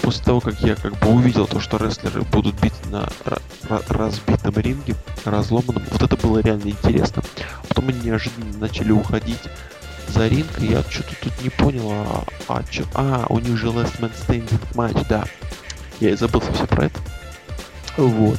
[0.00, 3.84] После того, как я как бы увидел то, что рестлеры будут бить на ра- ра-
[3.88, 7.22] разбитом ринге, разломанном, вот это было реально интересно.
[7.68, 9.42] Потом они неожиданно начали уходить
[10.12, 13.98] за ринг, я что-то тут не понял, а, а, чё- а, у них же Last
[14.00, 15.24] Man Standing матч, да.
[16.00, 17.00] Я и забыл совсем про это.
[17.96, 18.38] Вот.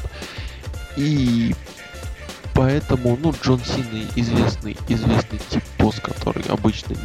[0.98, 1.56] И
[2.54, 6.96] поэтому, ну, Джон Сина известный, известный тип босс, который обычно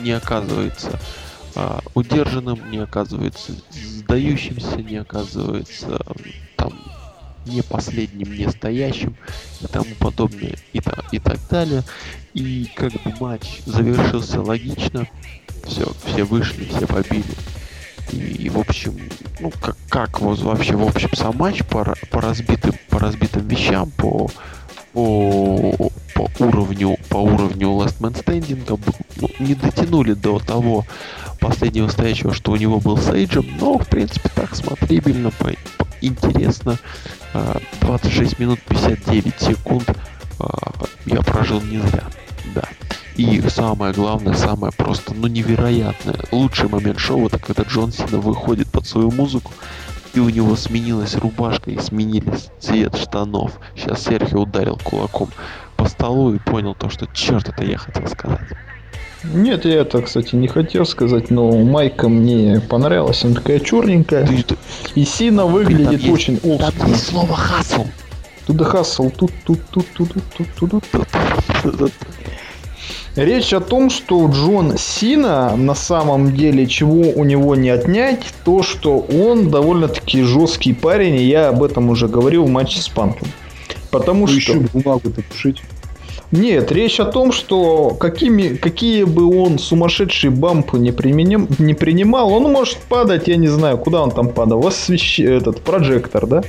[0.00, 0.98] не оказывается
[1.54, 6.00] а, удержанным, не оказывается сдающимся, не оказывается
[6.56, 6.72] там
[7.44, 9.14] не последним, не стоящим
[9.60, 11.82] и тому подобное и, та- и так далее.
[12.34, 15.06] И как бы матч завершился логично,
[15.64, 17.24] все, все вышли, все побили.
[18.12, 18.98] И, в общем,
[19.40, 24.30] ну как, как вообще в общем сам матч по, по разбитым по разбитым вещам, по
[24.92, 28.78] по, по уровню по уровню Last Man Standing
[29.16, 30.84] ну, не дотянули до того
[31.40, 35.86] последнего стоящего, что у него был с Эйджем, но в принципе так смотрибельно, по- по-
[36.00, 36.78] интересно.
[37.34, 39.94] А, 26 минут 59 секунд а,
[41.06, 42.04] я прожил не зря,
[42.54, 42.62] да.
[43.16, 48.68] И самое главное, самое просто, ну невероятное, лучший момент шоу, это когда Джон Сина выходит
[48.68, 49.52] под свою музыку,
[50.14, 53.52] и у него сменилась рубашка и сменились цвет штанов.
[53.76, 55.28] Сейчас Серхио ударил кулаком
[55.76, 58.40] по столу и понял то, что черт это я хотел сказать.
[59.24, 63.24] Нет, я это, кстати, не хотел сказать, но майка мне понравилась.
[63.24, 64.26] Она такая черненькая.
[64.26, 64.56] Ты, ты-
[64.96, 66.88] И Сина там выглядит есть- очень там олдскульно.
[66.92, 67.86] есть слово хасл.
[68.46, 70.84] Туда хасл, тут, тут, тут, тут, тут, тут,
[71.62, 71.92] тут.
[73.14, 78.62] Речь о том, что Джон Сина на самом деле чего у него не отнять, то
[78.62, 83.28] что он довольно-таки жесткий парень, и я об этом уже говорил в матче с Панком.
[83.90, 84.36] Потому Ну, что...
[84.36, 85.62] еще бумагу-то пушить.
[86.32, 92.32] Нет, речь о том, что какими, какие бы он сумасшедшие бампы не, применим, не принимал,
[92.32, 95.20] он может падать, я не знаю, куда он там падал, в освещ...
[95.20, 96.42] этот прожектор, да?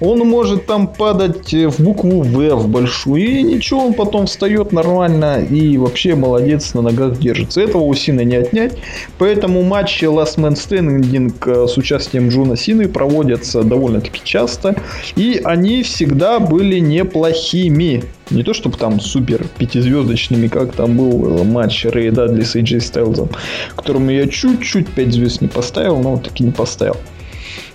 [0.00, 4.72] Он может там падать э, в букву В в большую, и ничего, он потом встает
[4.72, 7.60] нормально и вообще молодец, на ногах держится.
[7.60, 8.76] Этого у Сина не отнять.
[9.18, 14.76] Поэтому матчи Last Man Standing э, с участием Джона Сины проводятся довольно-таки часто.
[15.16, 18.04] И они всегда были неплохими.
[18.30, 22.80] Не то, чтобы там супер пятизвездочными, как там был э, матч Рэй Дадли с AJ
[22.80, 23.30] Стайлзом,
[23.74, 26.96] которому я чуть-чуть 5 звезд не поставил, но таки не поставил.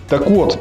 [0.10, 0.60] Так вот,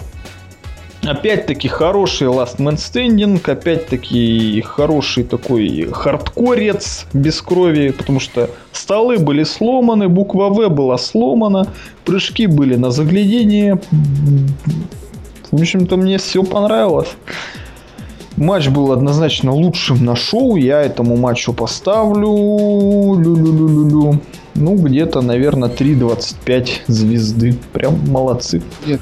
[1.04, 9.42] Опять-таки хороший Last Man Standing, опять-таки хороший такой хардкорец без крови, потому что столы были
[9.42, 11.66] сломаны, буква В была сломана,
[12.04, 13.80] прыжки были на заглядение.
[15.50, 17.08] В общем-то, мне все понравилось.
[18.36, 20.56] Матч был однозначно лучшим на шоу.
[20.56, 22.28] Я этому матчу поставлю...
[22.28, 24.20] Лю-лю-лю-лю-лю.
[24.54, 27.54] Ну, где-то, наверное, 3.25 звезды.
[27.72, 28.62] Прям молодцы.
[28.86, 29.00] Нет,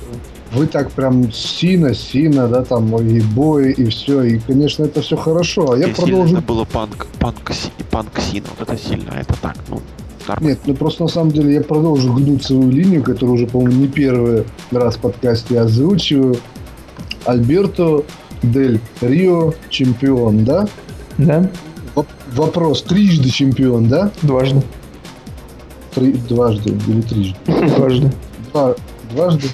[0.52, 4.22] вы так прям сина, сина, да, там и бои, и все.
[4.22, 5.72] И, конечно, это все хорошо.
[5.72, 6.36] А я сильно продолжу.
[6.36, 7.52] Это было панк, панк,
[7.90, 8.46] панк сина.
[8.58, 9.80] Вот это сильно, это так, ну,
[10.26, 10.48] нормально.
[10.50, 13.88] Нет, ну просто на самом деле я продолжу гнуть свою линию, которую уже, по-моему, не
[13.88, 16.36] первый раз в подкасте я озвучиваю.
[17.26, 18.02] Альберто
[18.42, 20.66] Дель Рио чемпион, да?
[21.18, 21.50] Да?
[21.94, 24.10] Воп- Вопрос, трижды чемпион, да?
[24.22, 24.62] Дважды.
[25.94, 27.36] Три, дважды или трижды?
[27.46, 28.12] Дважды.
[28.52, 28.74] Два,
[29.12, 29.48] дважды?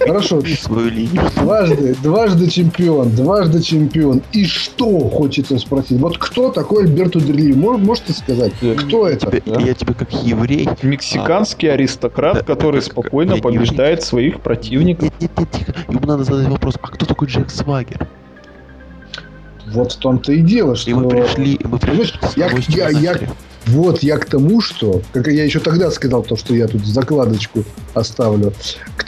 [0.00, 1.22] Хорошо, Свою линию.
[1.36, 4.22] дважды, дважды чемпион, дважды чемпион.
[4.32, 5.98] И что, хочется спросить?
[6.00, 7.18] Вот кто такой Альберто?
[7.18, 8.52] Мож- Можете сказать?
[8.78, 9.30] Кто это?
[9.30, 10.68] Тебе- Я тебе как еврей.
[10.82, 15.04] Мексиканский аристократ, да, который как- спокойно побеждает своих противников.
[15.04, 15.74] Нет, нет, нет, тихо.
[15.88, 18.06] Ему надо задать вопрос, а кто такой Джек Свагер?
[19.72, 20.90] Вот в том-то и дело, что...
[20.90, 23.18] И мы пришли, и мы пришли я- я- я-?
[23.68, 27.64] Вот я к тому, что, как я еще тогда сказал, то, что я тут закладочку
[27.94, 28.52] оставлю,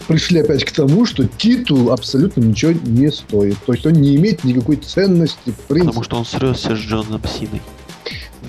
[0.06, 3.56] пришли опять к тому, что титул абсолютно ничего не стоит.
[3.64, 5.88] То есть он не имеет никакой ценности, в принципе.
[5.88, 7.62] Потому что он сресся с Джоном Синой.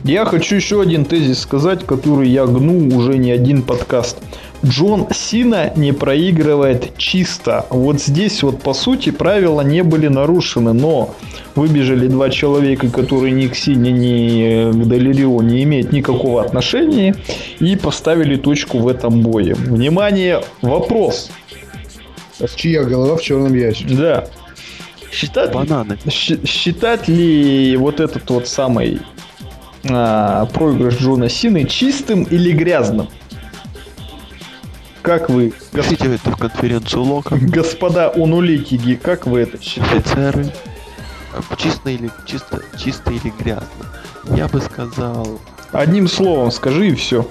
[0.03, 4.18] Я хочу еще один тезис сказать, который я гну уже не один подкаст.
[4.65, 7.65] Джон Сина не проигрывает чисто.
[7.69, 11.14] Вот здесь вот по сути правила не были нарушены, но
[11.56, 17.15] выбежали два человека, которые ни к Сине, ни к Делирио не имеют никакого отношения
[17.60, 19.56] и поставили точку в этом бое.
[19.56, 21.30] Внимание, вопрос.
[22.56, 23.95] Чья голова в черном ящике?
[23.95, 24.28] Да.
[25.11, 25.98] Считать, Бананы.
[26.07, 29.02] считать ли вот этот вот самый
[29.90, 33.08] а, проигрыш Джона Сины чистым или грязным?
[35.02, 37.36] Как вы, Пишите это в конференцию Лока.
[37.41, 39.98] господа унуликиги, как вы это считаете?
[39.98, 40.53] Офицеры.
[41.58, 43.66] Чисто или чисто, чисто или грязно?
[44.36, 45.40] Я бы сказал,
[45.72, 47.26] Одним словом скажи и все.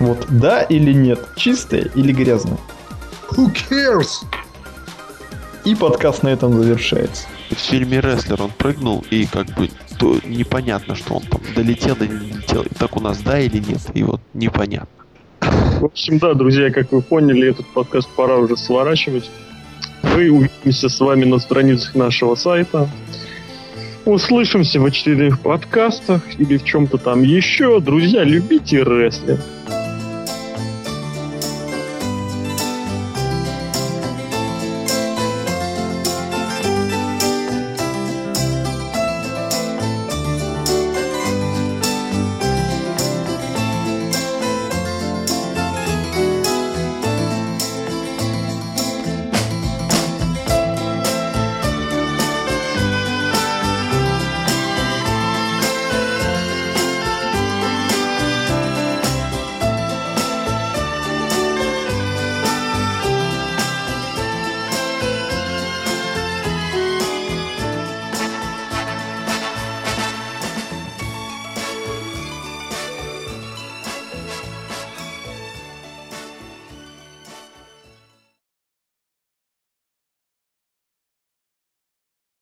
[0.00, 2.58] Вот да или нет, чистое или грязное.
[3.30, 4.24] Who cares?
[5.64, 7.26] И подкаст на этом завершается.
[7.54, 12.08] В фильме Рестлер он прыгнул и как бы то непонятно, что он там долетел или
[12.08, 12.62] не долетел.
[12.62, 14.88] И так у нас да или нет, и вот непонятно.
[15.40, 19.30] В общем, да, друзья, как вы поняли, этот подкаст пора уже сворачивать.
[20.02, 22.88] Мы увидимся с вами на страницах нашего сайта.
[24.04, 27.80] Услышимся в очередных подкастах или в чем-то там еще.
[27.80, 29.40] Друзья, любите рестлинг.